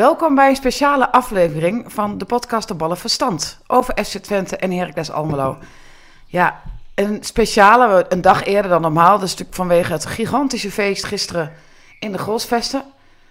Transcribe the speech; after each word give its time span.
Welkom 0.00 0.34
bij 0.34 0.48
een 0.48 0.56
speciale 0.56 1.12
aflevering 1.12 1.92
van 1.92 2.18
de 2.18 2.24
podcast 2.24 2.68
De 2.68 2.74
Ballen 2.74 2.96
Verstand 2.96 3.58
over 3.66 4.04
FC 4.04 4.18
Twente 4.18 4.56
en 4.56 4.72
Heracles 4.72 5.10
Almelo. 5.10 5.58
Ja, 6.26 6.62
een 6.94 7.24
speciale, 7.24 8.06
een 8.08 8.20
dag 8.20 8.44
eerder 8.44 8.70
dan 8.70 8.80
normaal. 8.80 9.14
Is 9.14 9.20
natuurlijk 9.20 9.54
vanwege 9.54 9.92
het 9.92 10.06
gigantische 10.06 10.70
feest 10.70 11.04
gisteren 11.04 11.52
in 11.98 12.12
de 12.12 12.18
Grosvesten. 12.18 12.82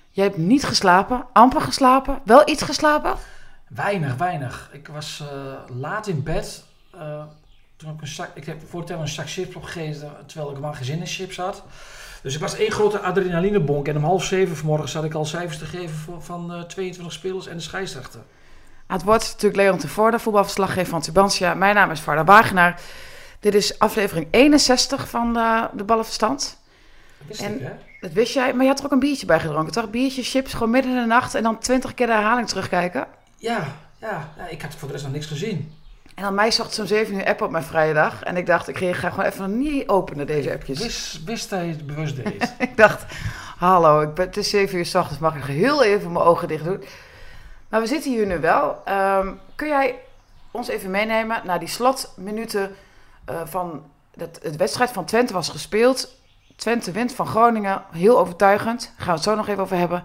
Je 0.10 0.22
hebt 0.22 0.38
niet 0.38 0.64
geslapen, 0.64 1.26
amper 1.34 1.62
geslapen, 1.62 2.20
wel 2.24 2.50
iets 2.50 2.64
geslapen? 2.64 3.16
Weinig, 3.68 4.16
weinig. 4.16 4.70
Ik 4.74 4.88
was 4.88 5.24
uh, 5.24 5.78
laat 5.80 6.08
in 6.08 6.24
bed. 6.24 6.64
Uh, 6.96 7.24
toen 7.76 7.94
ik, 7.94 8.02
een 8.02 8.08
zak, 8.08 8.30
ik 8.34 8.46
heb 8.46 8.62
voor 8.70 8.90
een 8.90 9.08
zak 9.08 9.30
chips 9.30 9.56
opgegeten, 9.56 10.12
terwijl 10.26 10.52
ik 10.52 10.60
maar 10.60 10.76
gezinnenchips 10.76 11.38
had. 11.38 11.64
Dus 12.22 12.34
ik 12.34 12.40
was 12.40 12.56
één 12.56 12.72
grote 12.72 13.00
adrenalinebonk. 13.00 13.88
En 13.88 13.98
om 13.98 14.04
half 14.04 14.24
zeven 14.24 14.58
vanmorgen 14.58 14.90
zat 14.90 15.04
ik 15.04 15.14
al 15.14 15.26
cijfers 15.26 15.58
te 15.58 15.66
geven 15.66 16.22
van 16.22 16.56
uh, 16.56 16.62
22 16.62 17.14
spelers 17.14 17.48
en 17.48 17.56
de 17.56 17.64
scheidsrechter. 17.64 18.20
Het 18.88 19.04
wordt 19.04 19.24
natuurlijk 19.24 19.56
Leon 19.56 19.78
Tevoorde, 19.78 20.20
voetbalverslaggever 20.20 20.90
van 20.90 21.02
Tubantia. 21.02 21.54
Mijn 21.54 21.76
naam 21.76 21.92
is 21.92 22.00
Varda 22.00 22.24
Wagenaar. 22.24 22.82
Dit 23.40 23.54
is 23.54 23.80
aflevering 23.80 24.28
61 24.32 25.10
van 25.10 25.34
de, 25.34 25.68
de 25.74 25.84
Ballenverstand. 25.84 26.58
Dat 27.18 27.28
wist 27.28 27.42
en, 27.42 27.56
ik, 27.56 27.62
hè? 27.62 27.72
Dat 28.00 28.12
wist 28.12 28.34
jij, 28.34 28.54
maar 28.54 28.64
je 28.64 28.70
had 28.70 28.80
er 28.80 28.86
ook 28.86 28.92
een 28.92 29.00
biertje 29.00 29.26
bij 29.26 29.40
gedronken, 29.40 29.74
toch? 29.74 29.90
Biertje, 29.90 30.24
chips, 30.24 30.54
gewoon 30.54 30.70
midden 30.70 30.92
in 30.92 31.02
de 31.02 31.06
nacht 31.06 31.36
en 31.36 31.44
dan 31.44 31.60
twintig 31.60 31.94
keer 31.94 32.08
de 32.08 32.14
herhaling 32.14 32.48
terugkijken. 32.48 33.08
Ja, 33.38 33.76
ja, 34.00 34.30
ja, 34.38 34.48
ik 34.48 34.62
had 34.62 34.76
voor 34.76 34.88
de 34.88 34.94
rest 34.94 35.06
nog 35.06 35.14
niks 35.14 35.26
gezien. 35.26 35.74
En 36.20 36.26
dan 36.26 36.34
mij 36.34 36.52
zocht 36.52 36.74
zo'n 36.74 36.88
7 36.88 37.16
uur 37.16 37.26
app 37.26 37.42
op 37.42 37.52
mijn 37.52 37.64
vrije 37.64 37.94
dag. 37.94 38.24
En 38.24 38.38
ik 38.38 38.46
dacht, 38.46 38.68
ik 38.68 38.78
ga 38.78 39.10
gewoon 39.10 39.26
even 39.26 39.58
niet 39.58 39.88
openen, 39.88 40.28
deze 40.28 40.54
appjes. 40.54 40.80
Wist, 40.80 41.24
wist 41.24 41.50
hij 41.50 41.68
het 41.68 41.86
bewust 41.86 42.16
deed? 42.16 42.54
ik 42.70 42.78
dacht, 42.78 43.06
hallo, 43.58 44.02
ik 44.02 44.14
ben, 44.14 44.26
het 44.26 44.38
is 44.38 44.50
7 44.50 44.78
uur 44.78 44.86
s 44.86 44.96
ochtends, 44.96 45.20
mag 45.20 45.36
ik 45.36 45.44
heel 45.44 45.84
even 45.84 46.12
mijn 46.12 46.26
ogen 46.26 46.48
dicht 46.48 46.64
doen. 46.64 46.84
Maar 47.70 47.82
we 47.82 47.88
zitten 47.88 48.12
hier 48.12 48.26
nu 48.26 48.40
wel. 48.40 48.82
Um, 48.90 49.40
kun 49.56 49.68
jij 49.68 49.96
ons 50.52 50.68
even 50.68 50.92
meenemen 50.92 51.42
naar 51.44 51.60
die 51.60 51.68
slotminuten 51.68 52.76
uh, 53.30 53.42
van... 53.46 53.84
Dat, 54.16 54.40
het 54.44 54.56
wedstrijd 54.56 54.92
van 54.92 55.06
Twente 55.06 55.34
was 55.34 55.50
gespeeld. 55.50 56.16
Twente 56.56 56.92
wint 56.92 57.14
van 57.14 57.28
Groningen, 57.28 57.84
heel 57.92 58.20
overtuigend. 58.20 58.82
Daar 58.82 58.94
gaan 58.98 59.06
we 59.06 59.12
het 59.12 59.24
zo 59.24 59.36
nog 59.36 59.48
even 59.48 59.64
over 59.64 59.78
hebben. 59.78 60.04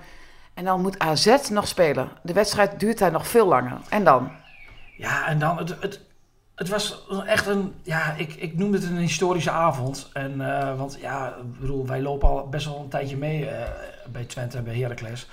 En 0.55 0.65
dan 0.65 0.81
moet 0.81 0.99
AZ 0.99 1.49
nog 1.51 1.69
spelen. 1.69 2.11
De 2.23 2.33
wedstrijd 2.33 2.81
duurt 2.81 2.99
daar 2.99 3.13
nog 3.13 3.27
veel 3.27 3.47
langer. 3.47 3.79
En 3.89 4.05
dan? 4.05 4.43
Ja, 4.97 5.27
en 5.27 5.39
dan, 5.39 5.59
het, 5.59 5.77
het, 5.81 6.01
het 6.55 6.69
was 6.69 7.07
echt 7.27 7.47
een, 7.47 7.75
ja, 7.83 8.13
ik, 8.13 8.35
ik 8.35 8.57
noem 8.59 8.73
het 8.73 8.83
een 8.83 8.97
historische 8.97 9.51
avond. 9.51 10.11
En, 10.13 10.41
uh, 10.41 10.77
want 10.77 10.99
ja, 11.01 11.29
ik 11.29 11.61
bedoel, 11.61 11.87
wij 11.87 12.03
lopen 12.03 12.29
al 12.29 12.49
best 12.49 12.67
wel 12.67 12.79
een 12.79 12.89
tijdje 12.89 13.17
mee 13.17 13.43
uh, 13.43 13.51
bij 14.13 14.25
Twente 14.25 14.57
en 14.57 14.65
bij 14.65 14.79
Heracles. 14.79 15.29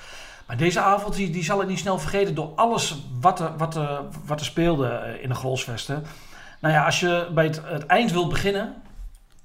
Maar 0.47 0.57
deze 0.57 0.79
avond, 0.79 1.15
die, 1.15 1.29
die 1.29 1.43
zal 1.43 1.61
ik 1.61 1.67
niet 1.67 1.79
snel 1.79 1.99
vergeten 1.99 2.35
door 2.35 2.51
alles 2.55 3.03
wat 3.19 3.39
er, 3.39 3.57
wat 3.57 3.75
er, 3.75 4.01
wat 4.25 4.39
er 4.39 4.45
speelde 4.45 4.87
eh, 4.87 5.23
in 5.23 5.29
de 5.29 5.35
Grolsvesten. 5.35 6.03
Nou 6.59 6.73
ja, 6.73 6.85
als 6.85 6.99
je 6.99 7.27
bij 7.33 7.43
het, 7.43 7.61
het 7.63 7.85
eind 7.85 8.11
wilt 8.11 8.29
beginnen, 8.29 8.73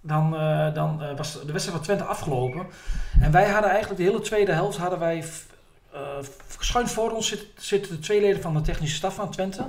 dan, 0.00 0.30
dan 0.74 1.16
was 1.16 1.32
de 1.32 1.52
wedstrijd 1.52 1.76
van 1.76 1.80
Twente 1.80 2.04
afgelopen. 2.04 2.66
En 3.20 3.30
wij 3.30 3.48
hadden 3.48 3.70
eigenlijk 3.70 4.00
de 4.00 4.06
hele 4.06 4.20
tweede 4.20 4.52
helft, 4.52 4.78
hadden 4.78 4.98
wij, 4.98 5.24
schuin 6.58 6.88
voor 6.88 7.10
ons 7.10 7.28
zit, 7.28 7.46
zitten 7.56 7.92
de 7.92 7.98
twee 7.98 8.20
leden 8.20 8.42
van 8.42 8.54
de 8.54 8.60
technische 8.60 8.96
staf 8.96 9.14
van 9.14 9.30
Twente 9.30 9.66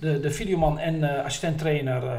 de, 0.00 0.20
de 0.20 0.30
videoman 0.30 0.78
en 0.78 0.94
uh, 0.94 1.24
assistent-trainer 1.24 2.02
uh, 2.02 2.10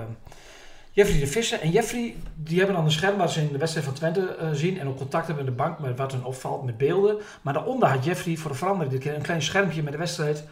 Jeffrey 0.91 1.19
de 1.19 1.27
Visser. 1.27 1.61
En 1.61 1.71
Jeffrey, 1.71 2.15
die 2.35 2.57
hebben 2.57 2.75
dan 2.75 2.85
een 2.85 2.91
scherm 2.91 3.17
waar 3.17 3.29
ze 3.29 3.41
in 3.41 3.51
de 3.51 3.57
wedstrijd 3.57 3.85
van 3.85 3.95
Twente 3.95 4.37
uh, 4.41 4.49
zien 4.51 4.79
en 4.79 4.87
ook 4.87 4.97
contact 4.97 5.27
hebben 5.27 5.45
met 5.45 5.53
de 5.53 5.63
bank 5.63 5.79
met 5.79 5.97
wat 5.97 6.11
hun 6.11 6.23
opvalt 6.23 6.63
met 6.63 6.77
beelden. 6.77 7.17
Maar 7.41 7.53
daaronder 7.53 7.89
had 7.89 8.05
Jeffrey 8.05 8.35
voor 8.35 8.51
de 8.51 8.57
verandering 8.57 9.05
een 9.05 9.21
klein 9.21 9.41
schermpje 9.41 9.83
met 9.83 9.91
de 9.91 9.97
wedstrijd 9.97 10.43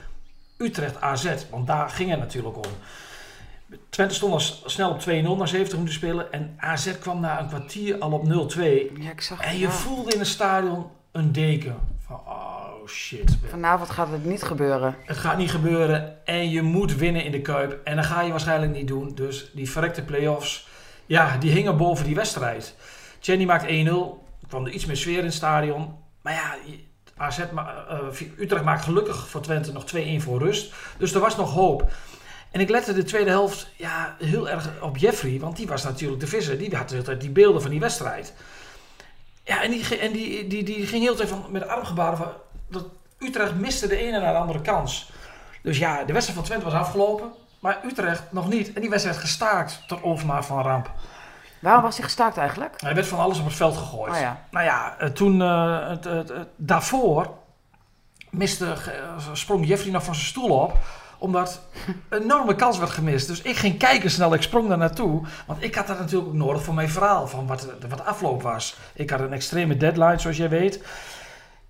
Utrecht 0.58 1.02
AZ. 1.02 1.34
Want 1.50 1.68
daar 1.68 1.90
ging 1.90 2.10
het 2.10 2.20
natuurlijk 2.20 2.56
om. 2.56 2.72
Twente 3.90 4.14
stond 4.14 4.34
al 4.34 4.40
snel 4.70 4.90
op 4.90 5.02
2-0 5.02 5.04
na 5.04 5.46
70 5.46 5.78
minuten 5.78 5.94
spelen. 5.94 6.32
En 6.32 6.56
AZ 6.58 7.00
kwam 7.00 7.20
na 7.20 7.40
een 7.40 7.48
kwartier 7.48 7.98
al 7.98 8.12
op 8.12 8.24
0-2. 8.26 8.60
Ja, 9.00 9.12
ik 9.12 9.22
zag 9.22 9.42
en 9.42 9.58
je 9.58 9.70
voelde 9.70 10.14
in 10.14 10.20
het 10.20 10.28
stadion 10.28 10.86
een 11.12 11.32
deken. 11.32 11.76
Van, 12.06 12.16
oh 12.16 12.59
shit. 12.90 13.38
Vanavond 13.50 13.90
gaat 13.90 14.12
het 14.12 14.26
niet 14.26 14.44
gebeuren. 14.44 14.96
Het 15.06 15.18
gaat 15.18 15.38
niet 15.38 15.52
gebeuren 15.52 16.26
en 16.26 16.50
je 16.50 16.62
moet 16.62 16.96
winnen 16.96 17.24
in 17.24 17.32
de 17.32 17.42
Kuip. 17.42 17.80
En 17.84 17.96
dat 17.96 18.06
ga 18.06 18.22
je 18.22 18.32
waarschijnlijk 18.32 18.72
niet 18.72 18.88
doen. 18.88 19.12
Dus 19.16 19.52
die 19.54 19.70
verrekte 19.70 20.04
play-offs, 20.04 20.68
ja, 21.06 21.38
die 21.38 21.52
hingen 21.52 21.78
boven 21.78 22.06
die 22.06 22.16
wedstrijd. 22.16 22.76
Jenny 23.20 23.46
maakt 23.46 23.66
1-0. 23.66 23.68
kwam 24.48 24.66
er 24.66 24.72
iets 24.72 24.86
meer 24.86 24.98
sfeer 24.98 25.18
in 25.18 25.26
het 25.26 25.34
stadion. 25.34 25.96
Maar 26.22 26.34
ja, 26.34 26.56
AZ, 27.18 27.40
uh, 27.40 28.30
Utrecht 28.38 28.64
maakt 28.64 28.84
gelukkig 28.84 29.28
voor 29.28 29.42
Twente 29.42 29.72
nog 29.72 29.86
2-1 29.96 29.98
voor 30.18 30.40
rust. 30.40 30.74
Dus 30.98 31.14
er 31.14 31.20
was 31.20 31.36
nog 31.36 31.54
hoop. 31.54 31.92
En 32.52 32.60
ik 32.60 32.70
lette 32.70 32.94
de 32.94 33.04
tweede 33.04 33.30
helft 33.30 33.70
ja, 33.76 34.16
heel 34.20 34.50
erg 34.50 34.82
op 34.82 34.98
Jeffrey. 34.98 35.40
Want 35.40 35.58
die 35.58 35.68
was 35.68 35.84
natuurlijk 35.84 36.22
de 36.22 36.28
visser. 36.28 36.58
Die 36.58 36.76
had 36.76 36.94
altijd 36.94 37.22
die 37.22 37.30
beelden 37.30 37.62
van 37.62 37.72
die 37.72 37.80
wedstrijd. 37.80 38.34
Ja, 39.44 39.64
en 39.64 39.72
die, 39.72 39.98
en 39.98 40.12
die, 40.12 40.48
die, 40.48 40.64
die 40.64 40.86
ging 40.86 41.04
heel 41.04 41.16
tijd 41.16 41.30
van, 41.30 41.46
met 41.50 41.68
armgebaren 41.68 42.18
van 42.18 42.32
dat 42.70 42.86
Utrecht 43.18 43.56
miste 43.56 43.88
de 43.88 43.98
ene 43.98 44.20
naar 44.20 44.34
de 44.34 44.40
andere 44.40 44.62
kans. 44.62 45.12
Dus 45.62 45.78
ja, 45.78 46.04
de 46.04 46.14
wedstrijd 46.14 46.40
van 46.40 46.48
Twente 46.48 46.66
was 46.66 46.74
afgelopen. 46.74 47.32
Maar 47.60 47.80
Utrecht 47.86 48.24
nog 48.32 48.50
niet. 48.50 48.74
En 48.74 48.82
die 48.82 48.90
wedstrijd 48.90 49.18
gestaakt 49.18 49.84
tot 49.88 50.04
overmaat 50.04 50.46
van 50.46 50.62
ramp. 50.62 50.92
Waarom 51.60 51.84
was 51.84 51.96
hij 51.96 52.06
gestaakt 52.06 52.38
eigenlijk? 52.38 52.82
Hij 52.82 52.96
werd 52.96 53.08
van 53.08 53.20
alles 53.20 53.40
op 53.40 53.46
het 53.46 53.56
veld 53.56 53.78
gegooid. 53.78 54.14
Oh 54.14 54.20
ja. 54.20 54.44
Nou 54.52 54.66
ja, 54.66 54.96
eh, 54.98 55.10
toen 55.10 55.40
uh, 55.40 55.88
het, 55.88 56.04
het, 56.04 56.30
het, 56.30 56.48
daarvoor 56.56 57.34
miste, 58.30 58.76
sprong 59.34 59.68
Jeffrey 59.68 59.92
nog 59.92 60.04
van 60.04 60.16
zijn 60.16 60.28
stoel 60.28 60.60
op 60.60 60.78
omdat 61.20 61.62
een 62.10 62.22
enorme 62.22 62.56
kans 62.56 62.78
werd 62.78 62.92
gemist. 62.92 63.28
Dus 63.28 63.42
ik 63.42 63.56
ging 63.56 63.78
kijken 63.78 64.12
snel, 64.12 64.34
ik 64.34 64.42
sprong 64.42 64.68
daar 64.68 64.78
naartoe. 64.78 65.22
Want 65.48 65.64
ik 65.64 65.76
had 65.76 65.88
dat 65.88 66.00
natuurlijk 66.00 66.30
ook 66.30 66.36
nodig 66.38 66.64
voor 66.64 66.74
mijn 66.74 66.90
verhaal, 66.90 67.28
van 67.28 67.48
wat, 67.48 67.68
wat 67.90 68.06
afloop 68.06 68.42
was. 68.42 68.76
Ik 68.94 69.10
had 69.10 69.20
een 69.20 69.34
extreme 69.34 69.78
deadline, 69.78 70.20
zoals 70.20 70.38
jij 70.38 70.50
weet. 70.50 70.84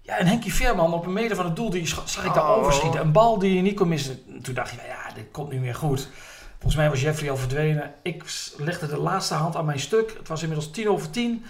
Ja, 0.10 0.18
en 0.18 0.28
Henkie 0.28 0.54
Veerman 0.54 0.94
op 0.94 1.06
een 1.06 1.14
meter 1.14 1.36
van 1.36 1.46
het 1.46 1.56
doel, 1.56 1.70
die 1.70 1.88
zag 1.88 2.26
ik 2.26 2.34
daar 2.34 2.50
oh. 2.50 2.58
overschieten. 2.58 3.00
Een 3.00 3.12
bal 3.12 3.40
die 3.40 3.56
je 3.56 3.62
niet 3.62 3.76
kon 3.76 3.88
missen. 3.88 4.42
Toen 4.42 4.54
dacht 4.54 4.70
je, 4.70 4.76
ja, 4.88 5.14
dit 5.14 5.26
komt 5.32 5.52
nu 5.52 5.60
meer 5.60 5.76
goed. 5.76 6.10
Volgens 6.52 6.76
mij 6.76 6.90
was 6.90 7.02
Jeffrey 7.02 7.30
al 7.30 7.38
verdwenen. 7.38 7.94
Ik 8.02 8.24
legde 8.58 8.88
de 8.88 8.98
laatste 8.98 9.34
hand 9.34 9.56
aan 9.56 9.66
mijn 9.66 9.80
stuk. 9.80 10.14
Het 10.18 10.28
was 10.28 10.42
inmiddels 10.42 10.72
tien 10.72 10.90
over 10.90 11.10
tien. 11.10 11.46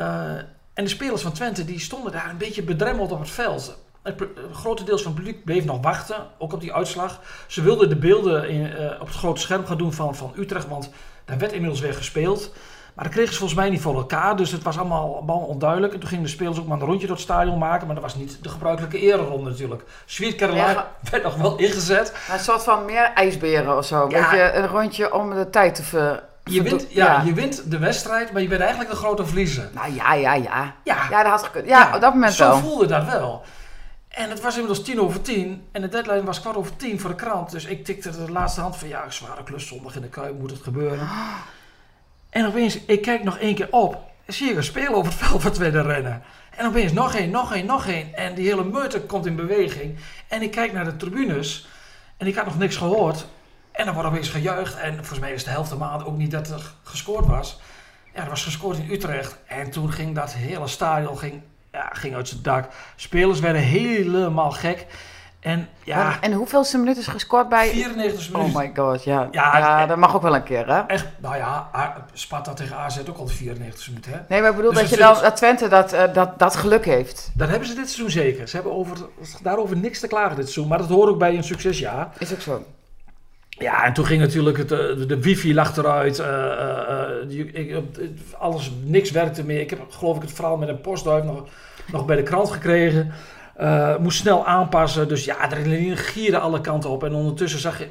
Uh, 0.00 0.36
en 0.74 0.84
de 0.84 0.88
spelers 0.88 1.22
van 1.22 1.32
Twente 1.32 1.64
die 1.64 1.80
stonden 1.80 2.12
daar 2.12 2.30
een 2.30 2.36
beetje 2.36 2.62
bedremmeld 2.62 3.12
op 3.12 3.20
het 3.20 3.30
veld. 3.30 3.78
Het 4.02 4.22
grote 4.52 4.84
deel 4.84 4.98
van 4.98 5.06
het 5.06 5.14
publiek 5.14 5.44
bleef 5.44 5.64
nog 5.64 5.80
wachten, 5.80 6.26
ook 6.38 6.52
op 6.52 6.60
die 6.60 6.74
uitslag. 6.74 7.20
Ze 7.46 7.62
wilden 7.62 7.88
de 7.88 7.96
beelden 7.96 8.48
in, 8.48 8.60
uh, 8.60 9.00
op 9.00 9.06
het 9.06 9.16
grote 9.16 9.40
scherm 9.40 9.66
gaan 9.66 9.78
doen 9.78 9.92
van, 9.92 10.14
van 10.14 10.32
Utrecht, 10.36 10.68
want 10.68 10.90
daar 11.24 11.38
werd 11.38 11.52
inmiddels 11.52 11.80
weer 11.80 11.94
gespeeld. 11.94 12.52
Maar 12.94 13.04
dat 13.04 13.12
kregen 13.12 13.32
ze 13.32 13.38
volgens 13.38 13.58
mij 13.58 13.70
niet 13.70 13.80
voor 13.80 13.94
elkaar. 13.94 14.36
Dus 14.36 14.50
het 14.50 14.62
was 14.62 14.78
allemaal, 14.78 15.14
allemaal 15.14 15.38
onduidelijk. 15.38 15.92
En 15.92 16.00
toen 16.00 16.08
gingen 16.08 16.24
de 16.24 16.30
spelers 16.30 16.58
ook 16.58 16.66
maar 16.66 16.80
een 16.80 16.86
rondje 16.86 17.06
door 17.06 17.16
het 17.16 17.24
stadion 17.24 17.58
maken. 17.58 17.86
Maar 17.86 17.94
dat 17.94 18.04
was 18.04 18.14
niet 18.14 18.38
de 18.42 18.48
gebruikelijke 18.48 18.98
ereronde 18.98 19.50
natuurlijk. 19.50 19.82
Sweet 20.04 20.34
Caroline 20.34 20.66
ja, 20.66 20.90
werd 21.10 21.22
nog 21.22 21.34
wel 21.34 21.56
ingezet. 21.56 22.14
een 22.32 22.38
soort 22.38 22.62
van 22.62 22.84
meer 22.84 23.10
ijsberen 23.14 23.76
of 23.76 23.84
zo. 23.84 24.08
Ja. 24.08 24.30
Beetje 24.30 24.52
een 24.52 24.66
rondje 24.66 25.14
om 25.14 25.34
de 25.34 25.50
tijd 25.50 25.74
te 25.74 25.82
ver... 25.82 26.22
Je 26.44 26.62
wint, 26.62 26.86
ja, 26.88 27.04
ja, 27.04 27.22
je 27.22 27.32
wint 27.32 27.70
de 27.70 27.78
wedstrijd, 27.78 28.32
maar 28.32 28.42
je 28.42 28.48
bent 28.48 28.60
eigenlijk 28.60 28.90
de 28.90 28.96
grote 28.96 29.26
verliezer. 29.26 29.70
Nou 29.72 29.94
ja, 29.94 30.14
ja, 30.14 30.34
ja. 30.34 30.74
Ja, 30.84 31.06
ja 31.10 31.22
dat 31.22 31.32
had 31.32 31.42
gekund. 31.42 31.68
Ja, 31.68 31.94
op 31.94 32.00
dat 32.00 32.12
moment 32.12 32.32
zo 32.32 32.48
wel. 32.48 32.56
Zo 32.56 32.60
voelde 32.60 32.86
dat 32.86 33.04
wel. 33.04 33.42
En 34.08 34.30
het 34.30 34.40
was 34.40 34.54
inmiddels 34.54 34.84
tien 34.84 35.00
over 35.00 35.20
tien. 35.20 35.66
En 35.72 35.80
de 35.80 35.88
deadline 35.88 36.24
was 36.24 36.40
kwart 36.40 36.56
over 36.56 36.76
tien 36.76 37.00
voor 37.00 37.10
de 37.10 37.16
krant. 37.16 37.50
Dus 37.50 37.64
ik 37.64 37.84
tikte 37.84 38.24
de 38.24 38.32
laatste 38.32 38.60
hand 38.60 38.76
van... 38.76 38.88
Ja, 38.88 39.10
zware 39.10 39.42
klus 39.42 39.66
zondag 39.66 39.94
in 39.94 40.02
de 40.02 40.08
Kuip, 40.08 40.38
moet 40.38 40.50
het 40.50 40.62
gebeuren. 40.62 41.08
En 42.34 42.46
opeens, 42.46 42.78
ik 42.86 43.02
kijk 43.02 43.24
nog 43.24 43.38
één 43.38 43.54
keer 43.54 43.68
op. 43.70 44.10
Zie 44.26 44.48
je 44.48 44.56
een 44.56 44.64
spelen 44.64 44.94
over 44.94 45.12
het 45.12 45.20
veld 45.20 45.42
van 45.58 45.64
rennen. 45.64 46.22
En 46.56 46.66
opeens 46.66 46.92
nog 46.92 47.14
één, 47.14 47.30
nog 47.30 47.54
één, 47.54 47.66
nog 47.66 47.86
één. 47.86 48.14
En 48.14 48.34
die 48.34 48.46
hele 48.46 48.64
meute 48.64 49.00
komt 49.00 49.26
in 49.26 49.36
beweging. 49.36 49.96
En 50.28 50.42
ik 50.42 50.50
kijk 50.50 50.72
naar 50.72 50.84
de 50.84 50.96
tribunes. 50.96 51.68
En 52.16 52.26
ik 52.26 52.34
had 52.34 52.44
nog 52.44 52.58
niks 52.58 52.76
gehoord. 52.76 53.26
En 53.72 53.84
dan 53.84 53.94
wordt 53.94 54.08
opeens 54.08 54.28
gejuicht. 54.28 54.76
En 54.76 54.94
volgens 54.94 55.18
mij 55.18 55.32
is 55.32 55.44
de 55.44 55.50
helft 55.50 55.70
de 55.70 55.76
maand 55.76 56.04
ook 56.04 56.16
niet 56.16 56.30
dat 56.30 56.50
er 56.50 56.72
gescoord 56.82 57.26
was. 57.26 57.60
Ja, 58.14 58.22
er 58.22 58.28
was 58.28 58.44
gescoord 58.44 58.78
in 58.78 58.90
Utrecht. 58.90 59.36
En 59.46 59.70
toen 59.70 59.92
ging 59.92 60.14
dat 60.14 60.32
hele 60.32 60.66
stadion 60.66 61.18
ging, 61.18 61.42
ja, 61.72 61.90
ging 61.92 62.14
uit 62.14 62.28
zijn 62.28 62.42
dak. 62.42 62.68
Spelers 62.96 63.40
werden 63.40 63.62
helemaal 63.62 64.50
gek. 64.50 64.86
En 65.44 65.68
ja, 65.82 66.12
En, 66.12 66.30
en 66.30 66.32
hoeveelste 66.32 66.78
minuut 66.78 66.96
is 66.96 67.06
gescoord 67.06 67.48
bij... 67.48 67.68
94 67.68 68.32
minuten. 68.32 68.54
Oh 68.54 68.62
my 68.62 68.72
god, 68.76 69.04
ja. 69.04 69.28
Ja, 69.30 69.86
dat 69.86 69.96
mag 69.96 70.14
ook 70.14 70.22
wel 70.22 70.34
een 70.34 70.42
keer, 70.42 70.66
hè? 70.66 70.80
Echt, 70.80 71.06
nou 71.18 71.36
ja, 71.36 71.70
Sparta 72.12 72.52
tegen 72.52 72.76
AZ 72.76 72.98
ook 73.08 73.18
al 73.18 73.24
de 73.24 73.32
94 73.32 73.88
minuten. 73.88 74.12
Hè? 74.12 74.18
Nee, 74.28 74.40
maar 74.40 74.50
ik 74.50 74.56
bedoel 74.56 74.70
Dus 74.72 74.80
dat 74.80 74.90
je 74.90 74.96
dan, 74.96 75.14
dat 75.22 75.36
Twente 75.36 75.68
dat, 75.68 75.92
eh, 75.92 76.14
dat, 76.14 76.38
dat 76.38 76.56
geluk 76.56 76.84
heeft. 76.84 77.30
Dat 77.34 77.48
hebben 77.48 77.68
ze 77.68 77.74
dit 77.74 77.90
seizoen 77.90 78.10
zeker. 78.10 78.48
Ze 78.48 78.54
hebben 78.56 78.72
over, 78.74 78.96
daarover 79.42 79.76
niks 79.76 80.00
te 80.00 80.06
klagen 80.06 80.36
dit 80.36 80.44
seizoen. 80.44 80.68
Maar 80.68 80.78
dat 80.78 80.88
hoort 80.88 81.08
ook 81.10 81.18
bij 81.18 81.36
een 81.36 81.44
succesjaar. 81.44 82.08
Is 82.18 82.32
ook 82.32 82.40
zo. 82.40 82.64
Ja, 83.48 83.84
en 83.84 83.92
toen 83.92 84.06
ging 84.06 84.20
natuurlijk 84.20 84.56
het, 84.58 84.72
eh, 84.72 84.78
de, 85.08 85.20
wifi 85.20 85.54
lag 85.54 85.76
eruit. 85.76 86.18
eh, 86.18 87.78
alles, 88.38 88.72
niks 88.84 89.10
werkte 89.10 89.44
meer. 89.44 89.60
Ik 89.60 89.70
heb 89.70 89.80
geloof 89.90 90.16
ik 90.16 90.22
het 90.22 90.32
verhaal 90.32 90.56
met 90.56 90.68
een 90.68 90.80
postduif 90.80 91.24
nog, 91.24 91.44
nog 91.92 92.04
bij 92.06 92.16
de 92.16 92.22
krant 92.22 92.50
gekregen. 92.50 93.12
Eh, 93.56 93.96
moest 93.96 94.18
snel 94.18 94.46
aanpassen. 94.46 95.08
Dus 95.08 95.24
ja, 95.24 95.34
adrenaline 95.34 95.96
gierde 95.96 96.38
alle 96.38 96.60
kanten 96.60 96.90
op. 96.90 97.04
En 97.04 97.14
ondertussen 97.14 97.60
zag 97.60 97.78
je, 97.78 97.88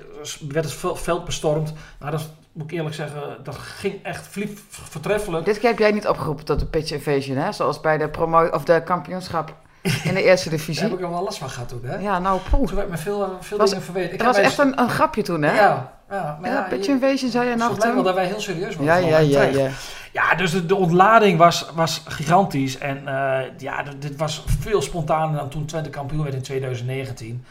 werd 0.49 0.65
het 0.65 0.73
vel- 0.73 0.95
veld 0.95 1.25
bestormd. 1.25 1.73
Nou, 1.99 2.11
dat 2.11 2.29
moet 2.51 2.71
ik 2.71 2.77
eerlijk 2.77 2.95
zeggen, 2.95 3.21
dat 3.43 3.55
ging 3.57 4.03
echt 4.03 4.27
fliep, 4.27 4.57
vertreffelijk. 4.69 5.45
Dit 5.45 5.59
keer 5.59 5.69
heb 5.69 5.79
jij 5.79 5.91
niet 5.91 6.07
opgeroepen 6.07 6.45
tot 6.45 6.59
de 6.59 6.65
pitch 6.65 6.91
invasion, 6.91 7.37
hè? 7.37 7.51
Zoals 7.51 7.81
bij 7.81 7.97
de, 7.97 8.09
promo 8.09 8.45
of 8.47 8.63
de 8.63 8.81
kampioenschap 8.85 9.53
in 10.03 10.13
de 10.13 10.23
eerste 10.23 10.49
Daar 10.49 10.57
divisie. 10.57 10.83
heb 10.83 10.93
ik 10.93 11.01
er 11.01 11.09
wel 11.09 11.23
last 11.23 11.37
van 11.37 11.49
gehad 11.49 11.69
toen, 11.69 11.81
hè? 11.83 11.95
Ja, 11.97 12.19
nou, 12.19 12.39
poeh. 12.49 12.67
Toen 12.67 12.75
werd 12.77 12.89
me 12.89 12.97
veel, 12.97 13.23
eh, 13.23 13.29
veel 13.39 13.57
Was- 13.57 13.69
dingen 13.69 13.83
verweten. 13.85 14.11
Ik 14.13 14.17
Dat 14.17 14.27
was 14.27 14.37
echt 14.45 14.57
een, 14.57 14.79
een 14.79 14.89
grapje 14.89 15.21
toen, 15.21 15.41
hè? 15.41 15.55
Ja, 15.55 15.91
ja, 16.09 16.37
maar 16.41 16.49
Ja, 16.49 16.55
ja, 16.55 16.61
pitch 16.69 16.87
invasion 16.87 17.31
zei 17.31 17.49
je 17.49 17.55
nog 17.55 17.59
Volgens 17.65 17.85
mij 17.85 17.93
wel 17.93 18.03
toen. 18.03 18.13
dat 18.13 18.21
wij 18.21 18.25
heel 18.25 18.39
serieus 18.41 18.75
waren. 18.75 19.05
Ja, 19.05 19.17
ja, 19.17 19.41
ja, 19.41 19.41
ja. 19.63 19.69
Ja, 20.13 20.35
dus 20.35 20.51
de, 20.51 20.65
de 20.65 20.75
ontlading 20.75 21.37
was, 21.37 21.69
was 21.73 22.03
gigantisch. 22.07 22.77
En 22.77 23.07
eh, 23.07 23.49
ja, 23.57 23.83
dit 23.99 24.15
was 24.15 24.43
veel 24.59 24.81
spontaner 24.81 25.39
dan 25.39 25.49
toen 25.49 25.65
Twente 25.65 25.89
kampioen 25.89 26.23
werd 26.23 26.35
in 26.35 26.41
2019. 26.41 27.45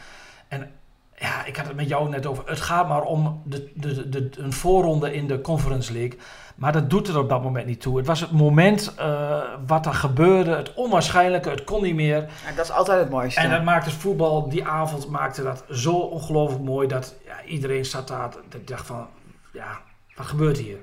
En 0.47 0.71
ja, 1.15 1.45
ik 1.45 1.55
had 1.55 1.67
het 1.67 1.75
met 1.75 1.87
jou 1.87 2.09
net 2.09 2.25
over. 2.25 2.43
Het 2.47 2.61
gaat 2.61 2.87
maar 2.87 3.01
om 3.01 3.41
de, 3.45 3.71
de, 3.75 4.09
de, 4.09 4.29
een 4.37 4.53
voorronde 4.53 5.13
in 5.13 5.27
de 5.27 5.41
Conference 5.41 5.93
League. 5.93 6.19
Maar 6.55 6.71
dat 6.71 6.89
doet 6.89 7.07
er 7.07 7.17
op 7.17 7.29
dat 7.29 7.43
moment 7.43 7.65
niet 7.65 7.81
toe. 7.81 7.97
Het 7.97 8.07
was 8.07 8.19
het 8.19 8.31
moment 8.31 8.93
eh, 8.97 9.41
wat 9.67 9.85
er 9.85 9.93
gebeurde. 9.93 10.55
Het 10.55 10.73
onwaarschijnlijke. 10.73 11.49
Het 11.49 11.63
kon 11.63 11.83
niet 11.83 11.95
meer. 11.95 12.19
Ja, 12.19 12.55
dat 12.55 12.65
is 12.65 12.71
altijd 12.71 12.99
het 12.99 13.09
mooiste. 13.09 13.41
En 13.41 13.49
dat 13.49 13.63
maakte 13.63 13.89
het 13.89 13.99
voetbal, 13.99 14.49
die 14.49 14.65
avond 14.65 15.09
maakte 15.09 15.43
dat 15.43 15.63
zo 15.69 15.93
ongelooflijk 15.93 16.63
mooi. 16.63 16.87
Dat 16.87 17.15
ja, 17.25 17.43
iedereen 17.45 17.85
zat 17.85 18.07
daar. 18.07 18.33
Ik 18.51 18.67
dacht 18.67 18.85
van, 18.85 19.07
ja, 19.53 19.81
wat 20.15 20.25
gebeurt 20.25 20.57
hier? 20.57 20.77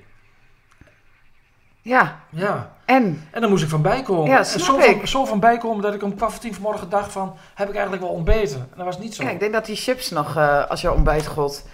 Ja, 1.91 2.21
Ja. 2.29 2.71
en? 2.85 3.29
En 3.31 3.41
dan 3.41 3.51
moest 3.51 3.63
ik 3.63 3.69
van 3.69 3.83
bijkomen. 3.83 4.31
Ja, 4.31 4.39
en 4.39 4.45
zo, 4.45 4.79
ik. 4.79 4.97
Van, 4.97 5.09
zo 5.09 5.25
van 5.25 5.41
bijkomen 5.41 5.83
dat 5.83 5.95
ik 5.95 6.03
om 6.03 6.15
kwart 6.17 6.41
tien 6.41 6.55
vanmorgen 6.55 6.89
dacht 6.89 7.13
van... 7.13 7.37
heb 7.55 7.69
ik 7.69 7.75
eigenlijk 7.75 8.03
wel 8.03 8.13
ontbeten? 8.13 8.57
En 8.59 8.77
dat 8.77 8.85
was 8.85 8.99
niet 8.99 9.15
zo. 9.15 9.23
Ja, 9.23 9.31
ik 9.31 9.41
denk 9.41 9.53
dat 9.53 9.67
die 9.67 9.77
chips 9.77 10.11
nog 10.11 10.37
eh, 10.37 10.67
als 10.67 10.81
je 10.81 10.93
ontbijt 10.93 11.27
gold. 11.27 11.67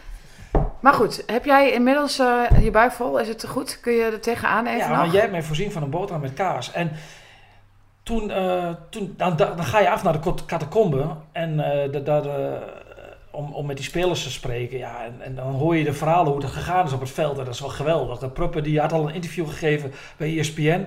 Maar 0.80 0.92
goed, 0.92 1.22
heb 1.26 1.44
jij 1.44 1.72
inmiddels 1.72 2.18
eh, 2.18 2.42
je 2.60 2.70
buik 2.70 2.92
vol? 2.92 3.18
Is 3.18 3.28
het 3.28 3.38
te 3.38 3.48
goed? 3.48 3.80
Kun 3.80 3.92
je 3.92 4.04
er 4.04 4.20
tegenaan 4.20 4.66
even 4.66 4.78
ja, 4.78 4.88
nog? 4.88 4.96
maar 4.96 5.08
jij 5.08 5.20
hebt 5.20 5.32
mij 5.32 5.42
voorzien 5.42 5.72
van 5.72 5.82
een 5.82 5.90
boterham 5.90 6.22
met 6.22 6.34
kaas. 6.34 6.72
En 6.72 6.90
toen, 8.02 8.30
eh, 8.30 8.68
toen 8.90 9.14
dan, 9.16 9.36
dan 9.36 9.64
ga 9.64 9.80
je 9.80 9.90
af 9.90 10.02
naar 10.02 10.20
de 10.20 10.34
catacombe. 10.46 11.06
En 11.32 11.56
da- 11.90 12.00
daar, 12.00 12.22
om, 13.36 13.52
om 13.52 13.66
met 13.66 13.76
die 13.76 13.84
spelers 13.84 14.22
te 14.22 14.30
spreken. 14.30 14.78
Ja, 14.78 15.04
en, 15.04 15.14
en 15.20 15.34
dan 15.34 15.52
hoor 15.52 15.76
je 15.76 15.84
de 15.84 15.92
verhalen 15.92 16.32
hoe 16.32 16.42
het 16.42 16.50
gegaan 16.50 16.86
is 16.86 16.92
op 16.92 17.00
het 17.00 17.10
veld. 17.10 17.38
En 17.38 17.44
dat 17.44 17.54
is 17.54 17.60
wel 17.60 17.68
geweldig. 17.68 18.18
De 18.18 18.28
Pruppen 18.28 18.62
die 18.62 18.80
had 18.80 18.92
al 18.92 19.08
een 19.08 19.14
interview 19.14 19.48
gegeven 19.48 19.92
bij 20.16 20.38
ESPN. 20.38 20.86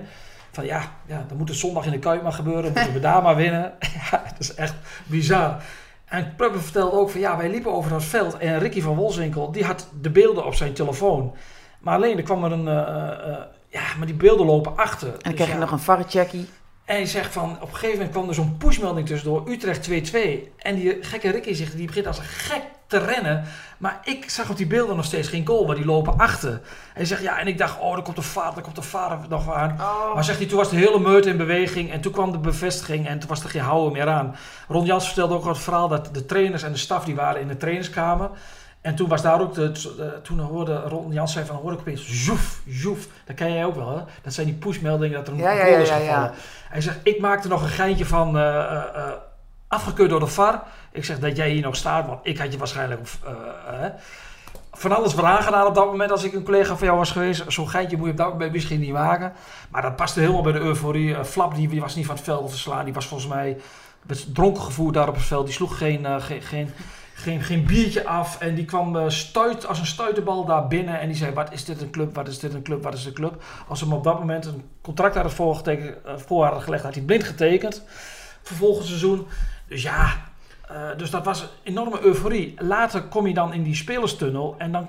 Van 0.52 0.64
ja, 0.64 0.82
ja, 1.06 1.24
dan 1.28 1.36
moet 1.36 1.48
het 1.48 1.58
zondag 1.58 1.84
in 1.84 1.90
de 1.92 1.98
Kuip 1.98 2.22
maar 2.22 2.32
gebeuren. 2.32 2.72
Moeten 2.74 2.92
we 2.92 3.00
daar 3.00 3.22
maar 3.22 3.36
winnen. 3.36 3.72
ja, 4.10 4.22
dat 4.24 4.38
is 4.38 4.54
echt 4.54 4.74
bizar. 5.06 5.62
En 6.04 6.34
Pruppen 6.36 6.62
vertelde 6.62 6.96
ook 6.96 7.10
van 7.10 7.20
ja, 7.20 7.36
wij 7.36 7.50
liepen 7.50 7.72
over 7.72 7.90
dat 7.90 8.04
veld. 8.04 8.38
En 8.38 8.58
Ricky 8.58 8.80
van 8.80 8.96
Wolfswinkel, 8.96 9.52
die 9.52 9.64
had 9.64 9.88
de 10.00 10.10
beelden 10.10 10.44
op 10.46 10.54
zijn 10.54 10.72
telefoon. 10.72 11.34
Maar 11.78 11.94
alleen, 11.94 12.16
er 12.16 12.22
kwam 12.22 12.44
er 12.44 12.52
een... 12.52 12.68
eh, 12.68 13.32
eh, 13.32 13.38
ja, 13.68 13.82
maar 13.98 14.06
die 14.06 14.16
beelden 14.16 14.46
lopen 14.46 14.76
achter. 14.76 15.06
En 15.08 15.12
dan 15.12 15.22
Dus 15.22 15.34
krijg 15.34 15.48
je 15.50 15.54
ja, 15.54 15.60
nog 15.60 15.70
een 15.72 15.78
varrecheckie. 15.78 16.48
En 16.90 16.96
hij 16.96 17.06
zegt 17.06 17.32
van, 17.32 17.50
op 17.60 17.68
een 17.68 17.74
gegeven 17.74 17.96
moment 17.96 18.10
kwam 18.10 18.28
er 18.28 18.34
zo'n 18.34 18.56
pushmelding 18.56 19.06
tussendoor, 19.06 19.48
Utrecht 19.48 19.90
2-2. 19.90 19.92
En 20.58 20.74
die 20.74 20.96
gekke 21.00 21.30
Ricky 21.30 21.54
zegt, 21.54 21.76
die 21.76 21.86
begint 21.86 22.06
als 22.06 22.18
een 22.18 22.24
gek 22.24 22.62
te 22.86 22.98
rennen. 22.98 23.44
Maar 23.78 24.00
ik 24.04 24.30
zag 24.30 24.50
op 24.50 24.56
die 24.56 24.66
beelden 24.66 24.96
nog 24.96 25.04
steeds 25.04 25.28
geen 25.28 25.46
goal, 25.46 25.66
maar 25.66 25.76
die 25.76 25.84
lopen 25.84 26.18
achter. 26.18 26.60
Hij 26.94 27.04
zegt, 27.04 27.22
ja, 27.22 27.38
en 27.38 27.46
ik 27.46 27.58
dacht, 27.58 27.80
oh, 27.80 27.96
er 27.96 28.02
komt 28.02 28.16
de 28.16 28.22
vader, 28.22 28.56
er 28.56 28.62
komt 28.62 28.76
de 28.76 28.82
vader 28.82 29.18
nog 29.28 29.52
aan. 29.52 29.76
Oh. 29.80 30.14
Maar 30.14 30.24
zegt 30.24 30.38
hij, 30.38 30.46
toen 30.46 30.58
was 30.58 30.70
de 30.70 30.76
hele 30.76 31.00
meute 31.00 31.28
in 31.28 31.36
beweging 31.36 31.92
en 31.92 32.00
toen 32.00 32.12
kwam 32.12 32.32
de 32.32 32.38
bevestiging 32.38 33.06
en 33.06 33.18
toen 33.18 33.28
was 33.28 33.42
er 33.42 33.50
geen 33.50 33.62
houden 33.62 33.92
meer 33.92 34.08
aan. 34.08 34.36
Ron 34.68 34.84
Jans 34.84 35.06
vertelde 35.06 35.34
ook 35.34 35.44
het 35.44 35.58
verhaal 35.58 35.88
dat 35.88 36.14
de 36.14 36.26
trainers 36.26 36.62
en 36.62 36.72
de 36.72 36.78
staf 36.78 37.04
die 37.04 37.14
waren 37.14 37.40
in 37.40 37.48
de 37.48 37.56
trainerskamer. 37.56 38.30
En 38.80 38.94
toen 38.94 39.08
was 39.08 39.22
daar 39.22 39.40
ook, 39.40 39.54
de, 39.54 39.70
de- 39.72 40.18
toen 40.22 40.38
hoorde 40.38 40.80
Ron 40.80 41.12
Jans 41.12 41.32
zei 41.32 41.44
van, 41.46 41.56
hoorde 41.56 41.72
ik 41.74 41.80
opeens, 41.80 42.06
zoef, 42.24 42.60
zoef. 42.68 43.06
Dat 43.24 43.36
ken 43.36 43.52
jij 43.52 43.64
ook 43.64 43.74
wel, 43.74 43.96
hè? 43.96 44.02
Dat 44.22 44.32
zijn 44.32 44.46
die 44.46 44.54
pushmeldingen 44.56 45.16
dat 45.16 45.26
er 45.26 45.32
een 45.32 45.38
Ja, 45.38 45.50
ja, 45.52 45.62
is 45.64 45.88
gevallen. 45.88 46.06
ja. 46.06 46.32
Hij 46.68 46.80
zegt, 46.80 46.98
ik 47.02 47.20
maakte 47.20 47.48
nog 47.48 47.62
een 47.62 47.68
geintje 47.68 48.06
van 48.06 48.38
eh, 48.38 48.42
eh, 48.58 48.72
eh, 48.94 49.08
afgekeurd 49.68 50.10
door 50.10 50.20
de 50.20 50.26
VAR. 50.26 50.62
Ik 50.92 51.04
zeg 51.04 51.18
dat 51.18 51.36
jij 51.36 51.50
hier 51.50 51.62
nog 51.62 51.76
staat, 51.76 52.06
want 52.06 52.20
ik 52.22 52.38
had 52.38 52.52
je 52.52 52.58
waarschijnlijk 52.58 53.00
eh, 53.24 53.84
eh, 53.84 53.90
van 54.72 54.92
alles 54.96 55.14
weer 55.14 55.24
aangedaan 55.24 55.66
op 55.66 55.74
dat 55.74 55.86
moment 55.86 56.10
als 56.10 56.24
ik 56.24 56.32
een 56.32 56.42
collega 56.44 56.76
van 56.76 56.86
jou 56.86 56.98
was 56.98 57.10
geweest. 57.10 57.44
Zo'n 57.48 57.68
geintje 57.68 57.96
moet 57.96 58.06
je 58.06 58.12
op 58.12 58.18
dat 58.18 58.30
moment 58.32 58.52
misschien 58.52 58.80
niet 58.80 58.92
maken. 58.92 59.32
Maar 59.70 59.82
dat 59.82 59.96
paste 59.96 60.20
helemaal 60.20 60.42
bij 60.42 60.52
de 60.52 60.58
euforie. 60.58 61.14
Eh, 61.14 61.24
Flap 61.24 61.54
die, 61.54 61.68
die 61.68 61.80
was 61.80 61.94
niet 61.94 62.06
van 62.06 62.14
het 62.14 62.24
veld 62.24 62.50
te 62.50 62.58
slaan. 62.58 62.84
Die 62.84 62.94
was 62.94 63.06
volgens 63.06 63.28
mij 63.30 63.56
met 64.02 64.34
dronken 64.34 64.62
gevoerd 64.62 64.94
daar 64.94 65.08
op 65.08 65.14
het 65.14 65.24
veld. 65.24 65.44
Die 65.46 65.54
sloeg 65.54 65.78
geen, 65.78 66.06
eh, 66.06 66.22
geen, 66.22 66.42
geen, 66.42 66.70
geen, 67.20 67.42
geen 67.42 67.66
biertje 67.66 68.06
af. 68.06 68.40
En 68.40 68.54
die 68.54 68.64
kwam 68.64 68.96
eh, 68.96 69.08
stuit, 69.08 69.66
als 69.66 69.78
een 69.78 69.86
stuiterbal 69.86 70.44
daar 70.44 70.68
binnen. 70.68 71.00
En 71.00 71.08
die 71.08 71.16
zei, 71.16 71.32
wat 71.32 71.52
is 71.52 71.64
dit 71.64 71.80
een 71.80 71.90
club, 71.90 72.14
wat 72.14 72.28
is 72.28 72.38
dit 72.38 72.54
een 72.54 72.62
club, 72.62 72.82
wat 72.82 72.94
is 72.94 73.04
een 73.04 73.12
club. 73.12 73.42
Als 73.68 73.80
hem 73.80 73.92
op 73.92 74.04
dat 74.04 74.18
moment 74.18 74.44
een 74.44 74.62
contract 74.80 75.14
hadden 75.14 75.32
voorgeteken- 75.32 76.04
eh, 76.04 76.12
voor 76.16 76.42
hadden 76.44 76.62
gelegd, 76.62 76.82
had 76.82 76.94
hij 76.94 77.02
blind 77.02 77.24
getekend. 77.24 77.82
Voor 78.42 78.56
volgend 78.56 78.86
seizoen. 78.86 79.26
Dus 79.68 79.82
ja, 79.82 80.12
eh, 80.68 80.88
dus 80.96 81.10
dat 81.10 81.24
was 81.24 81.40
een 81.40 81.48
enorme 81.62 82.00
euforie. 82.00 82.54
Later 82.58 83.02
kom 83.02 83.26
je 83.26 83.34
dan 83.34 83.52
in 83.52 83.62
die 83.62 83.74
spelerstunnel 83.74 84.54
en 84.58 84.72
dan 84.72 84.88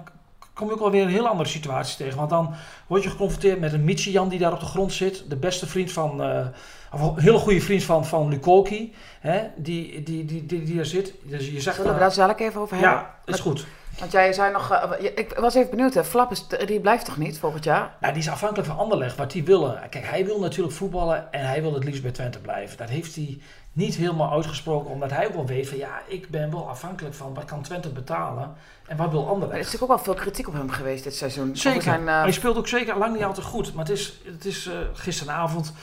kom 0.54 0.68
je 0.68 0.74
ook 0.74 0.80
alweer 0.80 1.04
een 1.04 1.10
heel 1.10 1.28
andere 1.28 1.50
situatie 1.50 1.98
tegen. 1.98 2.18
Want 2.18 2.30
dan 2.30 2.54
word 2.88 3.04
je 3.04 3.10
geconfronteerd 3.10 3.60
met 3.60 3.74
een 3.74 3.84
Michijan 3.84 4.30
die 4.30 4.40
daar 4.40 4.54
op 4.54 4.60
de 4.60 4.66
grond 4.66 4.94
zit. 4.94 5.30
De 5.30 5.36
beste 5.36 5.68
vriend 5.68 5.92
van, 5.92 6.24
eh, 6.24 6.46
of 6.94 7.02
een 7.02 7.24
hele 7.24 7.38
goede 7.38 7.62
vriend 7.62 7.84
van, 7.84 8.06
van 8.06 8.30
Lukoki. 8.30 8.94
Hè, 9.20 9.48
die, 9.56 10.04
die, 10.04 10.26
die, 10.26 10.46
die, 10.46 10.64
die 10.64 10.80
er 10.80 10.86
zit. 10.86 11.14
Dus 11.24 11.50
je 11.50 11.62
zegt 11.62 11.76
Zullen 11.76 11.94
we 11.94 12.00
daar 12.00 12.12
zo 12.12 12.34
even 12.38 12.62
over 12.62 12.78
hebben? 12.78 12.92
ja, 12.92 13.16
is 13.26 13.40
goed. 13.40 13.66
Want 14.00 14.12
jij 14.12 14.34
zei 14.34 14.52
nog... 14.52 14.72
eh, 14.72 15.04
ik 15.16 15.34
was 15.40 15.56
even 15.56 15.70
benieuwd, 15.70 15.94
hè. 15.94 16.04
Flap 16.04 16.32
is, 16.32 16.46
die 16.66 16.80
blijft 16.80 17.06
toch 17.06 17.18
niet 17.18 17.40
volgend 17.40 17.64
jaar? 17.64 17.96
Nou, 18.02 18.14
die 18.14 18.22
is 18.22 18.30
afhankelijk 18.30 18.68
van 18.68 18.78
Anderlecht, 18.78 19.18
wat 19.18 19.32
die 19.32 19.44
willen. 19.44 19.90
Kijk, 19.90 20.06
hij 20.06 20.26
wil 20.26 20.40
natuurlijk 20.40 20.76
voetballen 20.76 21.32
en 21.34 21.46
hij 21.46 21.62
wil 21.62 21.74
het 21.74 21.84
liefst 21.84 22.02
bij 22.02 22.12
Twente 22.12 22.40
blijven. 22.40 22.78
Dat 22.78 22.90
heeft 22.90 23.16
hij 23.16 23.42
niet 23.74 23.96
helemaal 23.96 24.32
uitgesproken, 24.32 24.92
omdat 24.92 25.10
hij 25.12 25.28
ook 25.28 25.34
wel 25.34 25.46
weet 25.46 25.70
van 25.70 25.78
ja, 25.78 26.02
ik 26.08 26.30
ben 26.30 26.52
wel 26.52 26.70
afhankelijk 26.70 27.16
van 27.16 27.34
wat 27.34 27.46
kan 27.46 27.62
Twente 27.62 27.90
betalen 27.90 28.54
en 28.88 28.98
wat 28.98 29.12
wil 29.12 29.20
Maar 29.20 29.30
er 29.30 29.38
is 29.38 29.44
Anderlecht. 29.44 29.66
natuurlijk 29.66 29.92
ook 29.92 30.06
wel 30.06 30.06
veel 30.16 30.24
kritiek 30.24 30.48
op 30.48 30.54
hem 30.54 30.70
geweest 30.70 31.04
dit 31.04 31.16
seizoen. 31.16 31.58
Zeker, 31.58 31.82
Zijn, 31.82 32.08
eh, 32.08 32.22
hij 32.22 32.32
speelt 32.32 32.58
ook 32.58 32.68
zeker 32.68 32.98
lang 32.98 33.14
niet 33.14 33.24
altijd 33.24 33.46
goed, 33.46 33.74
maar 33.74 33.86
het 33.86 33.94
is, 33.94 34.20
het 34.26 34.46
is 34.46 34.66
eh, 34.68 34.74
gisteravond, 34.94 35.74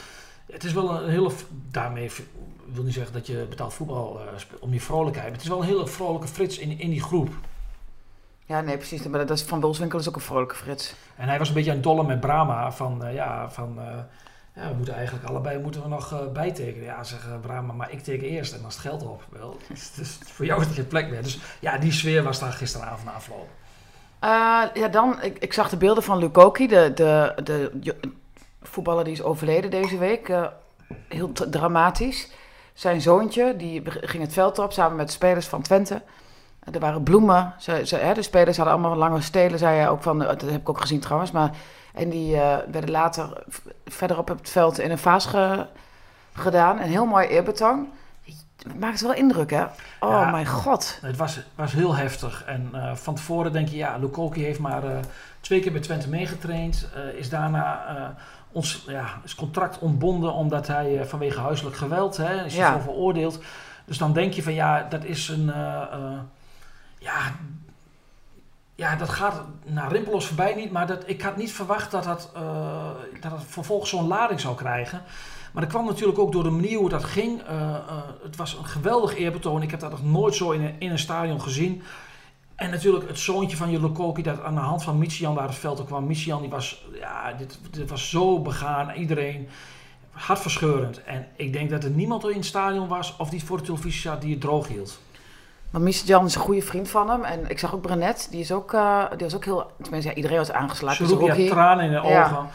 het 0.52 0.64
is 0.64 0.72
wel 0.72 1.02
een 1.02 1.10
hele, 1.10 1.30
daarmee 1.70 2.10
wil 2.72 2.82
niet 2.82 2.94
zeggen 2.94 3.12
dat 3.12 3.26
je 3.26 3.46
betaald 3.48 3.74
voetbal 3.74 4.20
speelt 4.36 4.60
om 4.60 4.72
je 4.72 4.80
vrolijkheid, 4.80 5.26
maar 5.26 5.34
het 5.36 5.42
is 5.42 5.48
wel 5.48 5.60
een 5.60 5.66
hele 5.66 5.86
vrolijke 5.86 6.28
frits 6.28 6.58
in, 6.58 6.78
in 6.78 6.90
die 6.90 7.02
groep. 7.02 7.28
Ja, 8.48 8.60
nee, 8.60 8.76
precies. 8.76 9.02
Maar 9.02 9.26
dat 9.26 9.36
is, 9.36 9.42
van 9.42 9.60
Wolfswinkel 9.60 9.98
is 9.98 10.08
ook 10.08 10.14
een 10.14 10.20
vrolijke 10.20 10.54
Frits. 10.54 10.94
En 11.16 11.28
hij 11.28 11.38
was 11.38 11.48
een 11.48 11.54
beetje 11.54 11.70
aan 11.70 11.76
het 11.76 11.84
dollen 11.84 12.06
met 12.06 12.20
Brahma. 12.20 12.72
Van 12.72 13.04
eh, 13.04 13.14
ja, 13.14 13.50
van, 13.50 13.80
eh, 13.80 13.98
ja, 14.58 14.68
we 14.68 14.74
moeten 14.76 14.94
eigenlijk 14.94 15.26
allebei 15.26 15.58
moeten 15.58 15.82
we 15.82 15.88
nog 15.88 16.12
eh, 16.12 16.18
bijtekenen. 16.32 16.84
Ja, 16.84 17.04
zeg 17.04 17.26
eh, 17.26 17.40
Brahma, 17.40 17.72
maar 17.72 17.92
ik 17.92 18.02
teken 18.02 18.28
eerst 18.28 18.52
en 18.52 18.58
dan 18.58 18.68
is 18.68 18.74
het 18.74 18.84
geld 18.84 19.02
op. 19.02 19.22
Wel, 19.30 19.56
dus, 19.68 19.94
dus 19.94 20.18
voor 20.24 20.44
jou 20.44 20.60
is 20.60 20.66
er 20.66 20.74
geen 20.74 20.86
plek 20.86 21.10
meer. 21.10 21.22
Dus 21.22 21.38
ja, 21.60 21.78
die 21.78 21.92
sfeer 21.92 22.22
was 22.22 22.38
daar 22.38 22.52
gisteravond. 22.52 23.10
Eh, 24.18 24.62
ja, 24.74 24.88
dan, 24.90 25.22
ik, 25.22 25.38
ik 25.38 25.52
zag 25.52 25.68
de 25.68 25.76
beelden 25.76 26.02
van 26.02 26.18
Lukoki, 26.18 26.66
de, 26.66 26.92
de, 26.94 27.32
de 27.44 27.94
voetballer 28.62 29.04
die 29.04 29.12
is 29.12 29.22
overleden 29.22 29.70
deze 29.70 29.98
week. 29.98 30.32
Heel 31.08 31.32
dramatisch. 31.32 32.30
Zijn 32.74 33.00
zoontje, 33.00 33.56
die 33.56 33.82
ging 33.86 34.22
het 34.22 34.32
veld 34.32 34.58
op 34.58 34.72
samen 34.72 34.96
met 34.96 35.06
de 35.06 35.12
spelers 35.12 35.46
van 35.46 35.62
Twente. 35.62 36.02
Er 36.72 36.80
waren 36.80 37.02
bloemen. 37.02 37.54
Ze, 37.58 37.82
ze, 37.86 37.96
hè, 37.96 38.14
de 38.14 38.22
spelers 38.22 38.56
hadden 38.56 38.74
allemaal 38.74 38.96
lange 38.96 39.20
stelen, 39.20 39.58
zei 39.58 39.76
hij 39.76 39.88
ook 39.88 40.02
van. 40.02 40.22
eh, 40.22 40.28
Dat 40.28 40.40
heb 40.40 40.60
ik 40.60 40.68
ook 40.68 40.80
gezien 40.80 41.00
trouwens. 41.00 41.30
Maar, 41.30 41.50
en 41.94 42.08
die 42.08 42.36
eh, 42.36 42.56
werden 42.70 42.90
later 42.90 43.42
verderop 43.86 44.30
op 44.30 44.38
het 44.38 44.50
veld 44.50 44.78
in 44.78 44.90
een 44.90 44.98
vaas 44.98 45.26
ge- 45.26 45.66
gedaan. 46.32 46.78
Een 46.80 46.88
heel 46.88 47.06
mooi 47.06 47.26
eerbetoon. 47.26 47.88
Het 48.62 48.80
maakt 48.80 49.00
wel 49.00 49.14
indruk, 49.14 49.50
hè? 49.50 49.62
Oh 50.00 50.10
Ja. 50.10 50.30
mijn 50.30 50.46
god. 50.46 50.98
Het 51.02 51.16
was, 51.16 51.40
was 51.54 51.72
heel 51.72 51.94
heftig. 51.96 52.44
En 52.44 52.68
eh, 52.72 52.94
van 52.94 53.14
tevoren 53.14 53.52
denk 53.52 53.68
je, 53.68 53.76
ja, 53.76 53.96
Lukoki 53.96 54.42
heeft 54.44 54.58
maar 54.58 54.82
twee 55.40 55.60
keer 55.60 55.72
bij 55.72 55.80
Twente 55.80 56.08
meegetraind. 56.08 56.88
is 57.16 57.28
daarna 57.28 57.84
ons 58.52 58.84
ja, 58.86 59.04
is 59.24 59.34
contract 59.34 59.78
ontbonden 59.78 60.32
omdat 60.32 60.66
hij 60.66 61.04
vanwege 61.06 61.40
huiselijk 61.40 61.76
geweld 61.76 62.16
hè, 62.16 62.44
is 62.44 62.56
Ja. 62.56 62.80
veroordeeld. 62.80 63.38
Dus 63.84 63.98
dan 63.98 64.12
denk 64.12 64.32
je 64.32 64.42
van 64.42 64.54
ja, 64.54 64.86
dat 64.88 65.04
is 65.04 65.28
een. 65.28 65.52
Ja, 66.98 67.38
ja, 68.74 68.96
dat 68.96 69.08
gaat 69.08 69.42
naar 69.64 69.92
rimpelos 69.92 70.26
voorbij 70.26 70.54
niet. 70.54 70.70
Maar 70.70 70.86
dat, 70.86 71.02
ik 71.06 71.22
had 71.22 71.36
niet 71.36 71.52
verwacht 71.52 71.90
dat 71.90 72.04
dat, 72.04 72.30
eh, 72.34 72.90
dat 73.20 73.32
het 73.32 73.42
vervolgens 73.46 73.90
zo'n 73.90 74.06
lading 74.06 74.40
zou 74.40 74.56
krijgen. 74.56 75.02
Maar 75.52 75.62
dat 75.62 75.72
kwam 75.72 75.84
natuurlijk 75.84 76.18
ook 76.18 76.32
door 76.32 76.42
de 76.42 76.50
manier 76.50 76.78
hoe 76.78 76.88
dat 76.88 77.04
ging. 77.04 77.42
Eh, 77.42 77.74
eh, 77.74 77.96
het 78.22 78.36
was 78.36 78.54
een 78.54 78.64
geweldig 78.64 79.16
eerbetoon. 79.16 79.62
Ik 79.62 79.70
heb 79.70 79.80
dat 79.80 79.90
nog 79.90 80.04
nooit 80.04 80.34
zo 80.34 80.50
in 80.50 80.60
een, 80.60 80.74
in 80.78 80.90
een 80.90 80.98
stadion 80.98 81.40
gezien. 81.40 81.82
En 82.54 82.70
natuurlijk 82.70 83.08
het 83.08 83.18
zoontje 83.18 83.56
van 83.56 83.70
Jelle 83.70 83.92
Koki 83.92 84.22
dat 84.22 84.42
aan 84.42 84.54
de 84.54 84.60
hand 84.60 84.82
van 84.82 84.98
Michian 84.98 85.34
daar 85.34 85.48
het 85.48 85.54
veld 85.54 85.80
op 85.80 85.86
kwam. 85.86 86.06
Michian 86.06 86.40
die 86.40 86.50
was, 86.50 86.84
ja, 86.92 87.32
dit, 87.32 87.58
dit 87.70 87.90
was 87.90 88.10
zo 88.10 88.40
begaan. 88.40 88.94
Iedereen 88.94 89.48
hartverscheurend. 90.10 91.02
En 91.02 91.26
ik 91.36 91.52
denk 91.52 91.70
dat 91.70 91.84
er 91.84 91.90
niemand 91.90 92.28
in 92.28 92.36
het 92.36 92.44
stadion 92.44 92.88
was 92.88 93.16
of 93.16 93.30
die 93.30 93.44
voor 93.44 93.56
de 93.56 93.62
televisie 93.62 94.00
zat 94.00 94.20
die 94.20 94.30
het 94.30 94.40
droog 94.40 94.68
hield. 94.68 95.00
Maar 95.70 95.80
Mies 95.80 96.02
Jan 96.06 96.24
is 96.26 96.34
een 96.34 96.40
goede 96.40 96.62
vriend 96.62 96.88
van 96.88 97.10
hem. 97.10 97.24
En 97.24 97.50
ik 97.50 97.58
zag 97.58 97.74
ook 97.74 97.80
Brenet, 97.82 98.28
die 98.30 98.40
is 98.40 98.52
ook, 98.52 98.72
eh, 98.72 99.04
die 99.10 99.18
was 99.26 99.34
ook 99.34 99.44
heel... 99.44 99.70
Tenminste, 99.82 100.10
ja, 100.10 100.16
iedereen 100.16 100.38
was 100.38 100.52
aangeslagen. 100.52 101.06
Ze 101.06 101.16
Dus 101.16 101.26
Rocky. 101.28 101.48
tranen 101.48 101.84
in 101.84 101.90
de 102.02 102.08
Ja. 102.08 102.24
ogen. 102.24 102.46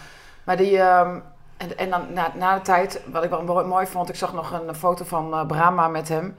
Maar 0.44 0.58
die... 0.58 0.78
ehm, 0.80 1.20
en, 1.58 1.78
en 1.78 1.90
dan 1.90 2.02
na, 2.14 2.32
na 2.36 2.56
de 2.56 2.62
tijd, 2.62 3.02
wat 3.12 3.24
ik 3.24 3.30
wel 3.30 3.66
mooi, 3.68 3.88
vond, 3.88 4.10
ik 4.10 4.16
zag 4.16 4.34
nog 4.34 4.52
een 4.68 4.76
foto 4.76 5.06
van 5.06 5.34
eh, 5.34 5.46
Brahma 5.46 5.88
met 5.88 6.10
hem. 6.10 6.36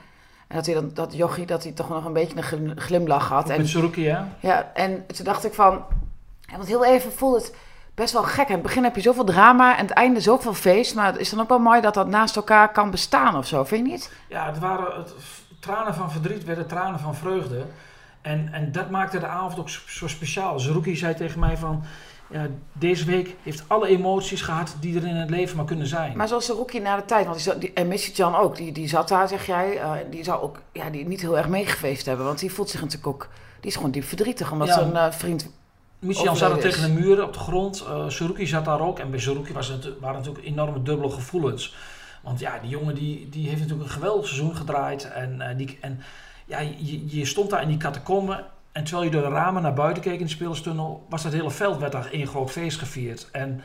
En 0.49 0.57
dat 0.57 0.67
hij 0.67 0.75
dan, 0.75 0.91
dat 0.95 1.17
Jochie, 1.17 1.47
dat 1.47 1.63
hij 1.63 1.73
toch 1.73 1.89
nog 1.89 2.05
een 2.05 2.13
beetje 2.13 2.37
een 2.37 2.43
glim- 2.43 2.73
glimlach 2.79 3.29
had. 3.29 3.49
En 3.51 3.59
Met 3.59 3.69
Suruki, 3.69 4.09
hè? 4.09 4.19
Ja, 4.41 4.71
en 4.75 5.07
toen 5.07 5.25
dacht 5.25 5.45
ik 5.45 5.55
van... 5.55 5.85
Ja, 6.41 6.57
want 6.57 6.69
heel 6.69 6.85
even 6.85 7.13
voelde 7.13 7.37
het 7.39 7.55
best 7.95 8.13
wel 8.13 8.23
gek. 8.23 8.47
In 8.49 8.53
het 8.55 8.63
begin 8.63 8.85
heb 8.85 8.95
je 8.97 9.01
zoveel 9.03 9.25
drama 9.25 9.77
en 9.77 9.87
het 9.87 9.95
einde 9.95 10.21
zoveel 10.21 10.55
feest. 10.55 10.95
Maar 10.95 11.07
het 11.07 11.17
is 11.19 11.31
dan 11.31 11.41
ook 11.41 11.49
wel 11.49 11.59
mooi 11.59 11.81
dat 11.81 11.95
dat 11.95 12.07
naast 12.09 12.37
elkaar 12.37 12.73
kan 12.73 12.91
bestaan 12.91 13.37
of 13.37 13.47
zo, 13.47 13.65
vind 13.65 13.87
je 13.87 13.93
niet? 13.93 14.13
Ja, 14.29 14.47
het 14.47 14.59
waren 14.59 14.97
het, 14.97 15.15
tranen 15.65 15.95
van 15.95 16.11
verdriet 16.13 16.45
werden 16.45 16.67
tranen 16.67 17.01
van 17.01 17.15
vreugde. 17.15 17.65
En, 18.23 18.49
en 18.53 18.73
dat 18.73 18.91
maakte 18.91 19.19
de 19.19 19.27
avond 19.27 19.59
ook 19.59 19.69
zo 19.69 20.09
speciaal. 20.09 20.61
Zerouki 20.61 20.97
zei 20.97 21.15
tegen 21.15 21.41
mij 21.41 21.57
van... 21.57 21.83
Ja, 22.31 22.47
deze 22.73 23.05
week 23.05 23.37
heeft 23.43 23.65
alle 23.67 23.87
emoties 23.89 24.43
gehad 24.43 24.77
die 24.81 24.97
er 24.97 25.07
in 25.07 25.17
het 25.17 25.31
leven 25.31 25.57
maar 25.57 25.65
kunnen 25.65 25.87
zijn. 25.87 26.17
Maar 26.17 26.29
zoals 26.29 26.49
Rookie 26.49 26.81
na 26.81 26.97
de 26.97 27.05
tijd, 27.05 27.25
want 27.25 27.37
die, 27.37 27.45
zat- 27.45 27.61
die, 27.61 27.73
en 27.73 27.89
Missy 27.89 28.11
Jan 28.15 28.35
ook, 28.35 28.57
die, 28.57 28.73
die 28.73 28.89
zat 28.89 29.09
daar, 29.09 29.29
zeg 29.29 29.47
jij. 29.47 29.79
eh, 29.79 29.93
die 30.11 30.25
zou 30.25 30.43
ook 30.43 30.61
ja, 30.73 30.91
die 30.91 31.07
niet 31.07 31.21
heel 31.21 31.37
erg 31.39 31.49
meegefeest 31.49 32.07
hebben. 32.07 32.27
Want 32.27 32.39
die 32.39 32.53
voelt 32.53 32.71
zich 32.71 32.81
natuurlijk 32.81 33.07
ook... 33.07 33.29
Die 33.61 33.71
is 33.71 33.77
gewoon 33.77 33.91
diep 33.91 34.05
verdrietig, 34.05 34.53
omdat 34.53 34.69
Ja. 34.69 34.75
zijn 34.75 34.97
eh, 34.97 35.11
vriend... 35.11 35.51
Michian 35.99 36.37
zat 36.37 36.51
er 36.51 36.59
tegen 36.59 36.83
de 36.95 37.01
muur 37.01 37.23
op 37.23 37.33
de 37.33 37.39
grond. 37.39 37.85
Suruki 38.09 38.47
zat 38.47 38.65
daar 38.65 38.81
ook. 38.81 38.99
En 38.99 39.11
bij 39.11 39.21
Suruki 39.21 39.53
was 39.53 39.69
het, 39.69 39.89
waren 40.01 40.17
natuurlijk 40.19 40.45
enorme 40.47 40.83
dubbele 40.83 41.11
gevoelens. 41.11 41.75
Want 42.25 42.41
ja, 42.41 42.59
die 42.59 42.71
jongen 42.71 42.95
die, 42.95 43.29
die 43.29 43.49
heeft 43.49 43.61
natuurlijk 43.61 43.89
een 43.89 43.95
geweldig 43.95 44.27
seizoen 44.27 44.57
gedraaid. 44.57 45.13
En, 45.13 45.41
eh, 45.41 45.57
die, 45.57 45.79
en 45.81 46.01
ja, 46.47 46.59
je, 46.59 47.17
je 47.17 47.25
stond 47.25 47.51
daar 47.51 47.63
in 47.63 47.69
die 47.69 47.77
catacombe. 47.77 48.45
En 48.73 48.85
terwijl 48.85 49.05
je 49.05 49.11
door 49.11 49.23
de 49.23 49.29
ramen 49.35 49.63
naar 49.63 49.75
buiten 49.75 50.03
keek 50.03 50.19
in 50.19 50.25
de 50.25 50.31
spelerstunnel... 50.31 51.07
was 51.09 51.23
dat 51.23 51.33
hele 51.33 51.51
veld 51.51 51.79
werd 51.79 51.93
daar 51.93 52.11
één 52.11 52.27
groot 52.27 52.51
feest 52.51 52.79
gevierd. 52.79 53.29
En 53.33 53.63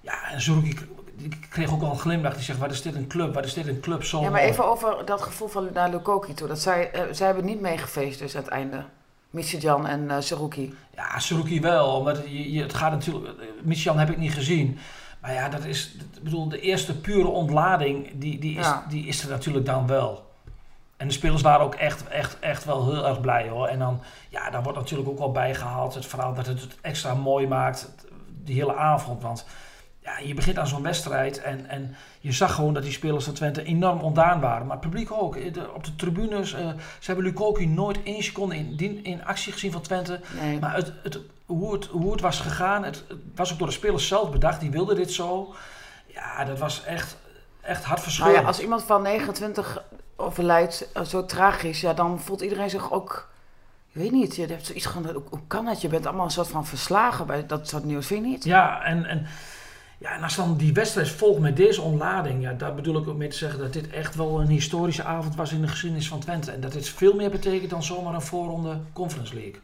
ja, 0.00 0.30
en 0.30 0.40
Suruki 0.40 0.74
k- 0.74 0.86
die 1.16 1.28
kreeg 1.50 1.72
ook 1.72 1.82
al 1.82 1.90
een 1.90 1.98
glimlach. 1.98 2.34
Die 2.34 2.42
zegt, 2.44 2.58
wat 2.58 2.70
is 2.70 2.82
dit 2.82 2.94
een 2.94 3.06
club? 3.06 3.34
Wat 3.34 3.44
is 3.44 3.54
dit 3.54 3.66
een 3.66 3.80
club 3.80 4.04
zo 4.04 4.20
Ja, 4.20 4.30
maar 4.30 4.40
mooi?" 4.40 4.52
even 4.52 4.64
over 4.66 5.04
dat 5.04 5.22
gevoel 5.22 5.48
van 5.48 5.68
naar 5.74 5.90
Lukoki 5.90 6.34
toe. 6.34 6.48
Dat 6.48 6.58
zij, 6.60 6.90
eh, 6.90 7.02
zij 7.10 7.26
hebben 7.26 7.44
niet 7.44 7.60
meegefeest 7.60 8.18
dus 8.18 8.36
aan 8.36 8.42
het 8.42 8.50
einde. 8.50 8.84
Missy 9.30 9.56
Jan 9.56 9.86
en 9.86 10.22
Saruki. 10.22 10.74
Ja, 10.94 11.18
Suruki 11.18 11.60
wel. 11.60 11.88
Omdat 11.96 12.16
je, 12.26 12.52
je, 12.52 12.62
het 12.62 12.74
gaat 12.74 12.90
natuurlijk... 12.90 13.34
Michian 13.62 13.98
heb 13.98 14.10
ik 14.10 14.16
niet 14.18 14.32
gezien. 14.32 14.78
Maar 15.20 15.32
ja, 15.32 15.48
dat 15.48 15.64
is... 15.64 15.94
Ik 16.16 16.22
bedoel, 16.22 16.48
de 16.48 16.60
eerste 16.60 17.00
pure 17.00 17.28
ontlading... 17.28 18.10
Die, 18.14 18.38
die, 18.38 18.58
is, 18.58 18.64
Ja. 18.66 18.84
die 18.88 19.06
is 19.06 19.22
er 19.22 19.28
natuurlijk 19.30 19.66
dan 19.66 19.86
wel. 19.86 20.26
En 20.96 21.06
de 21.06 21.12
spelers 21.14 21.42
waren 21.42 21.64
ook 21.66 21.74
echt, 21.74 22.08
echt, 22.08 22.38
echt 22.38 22.64
wel 22.64 22.90
heel 22.92 23.06
erg 23.06 23.20
blij 23.20 23.48
hoor. 23.48 23.66
En 23.66 23.78
dan... 23.78 24.00
Ja, 24.28 24.50
daar 24.50 24.62
wordt 24.62 24.78
natuurlijk 24.78 25.08
ook 25.08 25.18
wel 25.18 25.32
bijgehaald. 25.32 25.94
Het 25.94 26.06
verhaal 26.06 26.34
dat 26.34 26.46
het 26.46 26.66
extra 26.80 27.14
mooi 27.14 27.46
maakt. 27.46 27.88
Die 28.44 28.54
hele 28.54 28.74
avond. 28.76 29.22
Want... 29.22 29.46
Ja, 30.02 30.18
je 30.18 30.34
begint 30.34 30.58
aan 30.58 30.66
zo'n 30.66 30.82
wedstrijd 30.82 31.42
en, 31.42 31.68
en 31.68 31.94
je 32.20 32.32
zag 32.32 32.54
gewoon 32.54 32.74
dat 32.74 32.82
die 32.82 32.92
spelers 32.92 33.24
van 33.24 33.34
Twente 33.34 33.62
enorm 33.62 34.00
ontdaan 34.00 34.40
waren. 34.40 34.66
Maar 34.66 34.76
het 34.76 34.84
publiek 34.90 35.12
ook. 35.12 35.36
Eh, 35.36 35.52
de- 35.52 35.72
op 35.74 35.84
de 35.84 35.96
tribunes, 35.96 36.52
eh, 36.52 36.68
ze 36.98 37.06
hebben 37.06 37.24
Lukoki 37.24 37.66
nooit 37.66 38.02
één 38.02 38.22
seconde 38.22 38.56
in, 38.56 39.04
in 39.04 39.24
actie 39.24 39.52
gezien 39.52 39.72
van 39.72 39.80
Twente. 39.80 40.20
Nee. 40.40 40.58
Maar 40.58 40.74
het, 40.74 40.92
het, 41.02 41.18
hoe, 41.48 41.72
het, 41.72 41.86
hoe 41.86 42.12
het 42.12 42.20
was 42.20 42.40
gegaan, 42.40 42.84
het, 42.84 43.04
het 43.08 43.18
was 43.34 43.52
ook 43.52 43.58
door 43.58 43.66
de 43.66 43.72
spelers 43.72 44.06
zelf 44.06 44.30
bedacht. 44.30 44.60
Die 44.60 44.70
wilden 44.70 44.96
dit 44.96 45.12
zo. 45.12 45.54
Ja, 46.06 46.44
dat 46.44 46.58
was 46.58 46.84
echt, 46.84 47.16
echt 47.60 47.76
Nou 47.76 47.88
hartverscheurend. 47.88 48.40
ja, 48.40 48.46
als 48.46 48.60
iemand 48.60 48.82
van 48.82 49.02
29 49.02 49.82
overlijdt, 50.16 50.92
eh, 50.92 51.02
zo 51.04 51.24
tragisch, 51.24 51.80
ja, 51.80 51.92
dan 51.92 52.20
voelt 52.20 52.40
iedereen 52.40 52.70
zich 52.70 52.92
ook... 52.92 53.28
Ik 53.92 54.00
weet 54.00 54.12
niet, 54.12 54.36
je 54.36 54.46
hebt 54.46 54.66
zoiets 54.66 54.86
van, 54.86 55.06
hoe, 55.06 55.22
hoe 55.30 55.40
kan 55.46 55.64
dat? 55.64 55.80
Je 55.80 55.88
bent 55.88 56.06
allemaal 56.06 56.24
een 56.24 56.30
soort 56.30 56.48
van 56.48 56.66
verslagen 56.66 57.26
bij 57.26 57.46
dat 57.46 57.68
soort 57.68 57.84
nieuws, 57.84 58.06
vind 58.06 58.24
je 58.24 58.30
niet? 58.30 58.44
Ja, 58.44 58.82
en, 58.82 59.04
en, 59.04 59.26
ja, 59.98 60.14
en 60.14 60.22
als 60.22 60.36
dan 60.36 60.56
die 60.56 60.72
wedstrijd 60.72 61.08
volgt 61.08 61.40
met 61.40 61.56
deze 61.56 61.80
ontlading, 61.80 62.42
ja, 62.42 62.52
daar 62.52 62.74
bedoel 62.74 62.98
ik 62.98 63.08
ook 63.08 63.16
mee 63.16 63.28
te 63.28 63.36
zeggen 63.36 63.58
dat 63.58 63.72
dit 63.72 63.90
echt 63.90 64.14
wel 64.14 64.40
een 64.40 64.48
historische 64.48 65.04
avond 65.04 65.36
was 65.36 65.52
in 65.52 65.60
de 65.60 65.68
geschiedenis 65.68 66.08
van 66.08 66.18
Twente. 66.18 66.50
En 66.50 66.60
dat 66.60 66.72
dit 66.72 66.88
veel 66.88 67.14
meer 67.14 67.30
betekent 67.30 67.70
dan 67.70 67.82
zomaar 67.82 68.14
een 68.14 68.22
voorronde 68.22 68.80
Conference 68.92 69.34
League. 69.34 69.60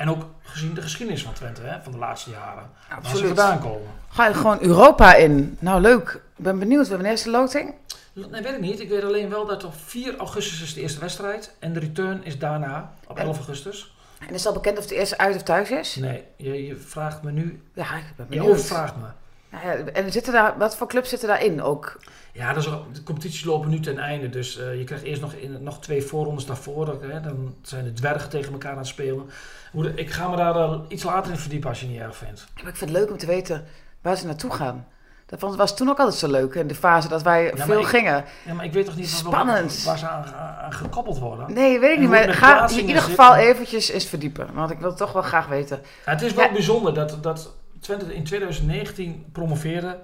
En 0.00 0.10
ook 0.10 0.24
gezien 0.42 0.74
de 0.74 0.82
geschiedenis 0.82 1.22
van 1.22 1.32
Twente, 1.32 1.60
hè, 1.62 1.82
van 1.82 1.92
de 1.92 1.98
laatste 1.98 2.30
jaren. 2.30 2.54
Waar 2.88 2.88
ze 2.88 2.94
Absoluut. 2.94 3.26
vandaan 3.26 3.60
komen. 3.60 3.88
Ga 4.08 4.26
je 4.26 4.34
gewoon 4.34 4.58
Europa 4.60 5.14
in? 5.14 5.56
Nou, 5.58 5.80
leuk. 5.80 6.08
Ik 6.36 6.44
ben 6.44 6.58
benieuwd. 6.58 6.82
We 6.82 6.88
hebben 6.88 7.04
een 7.06 7.12
eerste 7.12 7.30
loting. 7.30 7.74
Nee, 8.12 8.42
weet 8.42 8.52
ik 8.54 8.60
niet. 8.60 8.80
Ik 8.80 8.88
weet 8.88 9.04
alleen 9.04 9.28
wel 9.30 9.46
dat 9.46 9.64
op 9.64 9.74
4 9.84 10.16
augustus 10.16 10.62
is 10.62 10.74
de 10.74 10.80
eerste 10.80 11.00
wedstrijd. 11.00 11.54
En 11.58 11.72
de 11.72 11.80
return 11.80 12.24
is 12.24 12.38
daarna, 12.38 12.92
op 13.06 13.18
11 13.18 13.36
augustus. 13.36 13.94
En 14.28 14.34
is 14.34 14.46
al 14.46 14.52
bekend 14.52 14.78
of 14.78 14.86
de 14.86 14.94
eerste 14.94 15.18
uit 15.18 15.36
of 15.36 15.42
thuis 15.42 15.70
is? 15.70 15.94
Nee, 15.96 16.24
je, 16.36 16.66
je 16.66 16.76
vraagt 16.76 17.22
me 17.22 17.30
nu. 17.32 17.62
Ja, 17.74 17.82
ik 17.96 18.04
ben 18.16 18.26
Je 18.28 18.36
benieuwd. 18.36 18.48
overvraagt 18.48 18.96
me. 18.96 19.06
Nou 19.50 19.64
ja, 19.66 19.72
en 19.92 20.12
zitten 20.12 20.32
daar, 20.32 20.54
wat 20.58 20.76
voor 20.76 20.86
clubs 20.88 21.08
zitten 21.08 21.28
daarin 21.28 21.62
ook? 21.62 21.98
Ja, 22.32 22.52
de 22.52 23.02
competities 23.04 23.44
lopen 23.44 23.70
nu 23.70 23.80
ten 23.80 23.98
einde. 23.98 24.28
Dus 24.28 24.58
eh, 24.58 24.78
je 24.78 24.84
krijgt 24.84 25.04
eerst 25.04 25.20
nog, 25.20 25.32
in, 25.32 25.62
nog 25.62 25.80
twee 25.80 26.02
voorrondes 26.02 26.46
daarvoor. 26.46 26.84
Dat, 26.86 27.00
hè, 27.02 27.20
dan 27.20 27.54
zijn 27.62 27.84
de 27.84 27.92
dwergen 27.92 28.30
tegen 28.30 28.52
elkaar 28.52 28.72
aan 28.72 28.78
het 28.78 28.86
spelen. 28.86 29.30
Hoe 29.72 29.94
ik 29.94 30.10
ga 30.10 30.28
me 30.28 30.36
daar 30.36 30.78
iets 30.88 31.02
later 31.02 31.32
in 31.32 31.38
verdiepen 31.38 31.68
als 31.68 31.80
je 31.80 31.84
het 31.86 31.94
niet 31.94 32.02
erg 32.04 32.16
vindt. 32.16 32.46
Maar 32.54 32.68
ik 32.72 32.76
vind 32.76 32.90
het 32.90 32.98
leuk 32.98 33.10
om 33.10 33.18
te 33.18 33.26
weten 33.26 33.64
waar 34.02 34.16
ze 34.16 34.26
naartoe 34.26 34.50
gaan. 34.52 34.86
Dat 35.26 35.56
was 35.56 35.76
toen 35.76 35.88
ook 35.88 35.98
altijd 35.98 36.16
zo 36.16 36.28
leuk, 36.30 36.54
in 36.54 36.66
de 36.66 36.74
fase 36.74 37.08
dat 37.08 37.22
wij 37.22 37.52
veel 37.56 37.80
ik- 37.80 37.86
gingen. 37.86 38.24
Ja, 38.46 38.54
maar 38.54 38.64
ik 38.64 38.72
weet 38.72 38.84
toch 38.86 38.96
niet 38.96 39.08
Spannend. 39.08 39.82
waar 39.84 39.98
ze 39.98 40.08
aan, 40.08 40.72
gekoppeld 40.72 41.18
worden. 41.18 41.52
Nee, 41.54 41.78
weet 41.80 41.92
ik 41.92 41.98
niet, 41.98 42.08
maar 42.08 42.34
ga 42.34 42.68
in 42.70 42.86
ieder 42.86 43.02
geval 43.02 43.34
eventjes 43.34 43.88
eens 43.90 44.04
verdiepen. 44.06 44.54
Want 44.54 44.70
ik 44.70 44.78
wil 44.78 44.88
het 44.88 44.96
toch 44.98 45.12
wel 45.12 45.22
graag 45.22 45.46
weten. 45.46 45.80
Ja, 46.06 46.10
het 46.12 46.22
is 46.22 46.32
wel 46.34 46.44
Ja. 46.44 46.52
bijzonder 46.52 46.94
dat, 46.94 47.18
dat 47.22 47.54
Twente 47.80 48.14
in 48.14 48.24
2019 48.24 49.24
promoveerde. 49.32 49.98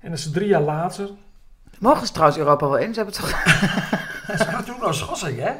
En 0.00 0.10
dat 0.10 0.18
is 0.18 0.30
drie 0.30 0.48
jaar 0.48 0.60
later. 0.60 1.08
Mogen 1.78 2.06
ze 2.06 2.12
trouwens 2.12 2.38
Europa 2.38 2.66
wel 2.68 2.76
in? 2.78 2.94
Ze 2.94 3.00
hebben 3.02 3.20
toch... 3.20 3.28
Ze 4.38 4.44
gaan 4.44 4.64
toen 4.64 4.76
nog 4.80 4.94
schorsing, 4.94 5.38
hè? 5.40 5.52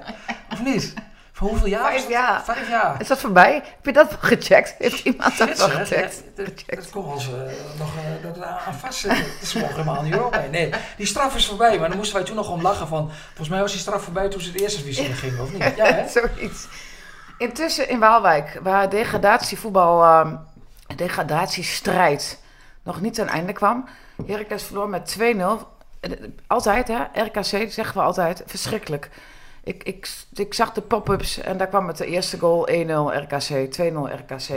Of 0.53 0.63
niet? 0.65 0.95
Voor 1.33 1.49
hoeveel 1.49 1.67
jaar? 1.69 1.85
Vijf 1.91 2.01
het? 2.03 2.11
jaar. 2.11 2.45
Vijf 2.45 2.69
jaar. 2.69 3.01
Is 3.01 3.09
dat 3.09 3.19
voorbij? 3.19 3.55
Heb 3.55 3.85
je 3.87 3.93
dat 3.93 4.17
gecheckt? 4.21 4.75
Heeft 4.79 5.05
iemand 5.05 5.39
dat 5.39 5.59
wel 5.59 5.69
gecheckt? 5.69 6.23
Dat- 6.37 6.47
Dat 6.67 6.91
kon 6.91 7.07
wel 7.07 7.19
ze 7.21 7.31
nog 7.79 7.93
eh, 7.97 8.23
dat 8.23 8.43
aan 8.45 8.75
vastzitten. 8.75 9.25
Ze 9.47 9.59
mogen 9.59 9.75
helemaal 9.75 10.03
niet 10.03 10.13
Europa. 10.13 10.45
Nee, 10.51 10.73
die 10.97 11.07
straf 11.07 11.37
is 11.37 11.47
voorbij. 11.47 11.79
Maar 11.79 11.89
dan 11.89 11.97
moesten 11.97 12.17
wij 12.17 12.25
toen 12.25 12.37
nog 12.37 12.51
om 12.51 12.63
lachen 12.63 12.89
van... 12.89 13.11
Volgens 13.27 13.49
mij 13.49 13.61
was 13.61 13.71
die 13.73 13.81
straf 13.81 14.03
voorbij 14.03 14.29
toen 14.29 14.41
ze 14.41 14.53
de 14.53 14.59
eerste 14.59 14.79
divisie 14.83 15.05
in 15.05 15.15
gingen, 15.15 15.43
of 15.43 15.53
niet? 15.53 15.73
Ja, 15.77 15.85
hè? 15.85 16.09
Zoiets. 16.19 16.67
Intussen 17.39 17.89
in 17.89 17.99
Waalwijk, 17.99 18.61
waar 18.63 18.91
degradatievoetbal, 18.91 20.03
ehm 20.05 20.37
degradatiestrijd 20.99 22.43
nog 22.83 23.01
niet 23.01 23.15
ten 23.15 23.27
einde 23.29 23.53
kwam. 23.53 23.85
Heracles 24.27 24.63
verloor 24.63 24.89
met 24.89 25.17
2-0. 25.19 25.23
Eh, 26.01 26.11
Altijd, 26.47 26.89
hè? 26.89 27.23
RKC, 27.23 27.43
zeggen 27.73 27.95
we 27.95 28.01
altijd. 28.01 28.43
Verschrikkelijk. 28.47 29.11
Ik, 29.65 29.83
ik, 29.85 30.09
ik 30.35 30.55
zag 30.55 30.73
de 30.73 30.81
pop-ups 30.81 31.39
en 31.41 31.57
daar 31.59 31.67
kwam 31.67 31.85
met 31.87 31.97
de 31.97 32.07
eerste 32.07 32.39
goal 32.39 32.69
1-0 32.69 32.73
RKC, 33.23 33.77
2-0 33.81 33.83
RKC. 34.27 34.49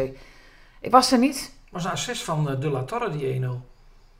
Ik 0.79 0.91
was 0.91 1.12
er 1.12 1.17
niet. 1.17 1.51
was 1.71 1.86
een 1.86 1.91
assist 1.91 2.24
van 2.24 2.50
eh, 2.50 2.60
De 2.60 2.69
La 2.69 2.83
Torre, 2.83 3.10
die 3.17 3.41
1-0. 3.41 3.45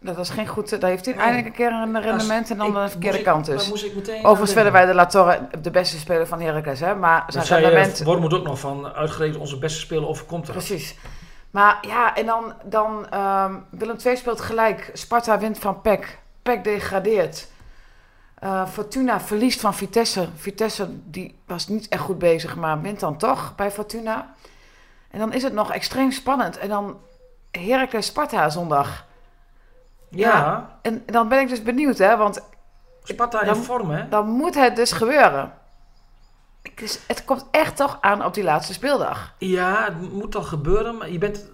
Dat 0.04 0.16
was 0.16 0.30
geen 0.30 0.48
goed... 0.48 0.80
Daar 0.82 0.90
heeft 0.90 1.06
hij 1.06 1.14
Nee. 1.14 1.24
eindelijk 1.24 1.48
een 1.48 1.54
keer 1.66 1.72
een 1.72 2.02
rendement 2.02 2.50
en 2.52 2.58
dan 2.58 2.68
Ik- 2.68 2.74
de 2.74 2.90
verkeerde 2.90 3.18
ik- 3.18 3.24
kant 3.24 3.46
dus. 3.46 3.70
moest 3.70 3.84
ik 3.86 3.96
meteen 3.96 4.24
Overigens 4.26 4.54
denken. 4.54 4.72
wij 4.74 4.86
de 4.86 4.94
La 4.94 5.06
Torre 5.06 5.48
de 5.62 5.72
beste 5.72 5.98
speler 5.98 6.28
van 6.28 6.42
Heracles, 6.42 6.80
hè? 6.80 6.96
Maar 6.96 7.24
zijn 7.28 7.62
rendement... 7.62 8.00
uh, 8.00 8.06
Wormoed 8.06 8.34
ook 8.34 8.44
nog 8.44 8.60
van... 8.60 8.94
Uitgerekend 8.94 9.38
onze 9.40 9.58
beste 9.58 9.80
speler 9.80 10.08
overkomt 10.08 10.48
er. 10.48 10.54
Precies. 10.54 10.96
Maar 11.52 11.78
ja, 11.88 12.16
en 12.16 12.26
dan, 12.26 12.54
dan 12.64 13.10
ehm, 13.10 13.56
Willem 13.70 13.98
II 14.06 14.18
speelt 14.18 14.42
gelijk. 14.42 14.90
Sparta 14.94 15.40
wint 15.40 15.60
van 15.60 15.82
PEC. 15.82 16.20
PEC 16.42 16.64
degradeert. 16.64 17.48
Eh, 18.40 18.68
Fortuna 18.68 19.20
verliest 19.20 19.60
van 19.60 19.74
Vitesse. 19.74 20.28
Vitesse 20.36 20.88
die 20.90 21.40
was 21.46 21.68
niet 21.68 21.88
echt 21.88 22.02
goed 22.02 22.18
bezig, 22.20 22.56
maar 22.56 22.82
wint 22.82 23.00
dan 23.00 23.18
toch 23.18 23.56
bij 23.56 23.72
Fortuna. 23.72 24.34
En 25.12 25.20
dan 25.20 25.34
is 25.34 25.44
het 25.44 25.54
nog 25.54 25.72
extreem 25.72 26.12
spannend. 26.12 26.58
En 26.58 26.70
dan 26.70 27.00
Heracles 27.52 28.06
Sparta 28.06 28.50
zondag. 28.50 29.06
Ja. 30.10 30.70
En 30.82 31.04
dan 31.06 31.28
ben 31.28 31.40
ik 31.40 31.50
dus 31.50 31.64
benieuwd, 31.64 31.98
hè. 31.98 32.18
Want 32.18 32.42
Sparta 33.04 33.40
in 33.42 33.46
Dan- 33.46 33.56
vorm, 33.56 33.90
hè? 33.90 34.10
Dan 34.10 34.28
moet 34.30 34.56
het 34.56 34.76
dus 34.76 34.92
gebeuren. 34.92 35.54
Dus 36.76 37.00
het 37.08 37.26
komt 37.26 37.46
echt 37.52 37.76
toch 37.76 37.98
aan 38.02 38.26
op 38.26 38.34
die 38.34 38.44
laatste 38.44 38.74
speeldag. 38.74 39.34
Ja, 39.38 39.86
het 39.86 40.14
moet 40.14 40.36
al 40.36 40.44
gebeuren, 40.44 40.98
maar 40.98 41.12
je 41.12 41.18
bent... 41.18 41.50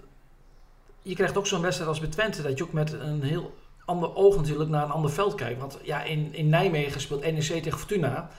Je 1.01 1.15
krijgt 1.15 1.37
ook 1.37 1.47
zo'n 1.47 1.61
wedstrijd 1.61 1.89
als 1.89 1.99
bij 1.99 2.09
Twente, 2.09 2.41
dat 2.41 2.57
je 2.57 2.63
ook 2.63 2.73
met 2.73 2.93
een 2.93 3.23
heel 3.23 3.55
ander 3.85 4.15
oog 4.15 4.35
natuurlijk 4.35 4.69
naar 4.69 4.83
een 4.83 4.91
ander 4.91 5.11
veld 5.11 5.35
kijkt. 5.35 5.59
Want 5.59 5.77
ja, 5.81 6.03
in, 6.03 6.33
in 6.33 6.49
Nijmegen 6.49 7.01
speelt 7.01 7.21
NEC 7.21 7.63
tegen 7.63 7.79
Fortuna. 7.79 8.29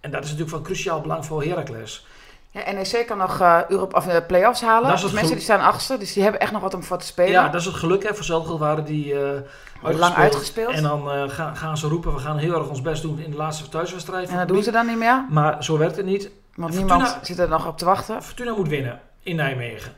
En 0.00 0.10
dat 0.10 0.24
is 0.24 0.30
natuurlijk 0.30 0.56
van 0.56 0.64
cruciaal 0.64 1.00
belang 1.00 1.26
voor 1.26 1.44
Heracles. 1.44 2.06
Ja, 2.50 2.72
NEC 2.72 3.06
kan 3.06 3.18
nog 3.18 3.40
eh 3.40 3.60
Europe, 3.68 3.96
of, 3.96 4.06
eh, 4.06 4.26
play-offs 4.26 4.60
halen. 4.60 4.88
Dat 4.88 4.96
is 4.96 5.02
Dus 5.02 5.12
mensen 5.12 5.34
die 5.34 5.42
staan 5.44 5.60
achtste, 5.60 5.98
dus 5.98 6.12
die 6.12 6.22
hebben 6.22 6.40
echt 6.40 6.52
nog 6.52 6.62
wat 6.62 6.74
om 6.74 6.82
voor 6.82 6.98
te 6.98 7.06
spelen. 7.06 7.32
Ja, 7.32 7.48
dat 7.48 7.60
is 7.60 7.66
het 7.66 7.74
geluk, 7.74 8.02
hè. 8.02 8.14
Voor 8.14 8.24
Zelgel 8.24 8.58
waren 8.58 8.84
die 8.84 9.20
eh 9.20 9.40
Lang 9.82 10.14
uitgespeeld. 10.14 10.74
En 10.74 10.82
dan 10.82 11.10
eh, 11.10 11.28
gaan, 11.28 11.56
gaan 11.56 11.76
ze 11.76 11.88
roepen, 11.88 12.14
we 12.14 12.20
gaan 12.20 12.36
heel 12.38 12.54
erg 12.54 12.68
ons 12.68 12.82
best 12.82 13.02
doen 13.02 13.18
in 13.18 13.30
de 13.30 13.36
laatste 13.36 13.68
thuiswedstrijd. 13.68 14.28
en 14.28 14.36
dat 14.36 14.48
doen 14.48 14.62
ze 14.62 14.70
dan 14.70 14.86
niet 14.86 14.98
meer, 14.98 15.24
Maar 15.30 15.64
zo 15.64 15.78
werkt 15.78 15.96
het 15.96 16.06
niet. 16.06 16.30
want 16.54 16.74
Fortuna- 16.74 16.94
niemand 16.96 17.26
zit 17.26 17.38
er 17.38 17.48
nog 17.48 17.66
op 17.66 17.78
te 17.78 17.84
wachten. 17.84 18.22
Fortuna 18.22 18.52
moet 18.54 18.68
winnen 18.68 19.00
in 19.22 19.36
Nijmegen. 19.36 19.92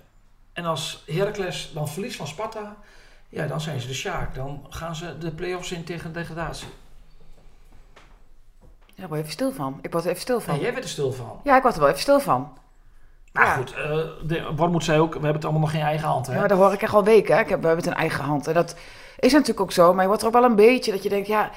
En 0.52 0.64
als 0.64 1.02
Heracles 1.06 1.70
dan 1.74 1.88
verliest 1.88 2.16
van 2.16 2.26
Sparta, 2.26 2.76
ja, 3.28 3.46
dan 3.46 3.60
zijn 3.60 3.80
ze 3.80 3.86
de 3.86 3.94
Sjaak. 3.94 4.34
Dan 4.34 4.66
gaan 4.70 4.96
ze 4.96 5.18
de 5.18 5.30
play-offs 5.30 5.72
in 5.72 5.84
tegen 5.84 6.12
degradatie. 6.12 6.68
Ja, 9.00 9.06
daar 9.06 9.16
word 9.16 9.20
je 9.20 9.26
even 9.26 9.32
stil 9.32 9.64
van. 9.64 9.78
Ik 9.82 9.92
word 9.92 10.04
er 10.04 10.10
even 10.10 10.22
stil 10.22 10.40
van. 10.40 10.54
Ja, 10.54 10.60
jij 10.60 10.72
bent 10.72 10.84
er 10.84 10.90
stil 10.90 11.12
van. 11.12 11.40
Ja, 11.44 11.56
ik 11.56 11.62
word 11.62 11.74
er 11.74 11.80
wel 11.80 11.88
even 11.88 12.00
stil 12.00 12.20
van. 12.20 12.52
Maar 13.32 13.46
Ja. 13.46 13.54
goed, 13.54 13.74
eh 13.74 13.98
de, 14.22 14.52
Wormoed 14.56 14.84
zei 14.84 15.00
ook, 15.00 15.08
we 15.08 15.14
hebben 15.14 15.34
het 15.34 15.44
allemaal 15.44 15.60
nog 15.62 15.70
geen 15.70 15.80
eigen 15.80 16.08
hand. 16.08 16.26
Hè? 16.26 16.34
Ja, 16.34 16.46
dat 16.46 16.58
hoor 16.58 16.72
ik 16.72 16.82
echt 16.82 16.94
al 16.94 17.04
weken. 17.04 17.34
Hè. 17.34 17.40
Ik 17.40 17.48
heb, 17.48 17.60
we 17.60 17.66
hebben 17.66 17.84
het 17.84 17.94
in 17.94 18.00
eigen 18.00 18.24
hand. 18.24 18.46
En 18.46 18.54
dat 18.54 18.76
is 19.18 19.32
natuurlijk 19.32 19.60
ook 19.60 19.72
zo. 19.72 19.92
Maar 19.92 20.00
je 20.02 20.06
wordt 20.06 20.22
er 20.22 20.28
ook 20.28 20.34
wel 20.34 20.44
een 20.44 20.56
beetje 20.56 20.92
dat 20.92 21.02
je 21.02 21.08
denkt, 21.08 21.26
ja... 21.26 21.50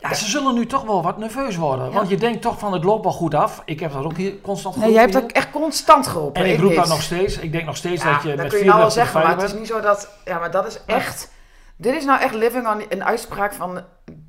Ja, 0.00 0.14
ze 0.14 0.28
zullen 0.28 0.54
nu 0.54 0.66
toch 0.66 0.82
wel 0.84 1.02
wat 1.02 1.18
nerveus 1.18 1.56
worden. 1.56 1.86
Ja. 1.86 1.92
Want 1.92 2.08
je 2.08 2.16
denkt 2.16 2.42
toch 2.42 2.58
van 2.58 2.72
het 2.72 2.84
loopt 2.84 3.04
wel 3.04 3.12
goed 3.12 3.34
af. 3.34 3.62
Ik 3.64 3.80
heb 3.80 3.92
dat 3.92 4.04
ook 4.04 4.16
hier 4.16 4.40
constant 4.40 4.76
Nee, 4.76 4.92
jij 4.92 5.00
hebt 5.00 5.12
geroepen 5.12 5.36
ook 5.36 5.42
echt 5.42 5.52
constant 5.52 6.06
geroepen. 6.06 6.44
En 6.44 6.50
ik 6.50 6.60
roep 6.60 6.74
dat 6.74 6.88
nog 6.88 7.02
steeds. 7.02 7.38
Ik 7.38 7.52
denk 7.52 7.64
nog 7.64 7.76
steeds 7.76 8.02
Ja, 8.02 8.12
dat 8.12 8.22
je 8.22 8.28
dat 8.28 8.36
met 8.36 8.48
kun 8.48 8.58
je 8.58 8.64
nou 8.64 8.78
wel 8.78 8.90
34 8.90 8.92
zeggen, 8.92 9.20
maar 9.20 9.44
het 9.44 9.52
is 9.54 9.58
niet 9.58 9.68
zo 9.68 9.80
dat... 9.80 10.08
Ja, 10.24 10.38
maar 10.38 10.50
dat 10.50 10.66
is 10.66 10.80
echt... 10.86 11.30
Dit 11.76 11.94
is 11.94 12.04
nou 12.04 12.20
echt 12.20 12.34
living 12.34 12.68
on 12.68 12.82
een 12.88 13.04
uitspraak 13.04 13.52
van... 13.52 13.80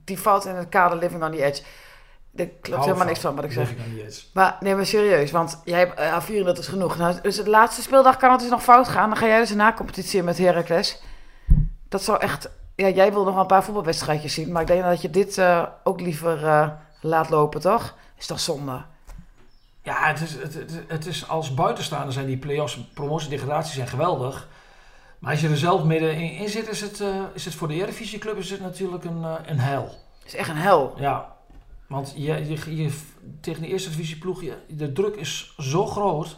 Die 0.05 0.19
valt 0.19 0.45
in 0.45 0.55
het 0.55 0.69
kader 0.69 0.97
living 0.97 1.23
on 1.23 1.31
the 1.31 1.43
edge. 1.43 1.63
Daar 2.31 2.47
klopt 2.61 2.85
helemaal 2.85 3.05
niks 3.05 3.19
van 3.19 3.35
wat 3.35 3.43
ik 3.43 3.51
zeg. 3.51 3.73
Maar 4.33 4.57
nee, 4.59 4.75
maar 4.75 4.85
serieus. 4.85 5.31
Want 5.31 5.61
jij 5.63 5.79
hebt 5.79 5.99
uh, 5.99 6.21
34 6.21 6.63
is 6.63 6.69
genoeg. 6.69 6.97
Nou, 6.97 7.21
dus 7.21 7.35
de 7.35 7.49
laatste 7.49 7.81
speeldag 7.81 8.17
kan 8.17 8.31
het 8.31 8.39
dus 8.39 8.49
nog 8.49 8.63
fout 8.63 8.87
gaan. 8.87 9.09
Dan 9.09 9.17
ga 9.17 9.27
jij 9.27 9.39
dus 9.39 9.49
een 9.49 9.57
na-competitie 9.57 10.23
met 10.23 10.37
Heracles. 10.37 11.01
Dat 11.89 12.03
zou 12.03 12.19
echt... 12.19 12.49
Ja, 12.75 12.89
jij 12.89 13.13
wil 13.13 13.23
nog 13.23 13.33
wel 13.33 13.41
een 13.41 13.47
paar 13.47 13.63
voetbalwedstrijdjes 13.63 14.33
zien. 14.33 14.51
Maar 14.51 14.61
ik 14.61 14.67
denk 14.67 14.83
dat 14.83 15.01
je 15.01 15.09
dit 15.09 15.37
eh, 15.37 15.65
ook 15.83 16.01
liever 16.01 16.45
eh, 16.45 16.69
laat 17.01 17.29
lopen, 17.29 17.61
toch? 17.61 17.95
Is 18.17 18.25
toch 18.25 18.39
zonde? 18.39 18.81
Ja, 19.83 20.07
het 20.07 20.21
is, 20.21 20.33
het, 20.33 20.53
het, 20.53 20.83
het 20.87 21.05
is 21.05 21.27
als 21.27 21.53
buitenstaander 21.53 22.13
zijn 22.13 22.25
die 22.25 22.37
play-offs, 22.37 22.79
promotie, 22.93 23.29
degradatie 23.29 23.73
zijn 23.73 23.87
geweldig. 23.87 24.47
Maar 25.19 25.31
als 25.31 25.41
je 25.41 25.49
er 25.49 25.57
zelf 25.57 25.83
midden 25.83 26.15
in, 26.15 26.49
zit, 26.49 26.69
is 26.69 26.81
het, 26.81 27.01
eh, 27.01 27.07
is 27.33 27.45
het 27.45 27.55
voor 27.55 27.67
de 27.67 27.73
Eredivisieclub 27.73 28.37
is 28.37 28.49
het 28.49 28.61
natuurlijk 28.61 29.03
een, 29.03 29.25
een 29.45 29.59
hel. 29.59 29.83
Het 30.17 30.27
is 30.27 30.35
echt 30.35 30.49
een 30.49 30.55
hel. 30.55 30.93
Ja, 30.97 31.37
want 31.89 32.13
je, 32.15 32.21
je, 32.47 32.75
je, 32.83 32.91
tegen 33.41 33.61
de 33.61 33.67
eerste 33.67 33.89
divisieploeg, 33.89 34.41
je, 34.43 34.53
de 34.67 34.91
druk 34.91 35.15
is 35.15 35.53
zo 35.57 35.85
groot. 35.85 36.37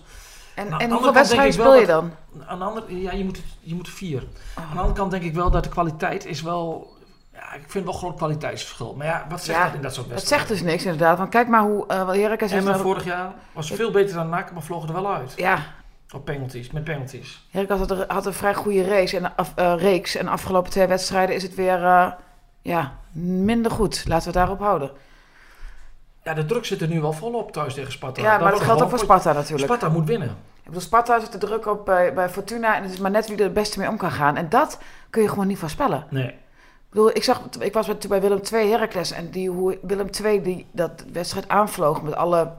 En, 0.56 0.64
Nou, 0.64 0.74
aan 0.74 0.80
en 0.82 0.92
hoeveel 0.92 1.14
wedstrijden 1.14 1.54
speel 1.54 1.76
je 1.76 1.86
dat- 1.86 2.02
dan? 2.34 2.46
Aan 2.48 2.60
de 2.60 2.66
andere, 2.66 3.02
ja, 3.02 3.12
je 3.12 3.24
moet, 3.26 3.42
je 3.60 3.76
moet 3.76 3.90
vier. 3.90 4.22
Oh. 4.58 4.64
Aan 4.64 4.72
de 4.74 4.78
andere 4.80 4.96
kant 4.98 5.12
denk 5.12 5.24
ik 5.24 5.34
wel 5.34 5.52
dat 5.52 5.64
de 5.64 5.70
kwaliteit 5.70 6.26
is 6.26 6.42
wel... 6.42 6.94
Ja, 7.34 7.54
ik 7.54 7.64
vind 7.68 7.84
wel 7.86 7.94
groot 7.94 8.16
kwaliteitsverschil. 8.18 8.94
Maar 8.96 9.08
ja, 9.08 9.26
wat 9.30 9.44
zegt 9.44 9.58
Ja, 9.60 9.66
dat 9.66 9.74
in 9.76 9.82
dat 9.82 9.94
soort 9.94 10.06
Het 10.06 10.14
wedstrijden? 10.16 10.48
zegt 10.48 10.62
dus 10.62 10.72
niks 10.72 10.84
inderdaad. 10.86 11.18
Want 11.18 11.30
kijk 11.30 11.48
maar 11.48 11.62
hoe 11.62 11.86
uh, 11.92 12.08
Heracles... 12.10 12.52
En 12.52 12.68
heeft- 12.68 12.80
vorig 12.80 13.06
jaar 13.06 13.34
was 13.54 13.72
veel 13.72 13.92
beter 13.92 14.16
dan 14.16 14.30
NAC, 14.30 14.52
maar 14.52 14.62
vlogen 14.64 14.88
er 14.88 14.94
wel 14.94 15.14
uit. 15.14 15.34
Ja, 15.36 15.74
Op 16.16 16.26
penalties, 16.26 16.72
met 16.72 16.84
penalties. 16.84 17.48
Heracles 17.50 17.80
had, 17.80 17.92
er- 17.92 18.06
had 18.08 18.26
een 18.26 18.34
vrij 18.34 18.54
goede 18.56 18.84
race 18.88 19.18
en, 19.18 19.36
af, 19.36 19.52
eh, 19.56 19.74
reeks. 19.78 20.16
En 20.16 20.26
de 20.26 20.32
afgelopen 20.32 20.72
twee 20.72 20.88
wedstrijden 20.88 21.36
is 21.36 21.44
het 21.44 21.56
weer 21.56 21.84
eh, 21.86 22.12
ja, 22.62 22.98
minder 23.12 23.72
goed. 23.72 24.04
Laten 24.08 24.32
we 24.32 24.38
het 24.38 24.48
daarop 24.48 24.60
houden. 24.60 24.92
Ja, 26.24 26.34
de 26.34 26.46
druk 26.46 26.66
zit 26.66 26.82
er 26.82 26.88
nu 26.88 27.02
wel 27.02 27.14
volop 27.14 27.52
thuis 27.52 27.74
tegen 27.74 27.92
Sparta. 27.92 28.22
Ja, 28.22 28.38
maar 28.38 28.52
dat 28.52 28.62
geldt 28.62 28.82
ook 28.82 28.90
voor 28.90 29.00
Sparta 29.00 29.34
natuurlijk. 29.34 29.64
Sparta 29.64 29.90
moet 29.90 30.08
winnen. 30.08 30.30
Ik 30.58 30.68
bedoel, 30.68 30.82
Sparta 30.82 31.20
zit 31.20 31.32
de 31.32 31.38
druk 31.38 31.66
op 31.66 31.86
bij, 31.86 32.14
bij 32.14 32.30
Fortuna 32.30 32.76
en 32.76 32.84
het 32.84 32.92
is 32.92 33.00
maar 33.00 33.12
net 33.12 33.28
wie 33.28 33.38
er 33.38 33.44
het 33.44 33.54
beste 33.54 33.80
mee 33.80 33.90
om 33.90 33.98
kan 33.98 34.12
gaan. 34.12 34.38
En 34.38 34.50
dat 34.50 34.80
kun 35.10 35.22
je 35.22 35.30
gewoon 35.30 35.48
niet 35.48 35.58
voorspellen. 35.58 36.06
Nee. 36.10 36.28
Ik 36.28 36.98
bedoel, 36.98 37.16
ik, 37.16 37.24
zag, 37.24 37.42
ik 37.60 37.74
was 37.74 37.88
bij, 37.88 37.98
bij 38.08 38.22
Willem 38.22 38.42
II 38.54 38.70
Heracles 38.70 39.12
en 39.12 39.30
die, 39.30 39.50
hoe 39.50 39.78
Willem 39.82 40.10
II 40.24 40.42
die 40.42 40.68
dat 40.72 41.06
wedstrijd 41.12 41.48
aanvloog 41.48 42.02
met 42.02 42.16
alle, 42.16 42.52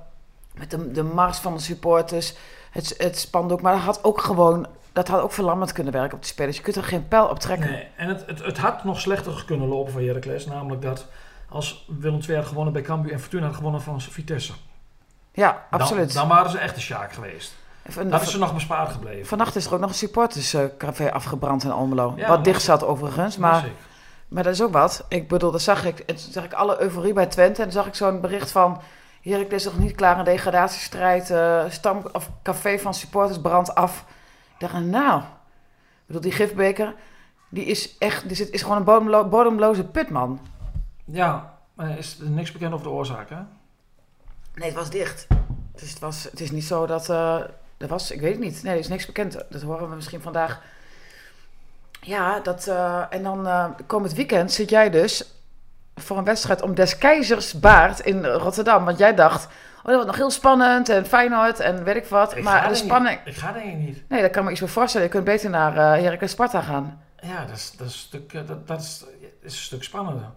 met 0.55 0.71
de, 0.71 0.91
de 0.91 1.03
mars 1.03 1.39
van 1.39 1.55
de 1.55 1.61
supporters, 1.61 2.35
het, 2.71 2.95
het 2.99 3.19
spandoek. 3.19 3.61
Maar 3.61 3.73
dat 3.73 3.83
had 3.83 4.05
ook 4.05 4.21
gewoon, 4.21 4.67
dat 4.93 5.09
had 5.09 5.21
ook 5.21 5.33
verlammend 5.33 5.73
kunnen 5.73 5.93
werken 5.93 6.15
op 6.17 6.23
de 6.23 6.29
spelers. 6.29 6.57
Je 6.57 6.63
kunt 6.63 6.77
er 6.77 6.85
geen 6.85 7.09
pijl 7.09 7.27
op 7.27 7.39
trekken. 7.39 7.71
nee. 7.71 7.89
En 7.97 8.09
het, 8.09 8.27
het, 8.27 8.45
het 8.45 8.59
had 8.59 8.85
nog 8.85 9.01
slechter 9.01 9.45
kunnen 9.47 9.69
lopen 9.69 9.93
voor 9.93 10.01
Heracles. 10.01 10.47
Namelijk 10.47 10.83
dat 10.83 11.07
als 11.53 11.85
Willem 11.99 12.21
II 12.29 12.37
had 12.37 12.47
gewonnen 12.47 12.73
bij 12.73 12.83
Cambuur 12.83 13.13
en 13.13 13.21
Fortuna 13.21 13.47
had 13.47 13.55
gewonnen 13.55 13.83
van 13.83 14.01
Vitesse. 14.01 14.53
Ja, 15.33 15.67
absoluut. 15.71 16.15
Dan, 16.15 16.29
waren 16.29 16.51
ze 16.51 16.59
echt 16.59 16.75
de 16.75 16.81
sjaak 16.81 17.13
geweest. 17.13 17.55
Van- 17.89 18.09
Dat 18.11 18.23
is 18.23 18.31
ze 18.31 18.39
nog 18.39 18.55
bespaard 18.55 18.91
gebleven. 18.93 19.27
Vannacht 19.27 19.57
is 19.57 19.67
er 19.67 19.75
ook 19.75 19.81
nog 19.81 19.89
een 19.89 19.95
supporterscafé 19.95 21.13
afgebrand 21.13 21.65
in 21.65 21.71
Almelo. 21.71 22.13
Ja, 22.17 22.29
wat 22.29 22.45
dicht 22.45 22.63
zat 22.63 22.85
overigens, 22.85 23.37
maar... 23.37 23.65
Maar 24.29 24.43
dat 24.43 24.53
is 24.53 24.63
ook 24.63 24.73
wat. 24.73 25.05
Ik 25.09 25.29
bedoel, 25.29 25.51
dat 25.51 25.63
zag 25.63 25.85
ik. 25.85 25.99
En 25.99 26.19
zag 26.19 26.45
ik 26.45 26.53
alle 26.53 26.81
euforie 26.81 27.13
bij 27.13 27.27
Twente. 27.27 27.59
En 27.59 27.63
dan 27.69 27.73
zag 27.73 27.87
ik 27.87 27.95
zo'n 27.95 28.21
bericht 28.21 28.51
van... 28.51 28.81
Heracles 29.23 29.65
is 29.67 29.73
nog 29.73 29.79
niet 29.79 29.95
klaar 29.95 30.19
in 30.19 30.25
degradatiestrijd. 30.25 31.31
eh 31.31 31.65
stam 31.69 32.03
of 32.13 32.31
café 32.43 32.79
van 32.79 32.95
supporters 32.95 33.41
brandt 33.41 33.75
af. 33.75 34.05
Ik 34.55 34.61
dacht, 34.71 34.85
nou... 34.85 35.19
Ik 35.21 35.27
bedoel, 36.07 36.23
die 36.23 36.33
gifbeker... 36.33 36.95
Die 37.49 37.65
is 37.65 37.99
echt... 37.99 38.27
Die 38.29 38.37
zit, 38.37 38.51
is 38.51 38.63
gewoon 38.63 38.77
een 38.77 38.85
bodemlo- 38.85 39.29
bodemloze 39.29 39.85
put, 39.85 40.11
man. 40.11 40.41
Ja, 41.05 41.59
maar 41.75 41.99
is 41.99 42.19
er 42.21 42.31
niks 42.31 42.53
bekend 42.53 42.73
over 42.73 42.87
de 42.87 42.93
oorzaak, 42.93 43.29
hè? 43.31 43.37
Nee, 44.55 44.69
het 44.69 44.75
was 44.75 44.91
dicht. 44.91 45.27
Dus 45.75 45.91
het, 45.91 45.99
was, 45.99 46.25
het 46.25 46.41
is 46.41 46.51
niet 46.51 46.65
zo 46.65 46.87
dat... 46.87 47.09
eh 47.09 47.41
er 47.79 47.89
was... 47.89 48.11
Ik 48.11 48.21
weet 48.21 48.33
het 48.33 48.41
niet. 48.41 48.63
Nee, 48.63 48.73
er 48.73 48.79
is 48.79 48.89
niks 48.89 49.07
bekend. 49.07 49.45
Dat 49.51 49.63
horen 49.63 49.89
we 49.89 49.95
misschien 49.95 50.21
vandaag... 50.21 50.61
Ja, 52.01 52.41
dat... 52.41 52.67
eh, 52.67 53.03
en 53.11 53.23
dan 53.23 53.47
eh 53.47 53.71
komend 53.87 54.13
weekend 54.13 54.53
zit 54.53 54.71
jij 54.71 54.91
dus... 54.91 55.25
voor 55.95 56.19
een 56.19 56.25
wedstrijd 56.25 56.63
om 56.63 56.75
des 56.75 56.99
keizers 56.99 57.61
baard 57.61 58.01
in 58.01 58.27
Rotterdam. 58.27 58.85
Want 58.85 58.99
jij 58.99 59.15
dacht... 59.15 59.45
Oh, 59.45 59.89
dat 59.89 59.95
wordt 59.95 60.07
nog 60.07 60.17
heel 60.17 60.31
spannend 60.31 60.89
en 60.89 61.07
Feyenoord 61.07 61.61
en 61.61 61.85
weet 61.85 61.97
ik 61.97 62.07
wat. 62.07 62.37
Ik 62.37 62.45
ga 62.45 62.51
maar 62.61 62.69
de 62.69 62.75
spanning... 62.75 63.19
Ik, 63.19 63.27
ik 63.27 63.37
ga 63.37 63.53
denk 63.53 63.67
ik 63.67 63.79
niet. 63.79 64.03
Nee, 64.09 64.23
dat 64.23 64.31
kan 64.31 64.45
me 64.45 64.51
iets 64.51 64.61
meer 64.61 64.69
voorstellen. 64.69 65.07
Je 65.07 65.13
kunt 65.13 65.25
beter 65.25 65.51
naar 65.51 65.77
eh 65.77 66.03
Heracles 66.03 66.31
Sparta 66.31 66.61
gaan. 66.61 67.03
Ja, 67.23 67.45
dat 67.45 67.57
is, 67.57 67.71
dat 67.77 67.87
is, 67.87 67.93
een, 67.93 67.99
stuk, 67.99 68.47
dat, 68.47 68.67
dat 68.67 68.81
is, 68.81 69.05
is 69.41 69.53
een 69.55 69.59
stuk 69.63 69.83
spannender. 69.83 70.31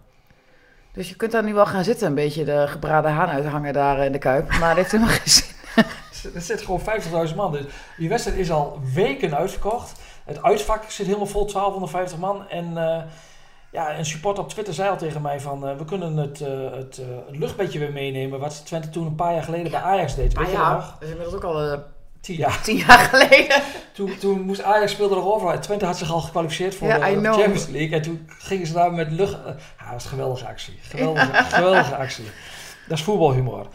Dus 0.96 1.08
je 1.08 1.16
kunt 1.16 1.32
daar 1.32 1.44
nu 1.44 1.54
wel 1.54 1.66
gaan 1.66 1.84
zitten. 1.84 2.06
Een 2.06 2.14
beetje 2.14 2.44
de 2.44 2.64
gebraden 2.68 3.10
haan 3.10 3.28
uithangen 3.28 3.72
daar 3.72 4.04
in 4.04 4.12
de 4.12 4.18
Kuip. 4.18 4.48
Maar 4.48 4.68
dat 4.68 4.76
heeft 4.76 4.90
helemaal 4.90 5.14
geen 5.14 5.30
zin. 5.30 5.54
Er 6.34 6.40
zit 6.40 6.62
gewoon 6.62 6.80
50.000 7.28 7.34
man. 7.34 7.52
Dus 7.52 7.64
die 7.96 8.08
wedstrijd 8.08 8.38
is 8.38 8.50
al 8.50 8.80
weken 8.94 9.36
uitverkocht. 9.36 10.00
Het 10.24 10.42
uitvak 10.42 10.90
zit 10.90 11.06
helemaal 11.06 11.26
vol, 11.26 11.46
1250 11.46 12.18
man. 12.18 12.48
En 12.48 12.76
eh, 12.76 13.02
ja, 13.72 13.98
een 13.98 14.06
supporter 14.06 14.42
op 14.42 14.48
Twitter 14.48 14.74
zei 14.74 14.90
al 14.90 14.96
tegen 14.96 15.22
mij 15.22 15.40
van... 15.40 15.68
eh, 15.68 15.76
we 15.76 15.84
kunnen 15.84 16.16
het, 16.16 16.40
eh, 16.40 16.48
het, 16.70 17.00
het 17.26 17.36
luchtbedje 17.36 17.78
weer 17.78 17.92
meenemen... 17.92 18.40
wat 18.40 18.66
Twente 18.66 18.90
toen 18.90 19.06
een 19.06 19.14
paar 19.14 19.32
jaar 19.32 19.42
geleden 19.42 19.70
bij 19.70 19.80
Ajax 19.80 20.14
deed. 20.14 20.38
Weet 20.38 20.50
je 20.50 20.56
dat 20.56 20.94
is 21.00 21.08
inmiddels 21.08 21.34
ook 21.34 21.44
al 21.44 21.82
Tien 22.26 22.36
jaar. 22.36 22.62
tien 22.62 22.76
jaar 22.76 22.98
geleden. 23.12 23.62
Toen, 23.92 24.18
toen 24.18 24.40
moest 24.40 24.62
Ajax 24.62 24.92
speelde 24.92 25.14
nog 25.14 25.24
overal. 25.24 25.60
Twente 25.60 25.84
had 25.84 25.98
zich 25.98 26.12
al 26.12 26.20
gekwalificeerd 26.20 26.74
voor 26.74 26.88
de. 26.88 26.94
Champions 27.22 27.66
League. 27.66 27.96
En 27.96 28.02
toen 28.02 28.28
gingen 28.38 28.66
ze 28.66 28.72
daar 28.72 28.92
met 28.92 29.10
lucht... 29.10 29.32
eh, 29.32 29.38
ja, 29.78 29.84
dat 29.84 29.92
was 29.92 30.04
een 30.04 30.10
geweldige 30.10 30.46
actie. 30.46 30.78
Geweldige, 30.82 31.44
geweldige 31.44 31.96
actie. 31.96 32.24
Dat 32.88 32.98
is 32.98 33.04
voetbalhumor. 33.04 33.66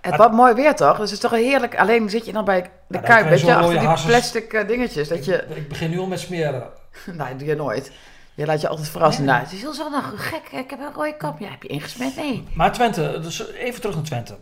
Het 0.00 0.16
wordt 0.16 0.32
mooi 0.32 0.54
weer 0.54 0.74
toch? 0.74 0.96
Dus 0.96 1.10
het 1.10 1.22
is 1.22 1.30
toch 1.30 1.40
heerlijk. 1.40 1.78
Alleen 1.78 2.10
zit 2.10 2.26
je 2.26 2.32
dan 2.32 2.44
bij 2.44 2.70
de 2.88 3.00
Kuip, 3.00 3.24
je 3.24 3.30
weet 3.30 3.40
je, 3.40 3.54
achter 3.54 3.78
die 3.78 4.06
plastic 4.06 4.52
eh, 4.52 4.68
dingetjes. 4.68 5.08
Dat 5.08 5.24
je... 5.24 5.44
Ik, 5.48 5.56
ik 5.56 5.68
begin 5.68 5.90
nu 5.90 5.98
al 5.98 6.06
met 6.06 6.20
smeren. 6.20 6.62
Nee, 7.18 7.36
doe 7.36 7.48
je 7.48 7.54
nooit. 7.54 7.92
Je 8.34 8.46
laat 8.46 8.60
je 8.60 8.68
altijd 8.68 8.88
verrassen. 8.88 9.24
Nee. 9.24 9.32
Nou, 9.32 9.44
het 9.44 9.54
is 9.54 9.60
heel 9.60 9.74
zonnig. 9.74 10.12
Gek, 10.16 10.60
ik 10.60 10.70
heb 10.70 10.80
een 10.80 10.92
rode 10.94 11.16
kap. 11.16 11.38
Ja, 11.38 11.50
heb 11.50 11.62
je 11.62 11.68
ingesmet? 11.68 12.16
Nee. 12.16 12.44
Maar 12.52 12.72
Twente, 12.72 13.18
dus 13.22 13.52
even 13.52 13.80
terug 13.80 13.94
naar 13.96 14.04
Twente. 14.04 14.36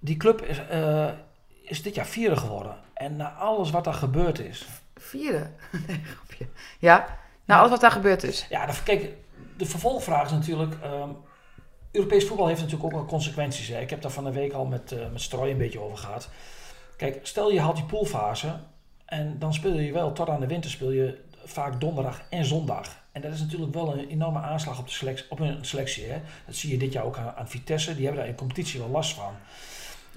Die 0.00 0.16
club 0.16 0.42
is, 0.42 0.60
eh, 0.70 1.06
is 1.68 1.82
dit 1.82 1.94
jaar 1.94 2.06
vierde 2.06 2.36
geworden. 2.36 2.76
En 2.94 3.16
na 3.16 3.32
alles 3.32 3.70
wat 3.70 3.84
daar 3.84 3.94
gebeurd 3.94 4.38
is. 4.38 4.66
Vierde. 4.96 5.50
Nee, 5.86 6.00
grapje. 6.04 6.46
Ja, 6.78 7.18
nou, 7.44 7.58
alles 7.58 7.70
wat 7.70 7.80
daar 7.80 7.90
gebeurd 7.90 8.22
is. 8.22 8.46
Ja, 8.50 8.66
de, 8.66 8.82
kijk, 8.84 9.12
de 9.56 9.66
vervolgvraag 9.66 10.24
is 10.24 10.32
natuurlijk... 10.32 10.74
ehm, 10.82 11.10
Europees 11.92 12.26
voetbal 12.26 12.46
heeft 12.46 12.60
natuurlijk 12.60 12.86
ook 12.86 12.98
wel 12.98 13.04
consequenties. 13.04 13.68
Hè. 13.68 13.80
Ik 13.80 13.90
heb 13.90 14.02
daar 14.02 14.10
van 14.10 14.24
de 14.24 14.32
week 14.32 14.52
al 14.52 14.64
met, 14.64 14.92
eh 14.92 14.98
met 15.12 15.20
Strooi 15.20 15.50
een 15.50 15.58
beetje 15.58 15.80
over 15.80 15.98
gehad. 15.98 16.28
Kijk, 16.96 17.20
stel 17.22 17.50
je 17.50 17.60
haalt 17.60 17.76
die 17.76 17.84
poolfase... 17.84 18.56
en 19.04 19.38
dan 19.38 19.54
speel 19.54 19.78
je 19.78 19.92
wel 19.92 20.12
tot 20.12 20.28
aan 20.28 20.40
de 20.40 20.46
winter 20.46 20.70
speel 20.70 20.90
je 20.90 21.18
vaak 21.44 21.80
donderdag 21.80 22.22
en 22.30 22.44
zondag. 22.44 22.96
En 23.12 23.20
dat 23.20 23.32
is 23.32 23.40
natuurlijk 23.40 23.74
wel 23.74 23.92
een 23.92 24.08
enorme 24.08 24.38
aanslag 24.38 24.78
op, 24.78 24.86
de 24.86 24.92
selectie, 24.92 25.26
op 25.28 25.40
een 25.40 25.64
selectie. 25.64 26.04
Hè? 26.04 26.20
Dat 26.46 26.54
zie 26.54 26.70
je 26.70 26.78
dit 26.78 26.92
jaar 26.92 27.04
ook 27.04 27.16
aan, 27.16 27.34
aan 27.36 27.48
Vitesse. 27.48 27.94
Die 27.94 28.04
hebben 28.04 28.22
daar 28.22 28.30
in 28.30 28.36
competitie 28.36 28.80
wel 28.80 28.88
last 28.88 29.14
van. 29.14 29.34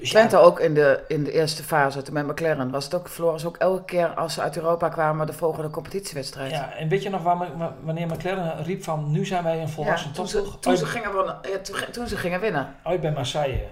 Dus 0.01 0.11
ja, 0.11 0.17
Twente 0.17 0.37
ook 0.37 0.59
in 0.59 0.73
de, 0.73 1.03
in 1.07 1.23
de 1.23 1.31
eerste 1.31 1.63
fase, 1.63 2.01
toen 2.01 2.13
met 2.13 2.27
McLaren, 2.27 2.71
was 2.71 2.83
het 2.83 2.93
ook, 2.93 3.07
verloren 3.09 3.39
ze 3.39 3.47
ook 3.47 3.57
elke 3.57 3.83
keer 3.85 4.07
als 4.07 4.33
ze 4.33 4.41
uit 4.41 4.57
Europa 4.57 4.89
kwamen 4.89 5.25
de 5.27 5.33
volgende 5.33 5.69
competitiewedstrijd. 5.69 6.51
ja, 6.51 6.73
en 6.73 6.87
weet 6.87 7.03
je 7.03 7.09
nog 7.09 7.23
waar, 7.23 7.47
wanneer 7.83 8.07
McLaren 8.07 8.63
riep 8.63 8.83
van 8.83 9.11
nu 9.11 9.25
zijn 9.25 9.43
wij 9.43 9.61
een 9.61 9.69
volwassen 9.69 10.09
Ja, 10.09 10.15
toen, 10.15 10.27
ze, 10.27 10.41
toen, 10.59 10.77
ze 10.77 10.83
Uit- 10.83 10.93
gingen, 10.93 11.11
wonnen- 11.13 11.37
ja, 11.41 11.85
toen, 11.91 12.07
ze 12.07 12.17
gingen 12.17 12.39
winnen. 12.39 12.75
uit 12.83 13.01
bij 13.01 13.11
Marseille. 13.11 13.67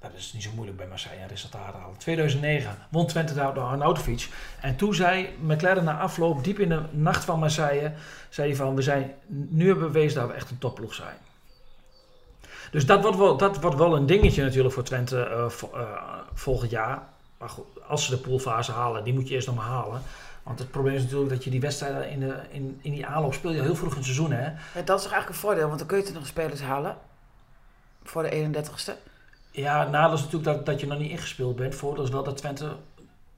Dat 0.00 0.10
is 0.16 0.32
niet 0.32 0.42
zo 0.42 0.50
moeilijk 0.54 0.78
bij 0.78 0.86
Marseille, 0.86 1.22
een 1.22 1.28
resultaat 1.28 1.74
halen. 1.74 1.96
2009 1.98 2.78
won 2.90 3.06
Twente 3.06 3.34
daar 3.34 3.54
door 3.54 3.64
Arnautovic. 3.64 4.28
En 4.60 4.76
toen 4.76 4.94
zei 4.94 5.36
McLaren 5.40 5.84
na 5.84 5.98
afloop, 5.98 6.44
diep 6.44 6.58
in 6.58 6.68
de 6.68 6.82
nacht 6.90 7.24
van 7.24 7.38
Marseille, 7.38 7.92
zei 8.28 8.48
hij 8.48 8.56
van, 8.56 8.74
we 8.74 8.82
zijn, 8.82 9.14
nu 9.26 9.66
hebben 9.66 9.84
we 9.86 9.90
bewezen 9.92 10.20
dat 10.20 10.28
we 10.30 10.34
echt 10.34 10.50
een 10.50 10.58
topploeg 10.58 10.94
zijn. 10.94 11.16
Dus 12.70 12.86
dat 12.86 13.02
wordt 13.02 13.16
wel, 13.16 13.36
dat 13.36 13.60
wordt 13.60 13.76
wel 13.76 13.96
een 13.96 14.06
dingetje 14.06 14.42
natuurlijk 14.42 14.74
voor 14.74 14.82
Twente 14.82 15.22
eh, 15.22 15.44
eh, 15.80 15.88
volgend 16.34 16.70
jaar. 16.70 17.02
Maar 17.38 17.48
goed, 17.48 17.64
als 17.88 18.04
ze 18.04 18.10
de 18.10 18.16
poolfase 18.16 18.72
halen, 18.72 19.04
die 19.04 19.14
moet 19.14 19.28
je 19.28 19.34
eerst 19.34 19.46
nog 19.46 19.56
maar 19.56 19.64
halen. 19.64 20.02
Want 20.42 20.58
het 20.58 20.70
probleem 20.70 20.94
is 20.94 21.02
natuurlijk 21.02 21.30
dat 21.30 21.44
je 21.44 21.50
die 21.50 21.60
wedstrijden 21.60 22.10
in, 22.10 22.20
de, 22.20 22.40
in, 22.50 22.78
in 22.82 22.92
die 22.92 23.06
aanloop 23.06 23.34
speel 23.34 23.50
je 23.50 23.62
heel 23.62 23.74
vroeg 23.74 23.90
in 23.90 23.96
het 23.96 24.04
seizoen. 24.04 24.32
Hè? 24.32 24.44
Ja, 24.44 24.82
dat 24.84 24.96
is 24.96 25.02
toch 25.02 25.12
eigenlijk 25.12 25.28
een 25.28 25.34
voordeel, 25.34 25.66
want 25.66 25.78
dan 25.78 25.88
kun 25.88 25.98
je 25.98 26.04
toch 26.04 26.14
nog 26.14 26.26
spelers 26.26 26.60
halen. 26.60 26.96
Voor 28.02 28.22
de 28.22 28.30
31ste. 28.30 28.92
Ja, 29.50 29.88
nadeel 29.88 30.16
is 30.16 30.22
natuurlijk 30.22 30.56
dat, 30.56 30.66
dat 30.66 30.80
je 30.80 30.86
nog 30.86 30.98
niet 30.98 31.10
ingespeeld 31.10 31.56
bent. 31.56 31.74
Voordeel 31.74 32.04
is 32.04 32.10
wel 32.10 32.22
dat 32.22 32.36
Twente, 32.36 32.76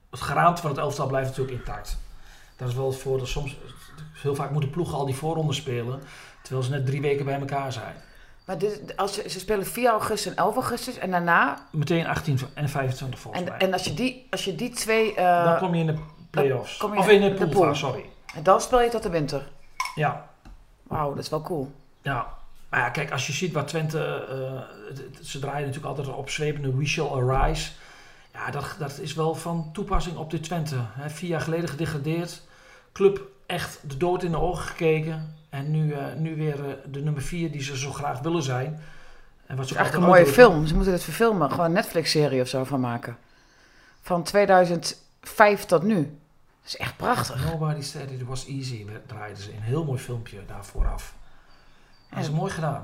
het 0.09 0.21
geraamte 0.21 0.61
van 0.61 0.71
het 0.71 0.79
elftal 0.79 1.07
blijft 1.07 1.29
natuurlijk 1.29 1.57
intact. 1.57 1.97
Dat 2.57 2.67
is 2.67 2.75
wel 2.75 2.87
het 2.87 2.97
voordeel. 2.97 3.25
Soms, 3.25 3.57
heel 4.13 4.35
vaak 4.35 4.51
moeten 4.51 4.69
ploegen 4.69 4.97
al 4.97 5.05
die 5.05 5.15
voorrondes 5.15 5.57
spelen, 5.57 6.01
terwijl 6.41 6.65
ze 6.65 6.71
net 6.71 6.85
drie 6.85 7.01
weken 7.01 7.25
bij 7.25 7.39
elkaar 7.39 7.73
zijn. 7.73 7.95
Maar 8.51 8.59
dit, 8.59 8.97
als 8.97 9.13
ze, 9.13 9.29
ze 9.29 9.39
spelen 9.39 9.65
4 9.65 9.89
augustus 9.89 10.31
en 10.31 10.37
11 10.37 10.55
augustus 10.55 10.97
en 10.97 11.11
daarna. 11.11 11.67
Meteen 11.71 12.07
18 12.07 12.39
en 12.53 12.69
25 12.69 13.19
volgens 13.19 13.43
En, 13.43 13.49
mij. 13.49 13.59
en 13.59 13.73
als, 13.73 13.83
je 13.83 13.93
die, 13.93 14.27
als 14.29 14.45
je 14.45 14.55
die 14.55 14.69
twee. 14.69 15.15
eh, 15.15 15.43
dan 15.45 15.57
kom 15.57 15.73
je 15.75 15.79
in 15.79 15.87
de 15.87 15.95
play-offs. 16.29 16.77
je 16.77 16.85
Of 16.97 17.09
in 17.09 17.35
de 17.35 17.47
pool. 17.49 17.75
sorry. 17.75 18.05
en 18.35 18.43
dan 18.43 18.61
speel 18.61 18.81
je 18.81 18.89
tot 18.89 19.03
de 19.03 19.09
winter. 19.09 19.49
Ja, 19.95 20.29
Wauw, 20.83 21.09
dat 21.09 21.23
is 21.23 21.29
wel 21.29 21.41
cool. 21.41 21.71
ja. 22.01 22.27
Maar 22.69 22.79
ja, 22.79 22.89
kijk, 22.89 23.11
als 23.11 23.27
je 23.27 23.33
ziet 23.33 23.53
wat 23.53 23.67
Twente... 23.67 24.25
eh, 24.93 25.01
ze 25.23 25.39
draaien 25.39 25.67
natuurlijk 25.67 25.97
altijd 25.97 26.15
op 26.15 26.29
zwepende 26.29 26.75
We 26.75 26.85
Shall 26.85 27.07
Arise. 27.07 27.71
Ja, 28.33 28.51
dat, 28.51 28.75
dat 28.79 28.99
is 28.99 29.13
wel 29.13 29.35
van 29.35 29.69
toepassing 29.73 30.17
op 30.17 30.31
dit 30.31 30.43
Twente. 30.43 30.75
Hè, 30.77 31.09
vier 31.09 31.29
jaar 31.29 31.41
geleden 31.41 31.69
gedegradeerd. 31.69 32.41
Club 32.93 33.21
echt 33.51 33.79
de 33.89 33.97
dood 33.97 34.23
in 34.23 34.31
de 34.31 34.37
ogen 34.39 34.63
gekeken. 34.67 35.35
En 35.49 35.71
nu, 35.71 35.91
eh, 35.93 36.05
nu 36.17 36.35
weer 36.35 36.69
eh, 36.69 36.73
de 36.91 37.01
nummer 37.01 37.21
vier 37.21 37.51
die 37.51 37.61
ze 37.61 37.77
zo 37.77 37.91
graag 37.91 38.19
willen 38.19 38.43
zijn. 38.43 38.79
En 39.45 39.55
wat 39.57 39.67
ze 39.67 39.71
Het 39.71 39.71
is 39.71 39.71
ook 39.71 39.77
eigenlijk 39.77 40.03
een 40.03 40.09
mooie 40.09 40.33
film. 40.33 40.67
Ze 40.67 40.75
moeten 40.75 40.93
het 40.93 41.03
verfilmen. 41.03 41.49
Gewoon 41.49 41.65
een 41.65 41.71
Netflix-serie 41.71 42.41
of 42.41 42.47
zo 42.47 42.63
van 42.63 42.79
maken. 42.79 43.17
Van 44.01 44.23
2005 44.23 45.65
tot 45.65 45.83
nu. 45.83 45.95
Dat 45.95 46.69
is 46.73 46.77
echt 46.77 46.97
prachtig. 46.97 47.51
Nobody 47.51 47.81
said 47.81 48.11
it 48.11 48.23
was 48.23 48.45
easy. 48.47 48.85
Draaiden 49.05 49.43
ze 49.43 49.51
een 49.53 49.61
heel 49.61 49.85
mooi 49.85 49.99
filmpje 49.99 50.45
daar 50.47 50.65
vooraf. 50.65 51.13
Dat 52.09 52.19
is 52.19 52.27
Ja. 52.27 52.33
mooi 52.33 52.51
gedaan. 52.51 52.81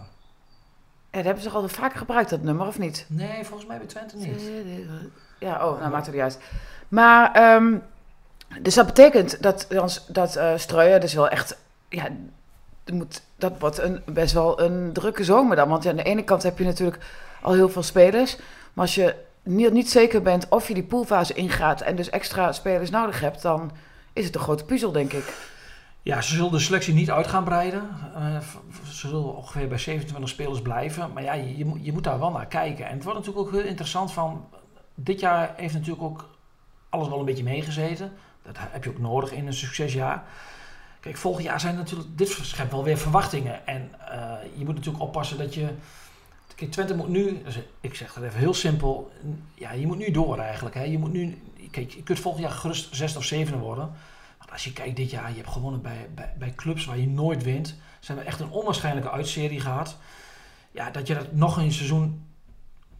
En 1.09 1.23
dat 1.23 1.23
hebben 1.23 1.43
ze 1.43 1.49
al 1.49 1.67
vaker 1.67 1.97
gebruikt, 1.97 2.29
dat 2.29 2.41
nummer, 2.41 2.67
of 2.67 2.79
niet? 2.79 3.05
Nee, 3.09 3.45
volgens 3.45 3.67
mij 3.67 3.77
bij 3.77 3.87
Twente 3.87 4.17
niet. 4.17 4.41
Ja, 5.39 5.67
oh, 5.67 5.79
nou 5.79 5.91
maakt 5.91 6.05
het 6.05 6.15
niet 6.15 6.23
uit. 6.23 6.39
Maar, 6.87 7.31
ehm, 7.31 7.77
dus 8.61 8.73
dat 8.73 8.85
betekent 8.85 9.43
dat, 9.43 9.67
dat 10.07 10.39
Streuer 10.55 10.99
dus 10.99 11.13
wel 11.13 11.29
echt, 11.29 11.57
ja, 11.89 12.07
moet, 12.93 13.21
dat 13.35 13.53
wordt 13.59 13.77
een, 13.77 14.01
best 14.05 14.33
wel 14.33 14.61
een 14.61 14.93
drukke 14.93 15.23
zomer 15.23 15.55
dan. 15.55 15.69
Want 15.69 15.87
aan 15.87 15.95
de 15.95 16.03
ene 16.03 16.23
kant 16.23 16.43
heb 16.43 16.57
je 16.57 16.63
natuurlijk 16.63 17.05
al 17.41 17.53
heel 17.53 17.69
veel 17.69 17.83
spelers. 17.83 18.37
Maar 18.73 18.85
als 18.85 18.95
je 18.95 19.15
niet, 19.43 19.73
niet 19.73 19.89
zeker 19.89 20.21
bent 20.21 20.49
of 20.49 20.67
je 20.67 20.73
die 20.73 20.83
poolfase 20.83 21.33
ingaat 21.33 21.81
en 21.81 21.95
dus 21.95 22.09
extra 22.09 22.51
spelers 22.51 22.89
nodig 22.89 23.19
hebt, 23.19 23.41
dan 23.41 23.71
is 24.13 24.25
het 24.25 24.35
een 24.35 24.41
grote 24.41 24.65
puzzel, 24.65 24.91
denk 24.91 25.13
ik. 25.13 25.33
Ja, 26.01 26.21
ze 26.21 26.35
zullen 26.35 26.51
de 26.51 26.59
selectie 26.59 26.93
niet 26.93 27.11
uit 27.11 27.27
gaan 27.27 27.43
breiden. 27.43 27.89
Eh, 28.15 28.39
ze 28.85 28.93
zullen 28.93 29.35
ongeveer 29.35 29.67
bij 29.67 29.77
27 29.77 30.29
spelers 30.29 30.61
blijven. 30.61 31.13
Maar 31.13 31.23
ja, 31.23 31.33
je, 31.33 31.65
je 31.81 31.93
moet 31.93 32.03
daar 32.03 32.19
wel 32.19 32.31
naar 32.31 32.45
kijken. 32.45 32.85
En 32.85 32.93
het 32.93 33.03
wordt 33.03 33.19
natuurlijk 33.19 33.47
ook 33.47 33.53
heel 33.53 33.69
interessant 33.69 34.11
van... 34.11 34.49
Dit 34.95 35.19
jaar 35.19 35.53
heeft 35.55 35.73
natuurlijk 35.73 36.03
ook 36.03 36.29
alles 36.89 37.07
wel 37.07 37.19
een 37.19 37.25
beetje 37.25 37.43
meegezeten. 37.43 38.11
Dat 38.53 38.55
heb 38.71 38.83
je 38.83 38.89
ook 38.89 38.99
nodig 38.99 39.31
in 39.31 39.47
een 39.47 39.53
succesjaar. 39.53 40.23
Kijk, 40.99 41.17
volgend 41.17 41.45
jaar 41.45 41.59
zijn 41.59 41.75
natuurlijk... 41.75 42.17
Dit 42.17 42.37
schept 42.41 42.71
wel 42.71 42.83
weer 42.83 42.97
verwachtingen. 42.97 43.67
En 43.67 43.91
eh, 44.11 44.33
je 44.55 44.65
moet 44.65 44.75
natuurlijk 44.75 45.03
oppassen 45.03 45.37
dat 45.37 45.53
je... 45.53 45.69
Kijk, 46.55 46.71
Twente 46.71 46.95
moet 46.95 47.07
nu... 47.07 47.41
ik 47.81 47.95
zeg 47.95 48.13
het 48.13 48.23
even 48.23 48.39
heel 48.39 48.53
simpel. 48.53 49.11
Ja, 49.53 49.71
je 49.71 49.87
moet 49.87 49.97
nu 49.97 50.11
door 50.11 50.39
eigenlijk. 50.39 50.75
Hè. 50.75 50.83
Je 50.83 50.97
moet 50.97 51.11
nu... 51.11 51.41
Kijk, 51.71 51.91
je 51.91 52.03
kunt 52.03 52.19
volgend 52.19 52.43
jaar 52.43 52.53
gerust 52.53 52.95
zesde 52.95 53.17
of 53.17 53.25
zevende 53.25 53.59
worden. 53.59 53.91
Want 54.37 54.51
als 54.51 54.63
je 54.63 54.73
kijkt 54.73 54.95
dit 54.95 55.11
jaar, 55.11 55.29
je 55.29 55.35
hebt 55.35 55.49
gewonnen 55.49 55.81
bij, 55.81 56.09
bij, 56.15 56.33
bij 56.37 56.53
clubs 56.55 56.85
waar 56.85 56.97
je 56.97 57.07
nooit 57.07 57.43
wint. 57.43 57.67
Ze 57.99 58.07
hebben 58.07 58.25
echt 58.25 58.39
een 58.39 58.49
onwaarschijnlijke 58.49 59.11
uitserie 59.11 59.59
gehad. 59.59 59.97
Ja, 60.71 60.89
dat 60.89 61.07
je 61.07 61.13
dat 61.13 61.31
nog 61.31 61.57
een 61.57 61.71
seizoen 61.71 62.26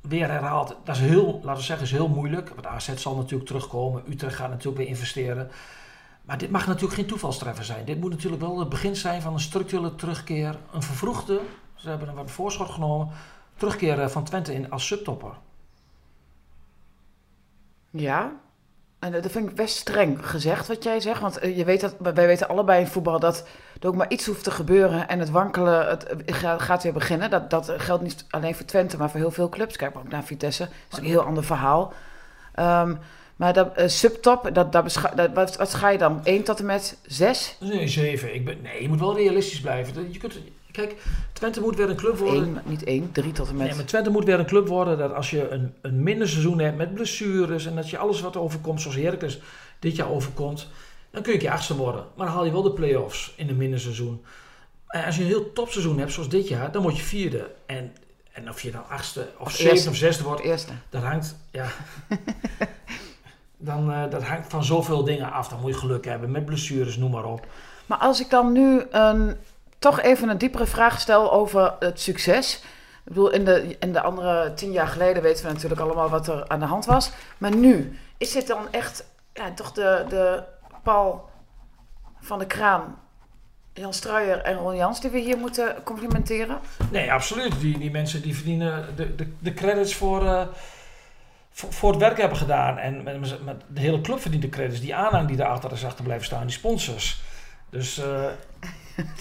weer 0.07 0.29
herhaalt, 0.29 0.75
dat 0.83 0.95
is 0.95 1.01
heel, 1.01 1.39
laten 1.43 1.59
we 1.59 1.65
zeggen, 1.65 1.85
is 1.85 1.91
heel 1.91 2.07
moeilijk. 2.07 2.49
Want 2.49 2.65
AZ 2.65 2.93
zal 2.95 3.15
natuurlijk 3.15 3.47
terugkomen. 3.47 4.03
Utrecht 4.07 4.35
gaat 4.35 4.49
natuurlijk 4.49 4.77
weer 4.77 4.87
investeren. 4.87 5.49
Maar 6.21 6.37
dit 6.37 6.51
mag 6.51 6.67
natuurlijk 6.67 6.93
geen 6.93 7.05
toevalstreffer 7.05 7.65
zijn. 7.65 7.85
Dit 7.85 7.99
moet 7.99 8.09
natuurlijk 8.11 8.41
wel 8.41 8.59
het 8.59 8.69
begin 8.69 8.95
zijn 8.95 9.21
van 9.21 9.33
een 9.33 9.39
structurele 9.39 9.95
terugkeer. 9.95 10.57
Een 10.71 10.81
vervroegde, 10.81 11.41
ze 11.75 11.89
hebben 11.89 12.07
een 12.07 12.15
wat 12.15 12.31
voorschot 12.31 12.69
genomen, 12.69 13.09
terugkeer 13.55 14.01
eh, 14.01 14.07
van 14.07 14.23
Twente 14.23 14.53
in 14.53 14.71
als 14.71 14.87
subtopper. 14.87 15.33
Ja. 17.89 18.33
En 18.99 19.11
dat 19.11 19.31
vind 19.31 19.49
ik 19.49 19.55
best 19.55 19.75
streng 19.77 20.17
gezegd 20.29 20.67
wat 20.67 20.83
jij 20.83 20.99
zegt. 20.99 21.21
Want 21.21 21.37
eh, 21.37 21.57
je 21.57 21.63
weet 21.65 21.81
dat, 21.81 21.95
wij 21.99 22.27
weten 22.27 22.47
allebei 22.49 22.79
in 22.81 22.87
voetbal 22.87 23.19
dat 23.19 23.47
er 23.81 23.87
ook 23.87 23.95
maar 23.95 24.09
iets 24.11 24.25
hoeft 24.25 24.43
te 24.43 24.51
gebeuren. 24.51 25.07
En 25.07 25.19
het 25.19 25.29
wankelen 25.29 25.87
het, 25.89 26.03
eh, 26.05 26.35
ga- 26.35 26.57
gaat 26.57 26.83
weer 26.83 26.93
beginnen. 26.93 27.29
Dat, 27.29 27.49
dat 27.49 27.73
geldt 27.77 28.03
niet 28.03 28.25
alleen 28.29 28.55
voor 28.55 28.65
Twente, 28.65 28.97
maar 28.97 29.09
voor 29.09 29.19
heel 29.19 29.31
veel 29.31 29.49
clubs. 29.49 29.75
Kijk 29.75 29.93
maar 29.93 30.03
ook 30.03 30.11
naar 30.11 30.23
Vitesse. 30.23 30.63
Dat 30.63 30.71
is 30.91 30.97
een 30.97 31.11
heel 31.11 31.21
ander 31.21 31.43
verhaal. 31.43 31.93
Ehm, 32.53 32.95
maar 33.35 33.53
dat, 33.53 33.75
eh, 33.75 33.87
subtop, 33.87 34.49
dat, 34.53 34.71
dat, 34.71 35.57
wat, 35.57 35.73
ga 35.73 35.89
je 35.89 35.97
dan? 35.97 36.19
1 36.23 36.43
tot 36.43 36.59
en 36.59 36.65
met 36.65 36.97
6? 37.05 37.55
Nee, 37.59 37.87
zeven. 37.87 38.33
Ik 38.35 38.45
ben, 38.45 38.61
nee, 38.61 38.81
je 38.81 38.87
moet 38.89 38.99
wel 38.99 39.15
realistisch 39.15 39.61
blijven. 39.61 40.11
Je 40.11 40.19
kunt, 40.19 40.39
kijk, 40.77 40.95
Twente 41.33 41.61
moet 41.61 41.75
weer 41.75 41.89
een 41.89 41.95
club 41.95 42.17
worden. 42.17 42.43
1, 42.43 42.61
niet 42.65 42.83
1, 42.83 43.11
3 43.11 43.31
tot 43.31 43.47
en 43.49 43.55
met... 43.55 43.67
Nee, 43.67 43.75
maar 43.75 43.85
Twente 43.85 44.09
moet 44.09 44.25
weer 44.25 44.39
een 44.39 44.45
club 44.45 44.67
worden 44.67 44.97
dat 44.97 45.13
als 45.13 45.29
je 45.29 45.49
een, 45.49 45.73
een 45.81 46.03
minder 46.03 46.27
seizoen 46.27 46.59
hebt 46.59 46.77
met 46.77 46.93
blessures 46.93 47.65
en 47.65 47.75
dat 47.75 47.89
je 47.89 47.97
alles 47.97 48.21
wat 48.21 48.37
overkomt, 48.37 48.81
zoals 48.81 48.97
Heracles 48.97 49.39
dit 49.79 49.95
jaar 49.95 50.09
overkomt, 50.09 50.67
dan 51.09 51.21
kun 51.21 51.33
je 51.33 51.39
keer 51.39 51.51
achtste 51.51 51.75
worden. 51.75 52.05
Maar 52.15 52.25
dan 52.25 52.35
haal 52.35 52.45
je 52.45 52.51
wel 52.51 52.61
de 52.61 52.71
play-offs 52.71 53.33
in 53.35 53.49
een 53.49 53.57
minder 53.57 53.79
seizoen. 53.79 54.23
En 54.87 55.05
als 55.05 55.15
je 55.15 55.21
een 55.21 55.27
heel 55.27 55.53
topseizoen 55.53 55.99
hebt, 55.99 56.11
zoals 56.11 56.29
dit 56.29 56.47
jaar, 56.47 56.71
dan 56.71 56.81
word 56.81 56.97
je 56.97 57.03
vierde. 57.03 57.51
En, 57.65 57.93
en 58.31 58.49
of 58.49 58.61
je 58.61 58.71
dan 58.71 58.87
achtste 58.89 59.27
of, 59.37 59.45
Of 59.45 59.51
zevende 59.51 59.89
of 59.89 59.95
zesde 59.95 60.23
wordt, 60.23 60.41
eerste. 60.41 60.71
dat 60.89 61.03
hangt, 61.03 61.35
ja. 61.51 61.67
dan, 63.57 63.91
eh, 63.91 64.09
dat 64.09 64.23
hangt 64.23 64.49
van 64.49 64.63
zoveel 64.63 65.03
dingen 65.03 65.31
af. 65.31 65.47
Dan 65.47 65.59
moet 65.59 65.73
je 65.73 65.79
geluk 65.79 66.05
hebben 66.05 66.31
met 66.31 66.45
blessures, 66.45 66.97
noem 66.97 67.11
maar 67.11 67.25
op. 67.25 67.47
Maar 67.85 67.97
als 67.97 68.21
ik 68.21 68.29
dan 68.29 68.51
nu 68.51 68.83
een, 68.91 69.35
toch 69.79 70.01
even 70.01 70.29
een 70.29 70.37
diepere 70.37 70.65
vraag 70.65 70.99
stel 70.99 71.31
over 71.31 71.73
het 71.79 71.99
succes. 72.01 72.55
Ik 73.05 73.13
bedoel, 73.13 73.29
in 73.31 73.45
de, 73.45 73.75
in 73.79 73.93
de 73.93 74.01
andere 74.01 74.53
tien 74.53 74.71
jaar 74.71 74.87
geleden 74.87 75.23
weten 75.23 75.45
we 75.45 75.51
natuurlijk 75.53 75.81
allemaal 75.81 76.09
wat 76.09 76.27
er 76.27 76.47
aan 76.47 76.59
de 76.59 76.65
hand 76.65 76.85
was. 76.85 77.11
Maar 77.37 77.55
nu, 77.55 77.99
is 78.17 78.31
dit 78.31 78.47
dan 78.47 78.71
echt 78.71 79.05
ja, 79.33 79.51
toch 79.53 79.71
de, 79.71 80.05
de 80.09 80.43
Paul 80.83 81.29
van 82.19 82.39
de 82.39 82.45
Kraan, 82.45 82.99
Jan 83.73 83.93
Struijer 83.93 84.37
en 84.41 84.55
Ron 84.57 84.75
Jans 84.75 85.01
die 85.01 85.09
we 85.09 85.19
hier 85.19 85.37
moeten 85.37 85.75
complimenteren? 85.83 86.59
Nee, 86.91 87.11
absoluut. 87.13 87.59
Die, 87.59 87.77
die 87.79 87.91
mensen 87.91 88.21
die 88.21 88.35
verdienen 88.35 88.95
de, 88.95 89.15
de, 89.15 89.33
de 89.39 89.53
credits 89.53 89.95
voor, 89.95 90.25
eh, 90.25 90.47
voor, 91.51 91.91
het 91.91 91.99
werk 91.99 92.17
hebben 92.17 92.37
gedaan. 92.37 92.77
En 92.77 93.03
met, 93.03 93.43
met- 93.43 93.61
de 93.67 93.79
hele 93.79 94.01
club 94.01 94.19
verdient 94.19 94.41
de 94.43 94.49
credits. 94.49 94.81
Die 94.81 94.95
aanhang 94.95 95.27
die 95.27 95.37
daarachter 95.37 95.71
is 95.71 95.85
achter 95.85 96.03
blijven 96.03 96.25
staan, 96.25 96.41
die 96.41 96.51
sponsors. 96.51 97.21
Dus 97.77 97.97
eh 97.97 98.05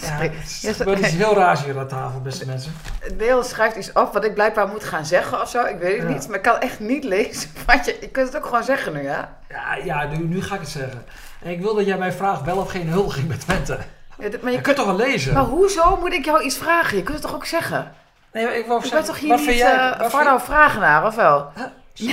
ja, 0.07 0.23
Ja, 0.23 0.31
het 0.69 0.77
gebeurt 0.77 0.99
iets 0.99 1.11
heel 1.25 1.35
raars 1.35 1.65
hier 1.65 1.79
aan 1.79 1.89
tafel, 1.89 2.21
beste 2.21 2.47
mensen. 2.47 2.73
Deel 3.17 3.43
schrijft 3.43 3.77
iets 3.77 3.93
op 3.93 4.13
wat 4.13 4.25
ik 4.25 4.35
blijkbaar 4.35 4.69
moet 4.69 4.85
gaan 4.85 5.07
zeggen 5.07 5.41
of 5.41 5.49
zo. 5.51 5.65
Ik 5.65 5.79
weet 5.79 5.99
het 5.99 6.09
Ja. 6.09 6.15
niet, 6.15 6.27
maar 6.29 6.37
ik 6.37 6.43
kan 6.43 6.59
echt 6.61 6.81
niet 6.81 7.05
lezen. 7.05 7.51
wat 7.67 7.85
je, 7.87 7.97
je 8.01 8.09
kunt 8.09 8.27
het 8.27 8.37
ook 8.37 8.45
gewoon 8.47 8.65
zeggen 8.65 8.93
nu, 8.93 9.07
hè? 9.07 9.21
Ja, 9.49 9.75
ja 9.85 10.05
nu, 10.07 10.17
nu 10.27 10.43
ga 10.43 10.55
ik 10.55 10.61
het 10.61 10.69
zeggen. 10.71 11.05
En 11.43 11.51
ik 11.51 11.61
wil 11.61 11.75
dat 11.75 11.87
jij 11.87 11.97
mij 11.99 12.13
vraagt 12.13 12.43
wel 12.43 12.57
of 12.57 12.71
geen 12.71 12.89
huldiging 12.89 13.29
met 13.29 13.41
Twente. 13.41 13.79
Ja, 14.19 14.29
dit- 14.29 14.43
maar, 14.43 14.51
je 14.51 14.57
Je 14.57 14.63
kunt 14.63 14.77
toch 14.77 14.87
wel 14.87 14.97
lezen? 14.97 15.35
maar 15.35 15.43
hoezo 15.45 15.97
moet 15.97 16.13
ik 16.13 16.25
jou 16.25 16.43
iets 16.43 16.57
vragen? 16.57 16.97
Je 16.97 17.03
kunt 17.03 17.17
het 17.19 17.27
toch 17.27 17.35
ook 17.35 17.47
zeggen? 17.47 17.93
nee, 18.33 18.45
maar 18.45 18.57
ik 18.57 18.67
wou 18.67 18.83
Je 18.83 18.89
zeggen, 18.89 19.05
bent 19.07 19.21
toch 19.21 19.29
hier 19.29 19.47
niet 19.47 19.59
jij- 19.59 19.75
uh, 19.91 19.99
vind- 19.99 20.11
Vardo 20.11 20.39
Vragenaar, 20.39 21.07
of 21.07 21.15
wel? 21.15 21.53
Zo. 21.95 22.07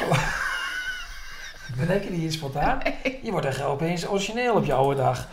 Bedenk 1.78 2.04
je 2.04 2.10
niet 2.10 2.20
hier 2.20 2.32
spontaan? 2.32 2.80
Je 3.22 3.32
wordt 3.32 3.46
echt 3.46 3.62
opeens 3.64 4.08
origineel 4.08 4.54
op 4.56 4.66
je 4.66 4.74
oude 4.74 5.02
dag. 5.02 5.28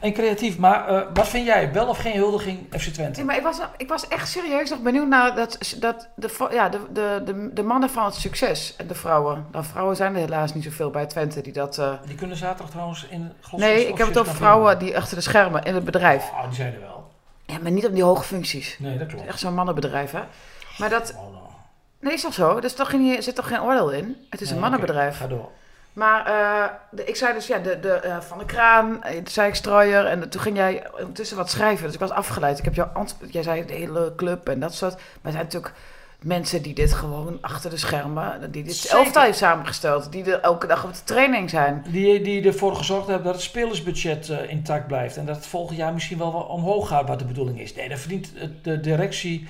En 0.00 0.12
creatief. 0.12 0.58
Maar 0.58 0.88
eh, 0.88 1.02
wat 1.14 1.28
vind 1.28 1.46
jij? 1.46 1.72
Wel 1.72 1.88
of 1.88 1.98
geen 1.98 2.16
huldiging 2.16 2.58
FC 2.78 2.88
Twente? 2.88 3.16
Nee, 3.18 3.26
maar 3.26 3.36
ik 3.36 3.42
was, 3.42 3.58
ik 3.76 3.88
was 3.88 4.08
echt 4.08 4.28
serieus 4.28 4.70
nog 4.70 4.78
benieuwd 4.80 5.08
naar 5.08 5.34
dat, 5.34 5.74
dat 5.80 6.08
de, 6.16 6.48
ja, 6.50 6.68
de, 6.68 6.80
de, 6.92 7.22
de, 7.24 7.50
de 7.52 7.62
mannen 7.62 7.90
van 7.90 8.04
het 8.04 8.14
succes 8.14 8.74
en 8.76 8.86
de 8.86 8.94
vrouwen. 8.94 9.46
Nou, 9.52 9.64
vrouwen 9.64 9.96
zijn 9.96 10.14
er 10.14 10.20
helaas 10.20 10.54
niet 10.54 10.64
zoveel 10.64 10.90
bij 10.90 11.06
Twente 11.06 11.40
die 11.40 11.52
dat... 11.52 11.78
eh, 11.78 11.92
Die 12.06 12.14
kunnen 12.16 12.36
zaterdag 12.36 12.70
trouwens 12.70 13.06
in 13.10 13.32
Nee, 13.56 13.88
ik 13.88 13.98
heb 13.98 14.06
het 14.06 14.18
over 14.18 14.34
vrouwen 14.34 14.78
die 14.78 14.96
achter 14.96 15.16
de 15.16 15.22
schermen 15.22 15.62
in 15.62 15.74
het 15.74 15.84
bedrijf. 15.84 16.30
Oh, 16.30 16.44
die 16.44 16.54
zijn 16.54 16.74
er 16.74 16.80
wel. 16.80 17.10
Ja, 17.46 17.58
maar 17.62 17.70
niet 17.72 17.86
op 17.86 17.92
die 17.94 18.02
hoge 18.04 18.22
functies. 18.24 18.76
Nee, 18.78 18.98
dat 18.98 19.06
klopt. 19.08 19.26
echt 19.26 19.38
zo'n 19.38 19.54
mannenbedrijf, 19.54 20.10
hè? 20.10 20.20
Maar 20.78 20.88
dat... 20.90 21.14
Oh, 21.16 21.32
nou. 21.32 21.44
Nee, 22.00 22.12
is 22.12 22.22
toch 22.22 22.32
zo? 22.34 22.56
Er 22.56 22.64
is 22.64 22.74
toch 22.74 22.90
geen, 22.90 23.22
zit 23.22 23.34
toch 23.34 23.48
geen 23.48 23.62
oordeel 23.62 23.90
in? 23.90 24.16
Het 24.30 24.40
is 24.40 24.50
een 24.50 24.58
mannenbedrijf. 24.58 25.16
Ga 25.16 25.26
door. 25.26 25.48
Maar 25.96 26.26
eh, 26.26 26.68
de- 26.90 27.04
ik 27.04 27.16
zei 27.16 27.34
dus, 27.34 27.46
ja, 27.46 27.58
de, 27.58 27.80
de, 27.80 27.92
eh, 27.92 28.20
Van 28.20 28.38
de 28.38 28.44
Kraan, 28.44 29.02
eh, 29.02 29.14
toen 29.14 29.26
zei 29.26 29.48
ik 29.48 29.54
Strooier. 29.54 30.06
En 30.06 30.28
toen 30.28 30.40
ging 30.40 30.56
jij 30.56 30.86
ondertussen 30.98 31.36
wat 31.36 31.50
schrijven. 31.50 31.84
Dus 31.84 31.94
ik 31.94 32.00
was 32.00 32.10
afgeleid. 32.10 32.58
Ik 32.58 32.64
heb 32.64 32.74
jou 32.74 32.88
jij 33.30 33.42
zei 33.42 33.64
de 33.66 33.72
hele 33.72 34.12
club 34.16 34.48
en 34.48 34.60
dat 34.60 34.74
soort. 34.74 34.94
Maar 34.94 35.02
er 35.22 35.30
zijn 35.32 35.44
natuurlijk 35.44 35.72
mensen 36.22 36.62
die 36.62 36.74
dit 36.74 36.92
gewoon 36.92 37.38
achter 37.40 37.70
de 37.70 37.76
schermen, 37.76 38.50
die 38.52 38.62
dit 38.64 38.74
Zeker. 38.74 38.96
elftal 38.98 39.22
heeft 39.22 39.38
samengesteld. 39.38 40.12
Die 40.12 40.24
er 40.32 40.40
elke 40.40 40.66
dag 40.66 40.84
op 40.84 40.92
de 40.92 41.04
training 41.04 41.50
zijn. 41.50 41.84
Die, 41.88 42.20
die 42.20 42.46
ervoor 42.46 42.76
gezorgd 42.76 43.06
hebben 43.06 43.24
dat 43.24 43.34
het 43.34 43.42
spelersbudget 43.42 44.28
intact 44.48 44.86
blijft. 44.86 45.16
En 45.16 45.26
dat 45.26 45.36
het 45.36 45.46
volgend 45.46 45.78
jaar 45.78 45.92
misschien 45.92 46.18
wel 46.18 46.30
omhoog 46.32 46.88
gaat 46.88 47.08
wat 47.08 47.18
de 47.18 47.24
bedoeling 47.24 47.60
is. 47.60 47.74
Nee, 47.74 47.88
daar 47.88 47.98
verdient 47.98 48.32
de 48.62 48.80
directie, 48.80 49.48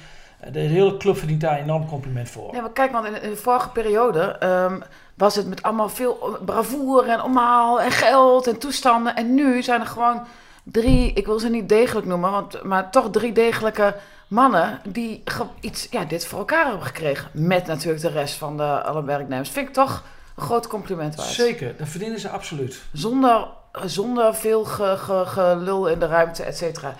de 0.52 0.60
hele 0.60 0.96
club 0.96 1.16
verdient 1.18 1.40
daar 1.40 1.56
een 1.56 1.62
enorm 1.62 1.86
compliment 1.86 2.30
voor. 2.30 2.54
Ja, 2.54 2.60
maar 2.60 2.72
kijk, 2.72 2.92
want 2.92 3.06
in, 3.06 3.22
in 3.22 3.30
de 3.30 3.36
vorige 3.36 3.68
periode 3.70 4.20
ehm, 4.20 4.80
was 5.16 5.36
het 5.36 5.48
met 5.48 5.62
allemaal 5.62 5.88
veel 5.88 6.38
bravoure 6.44 7.10
en 7.12 7.22
omhaal 7.22 7.80
en 7.80 7.90
geld 7.90 8.46
en 8.46 8.58
toestanden. 8.58 9.16
En 9.16 9.34
nu 9.34 9.62
zijn 9.62 9.80
er 9.80 9.86
gewoon 9.86 10.26
drie, 10.62 11.12
ik 11.12 11.26
wil 11.26 11.38
ze 11.38 11.48
niet 11.48 11.68
degelijk 11.68 12.06
noemen, 12.06 12.30
want, 12.30 12.62
maar 12.62 12.90
toch 12.90 13.10
drie 13.10 13.32
degelijke 13.32 13.94
mannen 14.28 14.80
die 14.84 15.22
iets, 15.60 15.86
ja, 15.90 16.04
dit 16.04 16.26
voor 16.26 16.38
elkaar 16.38 16.66
hebben 16.66 16.86
gekregen. 16.86 17.28
Met 17.32 17.66
natuurlijk 17.66 18.02
de 18.02 18.08
rest 18.10 18.34
van 18.34 18.56
de, 18.56 18.82
alle 18.82 19.04
werknemers. 19.04 19.50
Vind 19.50 19.68
ik 19.68 19.74
toch 19.74 20.02
een 20.36 20.42
groot 20.42 20.66
compliment 20.66 21.14
waard. 21.14 21.28
Zeker, 21.28 21.74
dat 21.76 21.88
verdienen 21.88 22.20
ze 22.20 22.28
absoluut. 22.28 22.82
Zonder, 22.92 23.46
zonder 23.84 24.34
veel 24.34 24.64
ge- 24.64 24.96
ge- 24.98 25.22
gelul 25.26 25.86
in 25.88 25.98
de 25.98 26.06
ruimte, 26.06 26.42
et 26.42 26.56
cetera. 26.56 26.94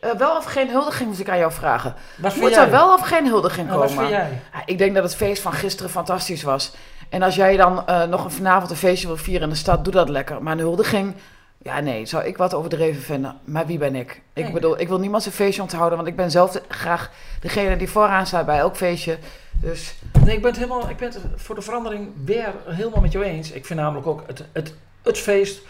Eh, 0.00 0.10
wel 0.10 0.36
of 0.36 0.44
geen 0.44 0.70
huldiging 0.70 1.08
moet 1.08 1.18
ik 1.18 1.28
aan 1.28 1.38
jou 1.38 1.52
vragen. 1.52 1.94
Wat 2.18 2.36
Moet 2.36 2.56
er 2.56 2.70
wel 2.70 2.92
of 2.92 3.00
geen 3.00 3.26
huldiging 3.26 3.68
Nou, 3.68 3.80
komen? 3.80 3.94
wat 3.96 4.04
vind 4.04 4.16
jij? 4.16 4.42
Ja, 4.52 4.62
ik 4.66 4.78
denk 4.78 4.94
dat 4.94 5.02
het 5.02 5.14
feest 5.16 5.42
van 5.42 5.52
gisteren 5.52 5.90
fantastisch 5.90 6.42
was. 6.42 6.72
En 7.08 7.22
als 7.22 7.34
jij 7.34 7.56
dan 7.56 7.86
eh, 7.86 8.02
nog 8.04 8.24
een 8.24 8.30
vanavond 8.30 8.70
een 8.70 8.76
feestje 8.76 9.06
wil 9.06 9.16
vieren 9.16 9.42
in 9.42 9.48
de 9.48 9.54
stad, 9.54 9.84
doe 9.84 9.92
dat 9.92 10.08
lekker. 10.08 10.42
Maar 10.42 10.52
een 10.52 10.58
huldiging, 10.58 11.14
ja 11.62 11.80
nee, 11.80 12.06
zou 12.06 12.24
ik 12.24 12.36
wat 12.36 12.54
overdreven 12.54 13.02
vinden. 13.02 13.36
Maar 13.44 13.66
wie 13.66 13.78
ben 13.78 13.94
ik? 13.94 14.22
Ik 14.32 14.42
Nee. 14.44 14.52
bedoel, 14.52 14.80
ik 14.80 14.88
wil 14.88 14.98
niemand 14.98 15.22
zijn 15.22 15.34
feestje 15.34 15.62
onthouden, 15.62 15.96
want 15.96 16.08
ik 16.10 16.16
ben 16.16 16.30
zelf 16.30 16.50
de- 16.50 16.62
graag 16.68 17.10
degene 17.40 17.76
die 17.76 17.90
vooraan 17.90 18.26
staat 18.26 18.46
bij 18.46 18.58
elk 18.58 18.76
feestje. 18.76 19.18
Dus 19.60 19.94
Nee, 20.24 20.34
ik 20.36 20.42
ben 20.42 20.50
het 20.50 20.60
helemaal, 20.60 20.88
ik 20.88 20.96
ben 20.96 21.08
het 21.08 21.20
voor 21.36 21.54
de 21.54 21.60
verandering 21.60 22.08
weer 22.24 22.48
helemaal 22.66 23.00
met 23.00 23.12
jou 23.12 23.24
eens. 23.24 23.50
Ik 23.52 23.66
vind 23.66 23.80
namelijk 23.80 24.06
ook 24.06 24.22
het, 24.26 24.44
het, 24.52 24.74
het 25.02 25.18
feest. 25.18 25.60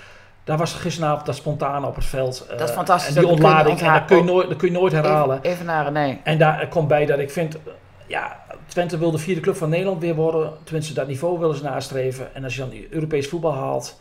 Daar 0.45 0.57
was 0.59 0.73
gisteravond 0.75 1.27
dat 1.27 1.35
spontane 1.35 1.87
op 1.87 1.95
het 1.95 2.05
veld. 2.05 2.47
eh, 2.51 2.59
Dat 2.59 2.69
is 2.69 2.75
fantastisch, 2.75 3.15
En 3.15 3.21
die 3.23 3.31
ontlading, 3.31 3.81
en 3.81 3.93
dat 3.93 4.05
kun 4.05 4.17
je 4.17 4.23
nooit, 4.25 4.49
dat 4.49 4.59
kun 4.59 4.69
je 4.73 4.79
nooit 4.79 4.93
herhalen. 4.93 5.37
even, 5.39 5.51
even 5.51 5.67
naar 5.67 5.93
nee. 5.93 6.21
En 6.25 6.39
daar 6.39 6.69
komt 6.69 6.89
bij 6.89 7.07
dat 7.07 7.19
ik 7.19 7.31
vind, 7.31 7.55
eh, 7.55 7.61
ja, 8.07 8.45
Twente 8.77 8.99
wil 8.99 9.11
de 9.11 9.19
vierde 9.19 9.41
club 9.41 9.57
van 9.57 9.69
Nederland 9.69 10.01
weer 10.01 10.15
worden. 10.15 10.53
Tenminste, 10.65 10.95
dat 10.95 11.07
niveau 11.07 11.39
willen 11.39 11.57
ze 11.57 11.63
nastreven. 11.63 12.35
En 12.35 12.45
als 12.45 12.55
je 12.55 12.61
dan 12.61 12.73
Europees 12.91 13.29
voetbal 13.29 13.55
haalt, 13.55 14.01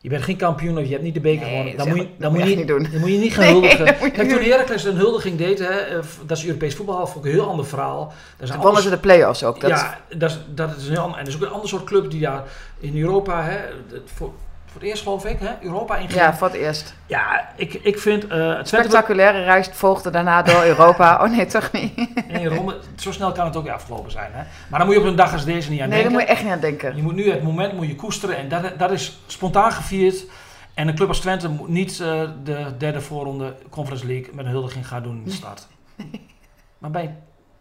je 0.00 0.08
bent 0.08 0.22
geen 0.22 0.36
kampioen 0.36 0.78
of 0.78 0.84
je 0.84 0.90
hebt 0.90 1.02
niet 1.02 1.14
de 1.14 1.20
beker 1.20 1.46
gewonnen. 1.46 1.76
Dan 1.76 1.88
moet 1.88 1.96
je, 1.96 2.02
dan 2.02 2.12
dat 2.18 2.32
moet 2.32 2.48
je, 2.48 2.56
niet, 2.56 2.66
doen. 2.66 2.88
dan 2.92 3.00
moet 3.00 3.10
je 3.10 3.18
niet 3.18 3.34
gaan 3.34 3.44
Nee, 3.44 3.52
huldigen. 3.52 3.84
Kijk, 3.84 4.28
toen. 4.28 4.42
Heracles 4.42 4.84
een 4.84 4.96
huldiging 4.96 5.38
deed, 5.38 5.58
hè, 5.58 5.66
eh, 5.66 5.98
dat 6.26 6.36
is 6.36 6.46
Europees 6.46 6.74
voetbal 6.74 7.06
vond 7.06 7.24
ik 7.24 7.32
een 7.32 7.38
heel 7.38 7.48
ander 7.48 7.66
verhaal. 7.66 8.12
Dat 8.36 8.48
is 8.48 8.56
wonnen 8.56 8.82
ze 8.82 8.90
de 8.90 8.98
play-offs 8.98 9.44
ook. 9.44 9.60
Dat 9.60 9.70
ja, 9.70 10.00
dat 10.16 10.30
is, 10.30 10.38
dat 10.54 10.76
is 10.76 10.86
een 10.86 10.92
heel 10.92 11.02
ander. 11.02 11.18
En 11.18 11.24
dat 11.24 11.34
is 11.34 11.40
ook 11.40 11.46
een 11.46 11.54
ander 11.54 11.68
soort 11.68 11.84
club 11.84 12.10
die 12.10 12.20
daar 12.20 12.42
in 12.78 12.98
Europa, 13.00 13.42
hè, 13.42 13.58
voor, 14.04 14.32
voor 14.74 14.82
het 14.82 14.90
eerst 14.90 15.02
geloof 15.02 15.24
ik, 15.24 15.38
hè, 15.38 15.50
Europa 15.60 15.96
inging. 15.96 16.12
ja, 16.12 16.34
voor 16.34 16.46
het 16.46 16.56
eerst. 16.56 16.94
Ja, 17.06 17.48
ik, 17.56 17.74
ik 17.74 17.98
vind 17.98 18.26
eh 18.26 18.56
het 18.56 18.68
Spectaculaire 18.68 19.42
reis 19.42 19.68
volgde 19.72 20.10
daarna 20.10 20.42
door 20.42 20.62
Europa. 20.74 21.24
Oh 21.24 21.30
nee, 21.36 21.46
toch 21.46 21.72
niet? 21.72 21.92
in 21.96 22.34
een 22.34 22.46
ronde, 22.48 22.80
zo 22.96 23.12
snel 23.12 23.32
kan 23.32 23.44
het 23.46 23.56
ook 23.56 23.64
weer 23.64 23.72
afgelopen 23.72 24.10
zijn. 24.10 24.30
Hè. 24.32 24.42
Maar 24.68 24.78
dan 24.78 24.86
moet 24.88 24.96
je 24.96 25.02
op 25.02 25.06
een 25.08 25.16
dag 25.16 25.32
als 25.32 25.44
deze 25.44 25.70
niet 25.70 25.80
aan 25.80 25.88
Nee, 25.88 26.02
daar 26.02 26.10
denken. 26.10 26.12
moet 26.12 26.20
je 26.22 26.26
echt 26.26 26.42
niet 26.42 26.52
aan 26.52 26.60
denken. 26.60 26.96
Je 26.96 27.02
moet 27.02 27.14
nu 27.14 27.30
het 27.30 27.42
moment 27.42 27.72
moet 27.72 27.86
je 27.86 27.94
koesteren 27.96 28.36
en 28.36 28.48
dat, 28.48 28.78
dat 28.78 28.90
is 28.90 29.18
spontaan 29.26 29.72
gevierd. 29.72 30.24
En 30.74 30.88
een 30.88 30.94
club 30.94 31.08
als 31.08 31.20
Twente 31.20 31.48
moet 31.48 31.68
niet 31.68 32.00
eh, 32.00 32.22
de 32.44 32.66
derde 32.78 33.00
voorronde 33.00 33.54
Conference 33.70 34.06
League 34.06 34.34
met 34.34 34.44
een 34.44 34.50
huldiging 34.50 34.88
gaan 34.88 35.02
doen 35.02 35.16
in 35.16 35.24
de 35.24 35.30
stad. 35.30 35.68
Maar 36.78 36.90
ben 36.90 37.02
je 37.02 37.08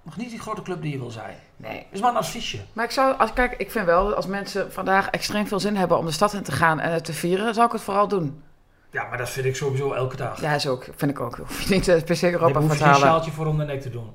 nog 0.03 0.17
niet 0.17 0.29
die 0.29 0.39
grote 0.39 0.61
club 0.61 0.81
die 0.81 0.91
je 0.91 0.97
wil 0.97 1.11
zijn. 1.11 1.35
Nee. 1.55 1.85
is 1.89 2.01
maar 2.01 2.09
een 2.09 2.17
adviesje. 2.17 2.59
Maar 2.73 2.85
ik 2.85 2.91
zou, 2.91 3.17
als, 3.17 3.33
kijk, 3.33 3.53
ik 3.57 3.71
vind 3.71 3.85
wel, 3.85 4.13
als 4.13 4.25
mensen 4.25 4.71
vandaag 4.71 5.09
extreem 5.09 5.47
veel 5.47 5.59
zin 5.59 5.75
hebben 5.75 5.97
om 5.97 6.05
de 6.05 6.11
stad 6.11 6.33
in 6.33 6.43
te 6.43 6.51
gaan 6.51 6.79
en 6.79 6.91
het 6.91 7.05
te 7.05 7.13
vieren, 7.13 7.53
zou 7.53 7.65
ik 7.65 7.71
het 7.71 7.81
vooral 7.81 8.07
doen. 8.07 8.43
Ja, 8.89 9.07
maar 9.07 9.17
dat 9.17 9.29
vind 9.29 9.45
ik 9.45 9.55
sowieso 9.55 9.93
elke 9.93 10.15
dag. 10.15 10.41
Ja, 10.41 10.53
is 10.53 10.67
ook, 10.67 10.85
vind 10.95 11.11
ik 11.11 11.19
ook. 11.19 11.37
Hoef 11.37 11.61
je 11.61 11.73
niet 11.73 11.87
eh, 11.87 12.03
per 12.03 12.15
se 12.15 12.31
Europa 12.31 12.59
te 12.59 12.83
halen. 12.83 12.99
sjaaltje 12.99 13.31
voor 13.31 13.45
om 13.45 13.57
de 13.57 13.65
nek 13.65 13.81
te 13.81 13.89
doen. 13.89 14.13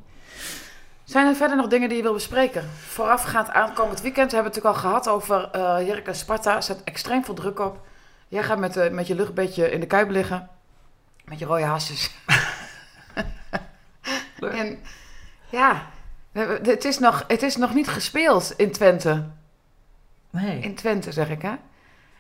Zijn 1.05 1.27
er 1.27 1.35
verder 1.35 1.57
nog 1.57 1.67
dingen 1.67 1.89
die 1.89 1.97
je 1.97 2.03
wil 2.03 2.13
bespreken? 2.13 2.71
Voorafgaand 2.89 3.51
aankomend 3.51 4.01
weekend 4.01 4.33
hebben 4.33 4.51
we 4.51 4.57
het 4.57 4.65
natuurlijk 4.65 4.85
al 4.85 4.91
gehad 4.91 5.09
over 5.09 5.49
eh 5.51 5.61
Heracles 5.63 6.19
Sparta. 6.19 6.57
Er 6.57 6.63
staat 6.63 6.81
extreem 6.85 7.25
veel 7.25 7.35
druk 7.35 7.59
op. 7.59 7.81
Jij 8.29 8.43
gaat 8.43 8.59
met, 8.59 8.77
eh, 8.77 8.91
met 8.91 9.07
je 9.07 9.15
luchtbedje 9.15 9.71
in 9.71 9.81
de 9.81 9.87
kuip 9.87 10.11
liggen. 10.11 10.49
Met 11.25 11.39
je 11.39 11.45
rode 11.45 11.65
hasses. 11.65 12.11
Leuk. 14.39 14.53
en 14.53 14.79
ja, 15.49 15.83
het 16.63 16.85
is, 16.85 16.99
nog, 16.99 17.25
het 17.27 17.43
is 17.43 17.57
nog 17.57 17.75
niet 17.75 17.89
gespeeld 17.89 18.55
in 18.57 18.73
Twente. 18.73 19.25
Nee. 20.31 20.61
In 20.61 20.75
Twente, 20.75 21.13
zeg 21.13 21.31
ik, 21.31 21.43
hè? 21.43 21.55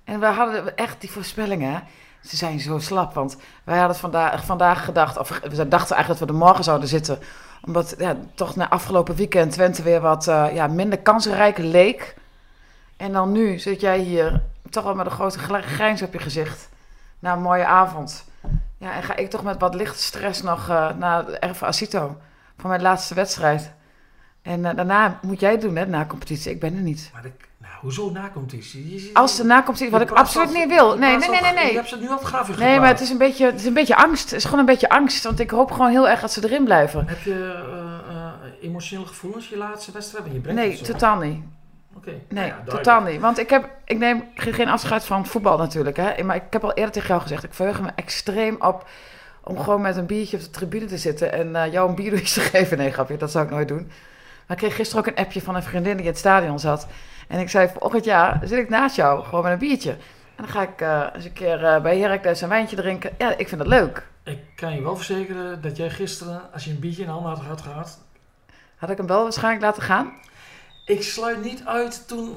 En 0.04 0.20
we 0.20 0.26
hadden 0.26 0.76
echt 0.76 1.00
die 1.00 1.10
voorspellingen? 1.10 1.82
Ze 2.22 2.36
zijn 2.36 2.60
zo 2.60 2.78
slap, 2.78 3.14
want 3.14 3.36
wij 3.64 3.78
hadden 3.78 3.96
vandaag, 3.96 4.44
vandaag 4.44 4.84
gedacht... 4.84 5.18
of 5.18 5.28
we 5.28 5.68
dachten 5.68 5.96
eigenlijk 5.96 6.08
dat 6.08 6.18
we 6.18 6.26
er 6.26 6.44
morgen 6.46 6.64
zouden 6.64 6.88
zitten... 6.88 7.18
omdat 7.62 7.94
ja, 7.98 8.16
toch 8.34 8.56
na 8.56 8.70
afgelopen 8.70 9.14
weekend 9.14 9.52
Twente 9.52 9.82
weer 9.82 10.00
wat 10.00 10.28
eh, 10.28 10.46
ja, 10.54 10.66
minder 10.66 10.98
kansrijk 10.98 11.58
leek. 11.58 12.14
En 12.96 13.12
dan 13.12 13.32
nu 13.32 13.58
zit 13.58 13.80
jij 13.80 13.98
hier 13.98 14.42
toch 14.70 14.84
wel 14.84 14.94
met 14.94 15.06
een 15.06 15.12
grote 15.12 15.38
grijns 15.38 16.02
op 16.02 16.12
je 16.12 16.18
gezicht... 16.18 16.68
na 17.18 17.32
een 17.32 17.42
mooie 17.42 17.66
avond. 17.66 18.24
Ja, 18.78 18.94
en 18.94 19.02
ga 19.02 19.16
ik 19.16 19.30
toch 19.30 19.42
met 19.42 19.60
wat 19.60 19.74
lichte 19.74 20.02
stress 20.02 20.42
nog 20.42 20.68
eh, 20.68 20.90
naar 20.96 21.28
Erva 21.28 21.66
Asito... 21.66 22.16
voor 22.58 22.70
mijn 22.70 22.82
laatste 22.82 23.14
wedstrijd. 23.14 23.72
En 24.42 24.64
eh, 24.64 24.76
daarna 24.76 25.18
moet 25.22 25.40
jij 25.40 25.50
het 25.50 25.60
doen, 25.60 25.76
hè, 25.76 25.86
na 25.86 26.06
competitie. 26.06 26.50
Ik 26.52 26.60
ben 26.60 26.74
er 26.74 26.80
niet. 26.82 27.10
Maar 27.12 27.22
de, 27.22 27.30
nou, 27.58 27.72
hoezo 27.80 28.10
nacompetitie? 28.10 28.90
Je- 28.94 29.02
je- 29.04 29.10
Als 29.14 29.36
de 29.36 29.44
nacompetitie, 29.44 29.90
wat 29.90 30.00
je 30.00 30.06
ik 30.06 30.12
absoluut 30.20 30.52
niet 30.54 30.68
wil. 30.68 30.98
Nee, 30.98 31.16
nee, 31.16 31.18
nee, 31.18 31.28
als- 31.28 31.40
nee, 31.40 31.54
Je 31.54 31.64
nee. 31.64 31.74
hebt 31.74 31.88
ze 31.88 31.96
nu 31.98 32.08
al 32.08 32.14
het 32.18 32.24
graf 32.26 32.58
Nee, 32.58 32.78
maar 32.80 32.88
het 32.88 33.00
is, 33.00 33.10
een 33.10 33.18
beetje, 33.18 33.46
het 33.46 33.54
is 33.60 33.64
een 33.64 33.72
beetje 33.74 33.96
angst. 33.96 34.24
Het 34.24 34.38
is 34.38 34.44
gewoon 34.44 34.58
een 34.60 34.66
beetje 34.66 34.88
angst. 34.88 35.24
Want 35.24 35.40
ik 35.40 35.50
hoop 35.50 35.70
gewoon 35.70 35.90
heel 35.90 36.08
erg 36.08 36.20
dat 36.20 36.32
ze 36.32 36.44
erin 36.44 36.64
blijven. 36.64 37.06
Heb 37.08 37.22
je 37.22 37.64
eh, 38.10 38.64
emotionele 38.68 39.06
gevoelens 39.06 39.48
je 39.48 39.56
laatste 39.56 39.92
wedstrijd? 39.92 40.24
Je 40.32 40.40
brengt 40.40 40.60
Nee, 40.60 40.80
totaal 40.80 41.18
niet. 41.18 41.42
Oké. 41.96 42.10
Nee, 42.10 42.20
Nou 42.28 42.46
ja, 42.46 42.52
duidelijk. 42.52 42.76
totaal 42.84 43.02
niet. 43.02 43.20
Want 43.20 43.38
ik, 43.38 43.50
heb, 43.50 43.68
ik 43.84 43.98
neem 43.98 44.24
geen 44.34 44.54
geen 44.54 44.68
afscheid 44.68 45.04
van 45.04 45.26
voetbal 45.26 45.58
natuurlijk. 45.58 45.96
Hè. 45.96 46.22
Maar 46.22 46.36
ik 46.36 46.42
heb 46.50 46.64
al 46.64 46.72
eerder 46.72 46.92
tegen 46.92 47.08
jou 47.08 47.20
gezegd, 47.20 47.44
ik 47.44 47.54
verheug 47.54 47.80
me 47.80 47.88
extreem 47.94 48.56
op 48.58 48.88
om 49.48 49.58
gewoon 49.58 49.80
met 49.80 49.96
een 49.96 50.06
biertje 50.06 50.36
op 50.36 50.42
de 50.42 50.50
tribune 50.50 50.86
te 50.86 50.98
zitten 50.98 51.32
en 51.32 51.56
eh, 51.56 51.72
jou 51.72 51.88
een 51.88 51.94
bierdoosje 51.94 52.40
te 52.40 52.46
geven. 52.56 52.78
Nee, 52.78 52.90
grapje, 52.90 53.16
dat 53.16 53.30
zou 53.30 53.44
ik 53.44 53.50
nooit 53.50 53.68
doen. 53.68 53.90
Maar 54.46 54.56
ik 54.56 54.62
kreeg 54.62 54.76
gisteren 54.76 55.04
ook 55.04 55.10
een 55.10 55.24
appje 55.24 55.42
van 55.42 55.54
een 55.54 55.62
vriendin 55.62 55.92
die 55.92 56.02
in 56.04 56.10
het 56.10 56.18
stadion 56.18 56.58
zat. 56.58 56.86
En 57.28 57.40
ik 57.40 57.48
zei, 57.50 57.70
volgend 57.78 58.04
jaar 58.04 58.40
zit 58.44 58.58
ik 58.58 58.68
naast 58.68 58.96
jou, 58.96 59.24
gewoon 59.24 59.42
met 59.42 59.52
een 59.52 59.58
biertje. 59.58 59.90
En 59.90 60.44
dan 60.44 60.48
ga 60.48 60.62
ik 60.62 60.80
eh, 60.80 61.06
eens 61.14 61.24
een 61.24 61.32
keer 61.32 61.64
eh, 61.64 61.82
bij 61.82 61.98
Heracles 61.98 62.40
een 62.40 62.48
wijntje 62.48 62.76
drinken. 62.76 63.14
Ja, 63.18 63.36
ik 63.36 63.48
vind 63.48 63.60
dat 63.60 63.70
leuk. 63.70 64.06
Ik 64.24 64.38
kan 64.56 64.74
je 64.74 64.82
wel 64.82 64.96
verzekeren 64.96 65.62
dat 65.62 65.76
jij 65.76 65.90
gisteren, 65.90 66.52
als 66.52 66.64
je 66.64 66.70
een 66.70 66.78
biertje 66.78 67.00
in 67.00 67.06
de 67.06 67.12
handen 67.12 67.32
had 67.32 67.60
gehad 67.60 67.98
Had 68.76 68.90
ik 68.90 68.96
hem 68.96 69.06
wel 69.06 69.22
waarschijnlijk 69.22 69.64
laten 69.64 69.82
gaan? 69.82 70.12
ik 70.86 71.02
sluit 71.02 71.42
niet 71.42 71.62
uit 71.64 72.08
toen 72.08 72.36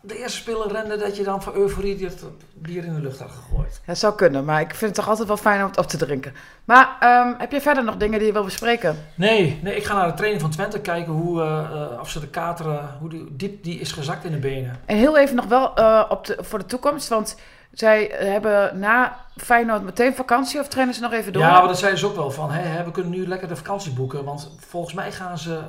de 0.00 0.18
eerste 0.18 0.38
speler 0.38 0.72
rende 0.72 0.96
dat 0.96 1.16
je 1.16 1.22
dan 1.22 1.42
van 1.42 1.54
euforie 1.54 1.96
dit 1.96 2.24
bier 2.54 2.84
in 2.84 2.94
de 2.94 3.00
lucht 3.00 3.18
had 3.18 3.30
gegooid. 3.30 3.80
Dat 3.86 3.98
zou 3.98 4.14
kunnen, 4.14 4.44
maar 4.44 4.60
ik 4.60 4.68
vind 4.68 4.80
het 4.80 4.94
toch 4.94 5.08
altijd 5.08 5.28
wel 5.28 5.36
fijn 5.36 5.60
om 5.60 5.66
het 5.66 5.78
op 5.78 5.86
te 5.86 5.96
drinken. 5.96 6.34
Maar 6.64 6.96
ehm, 7.00 7.34
heb 7.38 7.52
je 7.52 7.60
verder 7.60 7.84
nog 7.84 7.96
dingen 7.96 8.18
die 8.18 8.26
je 8.26 8.32
wil 8.32 8.44
bespreken? 8.44 8.96
Nee, 9.14 9.58
nee, 9.62 9.76
ik 9.76 9.84
ga 9.84 9.94
naar 9.94 10.06
de 10.06 10.14
training 10.14 10.42
van 10.42 10.50
Twente 10.50 10.80
kijken 10.80 11.12
hoe, 11.12 11.42
eh, 11.42 11.58
eh, 11.58 12.00
of 12.00 12.10
ze 12.10 12.20
de 12.20 12.28
kateren, 12.28 12.96
hoe 13.00 13.08
die, 13.08 13.26
diep 13.30 13.62
die 13.62 13.80
is 13.80 13.92
gezakt 13.92 14.24
in 14.24 14.32
de 14.32 14.38
benen. 14.38 14.80
En 14.84 14.96
heel 14.96 15.18
even 15.18 15.36
nog 15.36 15.46
wel 15.46 15.74
eh, 15.74 16.04
op 16.08 16.26
de, 16.26 16.36
voor 16.40 16.58
de 16.58 16.66
toekomst, 16.66 17.08
want 17.08 17.36
zij 17.72 18.10
hebben 18.18 18.78
na 18.78 19.16
Feyenoord 19.36 19.82
meteen 19.82 20.14
vakantie 20.14 20.60
of 20.60 20.68
trainen 20.68 20.94
ze 20.94 21.00
nog 21.00 21.12
even 21.12 21.32
door? 21.32 21.42
Ja, 21.42 21.58
maar 21.58 21.68
dat 21.68 21.78
zeiden 21.78 22.00
ze 22.00 22.06
ook 22.06 22.16
wel 22.16 22.30
van, 22.30 22.50
hè, 22.50 22.62
hè, 22.62 22.84
we 22.84 22.90
kunnen 22.90 23.12
nu 23.12 23.26
lekker 23.26 23.48
de 23.48 23.56
vakantie 23.56 23.92
boeken, 23.92 24.24
want 24.24 24.50
volgens 24.58 24.94
mij 24.94 25.12
gaan 25.12 25.38
ze 25.38 25.60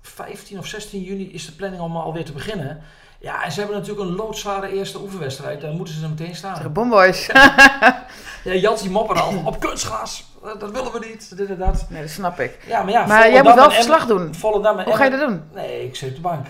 15 0.00 0.58
of 0.58 0.66
16 0.66 1.02
juni 1.02 1.32
is 1.32 1.46
de 1.46 1.52
planning 1.52 1.82
om 1.82 1.96
alweer 1.96 2.24
te 2.24 2.32
beginnen. 2.32 2.82
Ja, 3.22 3.44
en 3.44 3.52
ze 3.52 3.58
hebben 3.58 3.78
natuurlijk 3.78 4.08
een 4.08 4.16
loodzware 4.16 4.72
eerste 4.72 5.00
oefenwedstrijd. 5.00 5.60
Daar 5.60 5.72
moeten 5.72 5.94
ze 5.94 6.02
er 6.02 6.08
meteen 6.08 6.34
staan. 6.34 6.54
Tegen 6.54 6.72
Bomboys. 6.72 7.26
Ja, 8.44 8.54
Jans 8.54 8.82
die 8.82 8.90
mopperde 8.90 9.20
al 9.20 9.42
op 9.44 9.60
kunstgras. 9.60 10.24
Dat, 10.58 10.70
willen 10.70 10.92
we 10.92 11.06
niet. 11.08 11.36
Dit 11.36 11.48
en 11.48 11.58
dat. 11.58 11.86
nee, 11.88 12.00
dat 12.00 12.10
snap 12.10 12.40
ik. 12.40 12.58
Ja, 12.66 12.82
maar 12.82 12.92
ja. 12.92 13.06
Maar 13.06 13.30
jij 13.30 13.42
moet 13.42 13.54
wel 13.54 13.70
verslag 13.70 14.06
doen. 14.06 14.34
Volendam 14.34 14.80
Hoe 14.80 14.96
ga 14.96 15.04
je 15.04 15.10
dat 15.10 15.28
doen? 15.28 15.42
Nee, 15.54 15.84
ik 15.84 15.96
zit 15.96 16.08
op 16.08 16.14
de 16.14 16.20
bank. 16.20 16.46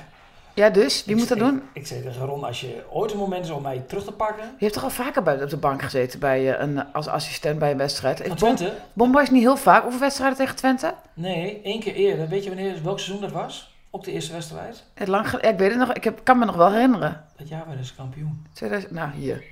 Ja, 0.54 0.70
dus? 0.70 1.04
Wie 1.04 1.14
Ik 1.14 1.20
moet 1.20 1.28
dat 1.28 1.38
doen? 1.38 1.62
Ik, 1.72 1.86
zei 1.86 2.02
tegen 2.02 2.26
Ron, 2.26 2.44
als 2.44 2.60
je 2.60 2.84
ooit 2.90 3.12
een 3.12 3.18
moment 3.18 3.44
is 3.44 3.50
om 3.50 3.62
mij 3.62 3.84
terug 3.86 4.04
te 4.04 4.12
pakken. 4.12 4.44
Je 4.44 4.64
hebt 4.64 4.72
toch 4.72 4.84
al 4.84 4.90
vaker 4.90 5.22
bij, 5.22 5.42
op 5.42 5.50
de 5.50 5.56
bank 5.56 5.82
gezeten 5.82 6.18
bij, 6.18 6.54
eh, 6.54 6.60
een, 6.60 6.92
als 6.92 7.06
assistent 7.06 7.58
bij 7.58 7.70
een 7.70 7.78
wedstrijd? 7.78 8.22
Van 8.26 8.36
Twente? 8.36 8.72
Bomboys 8.92 9.30
niet 9.30 9.42
heel 9.42 9.56
vaak? 9.56 9.82
Hoeveel 9.82 10.00
wedstrijden 10.00 10.38
tegen 10.38 10.56
Twente? 10.56 10.94
Nee, 11.14 11.60
één 11.62 11.80
keer 11.80 11.94
eerder. 11.94 12.28
Weet 12.28 12.44
je 12.44 12.48
wanneer, 12.48 12.82
welk 12.82 13.00
seizoen 13.00 13.20
dat 13.20 13.32
was? 13.32 13.71
Op 13.94 14.04
de 14.04 14.12
eerste 14.12 14.32
wedstrijd? 14.32 14.84
Het 14.94 15.08
lang, 15.08 15.32
ik 15.32 15.58
weet 15.58 15.70
het 15.70 15.78
nog, 15.78 15.92
ik 15.92 16.04
heb, 16.04 16.20
kan 16.24 16.38
me 16.38 16.44
nog 16.44 16.56
wel 16.56 16.70
herinneren. 16.72 17.24
Dat 17.36 17.48
jaar 17.48 17.66
werden 17.66 17.84
ze 17.84 17.94
kampioen. 17.94 18.46
2000, 18.52 18.92
nou, 18.92 19.10
hier. 19.12 19.44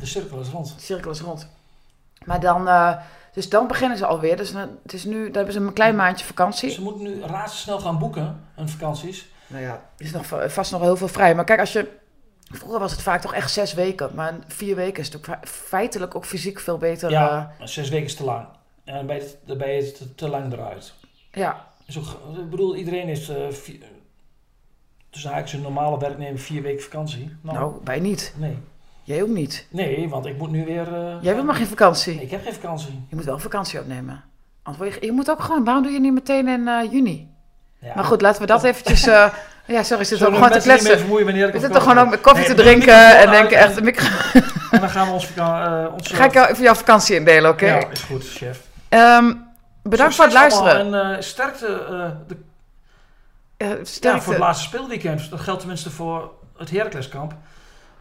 De 0.00 0.06
cirkel 0.06 0.40
is 0.40 0.48
rond. 0.48 0.74
De 0.76 0.82
cirkel 0.82 1.10
is 1.10 1.20
rond. 1.20 1.48
Maar 2.24 2.40
dan, 2.40 2.68
eh, 2.68 2.96
dus 3.32 3.48
dan 3.48 3.66
beginnen 3.66 3.98
ze 3.98 4.06
alweer. 4.06 4.36
Dus 4.36 4.52
het 4.82 4.92
is 4.92 5.04
nu, 5.04 5.24
dan 5.24 5.34
hebben 5.34 5.52
ze 5.52 5.60
een 5.60 5.72
klein 5.72 5.96
maandje 5.96 6.26
vakantie. 6.26 6.70
Ze 6.70 6.82
moeten 6.82 7.02
nu 7.02 7.22
razendsnel 7.22 7.78
gaan 7.80 7.98
boeken, 7.98 8.40
hun 8.54 8.68
vakanties. 8.68 9.28
Nou 9.46 9.62
ja, 9.62 9.72
er 9.98 10.04
is 10.04 10.12
nog, 10.12 10.26
va- 10.26 10.48
vast 10.48 10.70
nog 10.70 10.80
wel 10.80 10.88
heel 10.88 10.98
veel 10.98 11.08
vrij. 11.08 11.34
Maar 11.34 11.44
kijk, 11.44 11.60
als 11.60 11.72
je... 11.72 11.96
Vroeger 12.50 12.78
was 12.80 12.92
het 12.92 13.02
vaak 13.02 13.20
toch 13.20 13.34
echt 13.34 13.50
zes 13.52 13.74
weken. 13.74 14.10
Maar 14.14 14.34
vier 14.46 14.76
weken 14.76 15.02
is 15.02 15.10
natuurlijk 15.10 15.46
fe- 15.46 15.52
feitelijk 15.66 16.14
ook 16.14 16.24
fysiek 16.24 16.60
veel 16.60 16.78
beter. 16.78 17.10
Ja, 17.10 17.52
maar 17.58 17.68
zes 17.68 17.88
weken 17.88 18.06
is 18.06 18.14
te 18.14 18.24
lang. 18.24 18.46
En 18.84 18.94
dan 18.94 19.06
ben 19.06 19.16
je, 19.16 19.34
dan 19.44 19.58
ben 19.58 19.68
je 19.72 19.92
te, 19.92 20.14
te 20.14 20.28
lang 20.28 20.52
eruit. 20.52 20.92
ja. 21.32 21.66
Is 21.88 21.98
ook, 21.98 22.36
ik 22.38 22.50
bedoel, 22.50 22.76
iedereen 22.76 23.06
heeft 23.06 23.30
uh, 23.30 23.36
vier, 23.50 23.76
tussen 25.10 25.30
haakjes 25.30 25.52
een 25.52 25.62
normale 25.62 25.98
werknemer 25.98 26.38
vier 26.40 26.62
weken 26.62 26.82
vakantie. 26.82 27.36
Nou, 27.40 27.72
wij 27.84 28.00
niet. 28.00 28.32
Nee. 28.36 28.58
Jij 29.02 29.22
ook 29.22 29.28
niet. 29.28 29.66
Nee, 29.70 30.08
want 30.08 30.26
ik 30.26 30.38
moet 30.38 30.50
nu 30.50 30.64
weer... 30.64 30.94
eh, 30.94 31.14
Jij 31.20 31.32
hebt 31.34 31.46
nog 31.46 31.56
geen 31.56 31.66
vakantie. 31.66 32.14
Nee, 32.14 32.24
ik 32.24 32.30
heb 32.30 32.42
geen 32.44 32.52
vakantie. 32.52 33.04
Je 33.08 33.16
moet 33.16 33.24
wel 33.24 33.38
vakantie 33.38 33.80
opnemen. 33.80 34.24
Anders 34.62 34.84
word 34.90 35.00
je, 35.00 35.06
je 35.06 35.12
moet 35.12 35.30
ook 35.30 35.40
gewoon... 35.40 35.64
Waarom 35.64 35.82
doe 35.82 35.92
je 35.92 36.00
niet 36.00 36.12
meteen 36.12 36.48
in 36.48 36.68
eh, 36.68 36.92
juni? 36.92 37.28
Ja. 37.78 37.92
Maar 37.94 38.04
goed, 38.04 38.20
laten 38.20 38.40
we 38.40 38.46
dat 38.46 38.64
eventjes... 38.64 39.04
ja, 39.66 39.82
sorry, 39.82 40.04
zit 40.04 40.24
ook 40.26 40.34
gewoon 40.34 40.50
te 40.50 40.58
kletsen. 40.58 41.08
We 41.16 41.50
zitten 41.52 41.72
toch 41.72 41.82
gewoon 41.82 41.98
ook 41.98 42.10
met 42.10 42.20
koffie 42.20 42.46
Nee, 42.46 42.56
te 42.56 42.62
drinken 42.62 43.18
en 43.18 43.30
denken 43.30 43.58
echt... 43.58 43.76
en- 43.80 44.80
dan 44.80 44.90
gaan 44.90 45.06
we 45.06 45.12
ons 45.12 45.26
vakantie... 45.26 45.86
uh, 45.86 45.92
ons, 45.94 46.08
Ga 46.12 46.24
ik 46.24 46.32
jou 46.32 46.48
even 46.48 46.62
jouw 46.62 46.74
vakantie 46.74 47.16
indelen, 47.16 47.50
oké? 47.50 47.66
Ja, 47.66 47.88
is 47.90 48.00
goed, 48.00 48.24
chef. 48.28 48.60
Ehm, 48.88 49.32
bedankt 49.88 50.14
voor 50.14 50.24
het 50.24 50.34
luisteren. 50.34 50.94
En 50.94 51.16
uh, 51.16 51.20
sterkte, 51.20 51.86
uh, 51.90 52.10
de, 52.26 52.36
Uh, 53.62 53.68
ja, 53.68 53.84
sterkte. 53.84 54.22
voor 54.22 54.32
het 54.32 54.42
laatste 54.42 54.64
speelweekend. 54.64 55.30
Dat 55.30 55.40
geldt 55.40 55.60
tenminste 55.60 55.90
voor 55.90 56.32
het 56.56 56.70
Heracleskamp. 56.70 57.34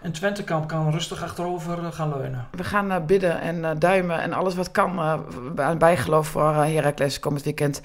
En 0.01 0.11
Twentekamp 0.11 0.67
kan 0.67 0.91
rustig 0.91 1.23
achterover 1.23 1.79
uh, 1.79 1.91
gaan 1.91 2.09
leunen. 2.09 2.47
We 2.51 2.63
gaan 2.63 2.91
uh, 2.91 3.05
bidden 3.05 3.41
en 3.41 3.55
uh, 3.55 3.69
duimen 3.77 4.21
en 4.21 4.33
alles 4.33 4.55
wat 4.55 4.71
kan 4.71 4.99
aan 5.55 5.77
bijgeloof 5.77 6.27
voor 6.27 6.53
Heracles 6.53 7.19
komend 7.19 7.43
weekend. 7.43 7.81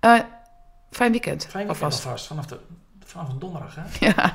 fijn 0.00 1.12
weekend. 1.12 1.42
Fijn 1.42 1.66
weekend 1.66 1.68
alvast. 1.68 2.04
alvast. 2.04 2.26
Vanaf, 2.26 2.46
de, 2.46 2.58
vanaf 3.04 3.28
de 3.28 3.38
donderdag, 3.38 3.74
hè? 3.74 4.06
Ja. 4.06 4.34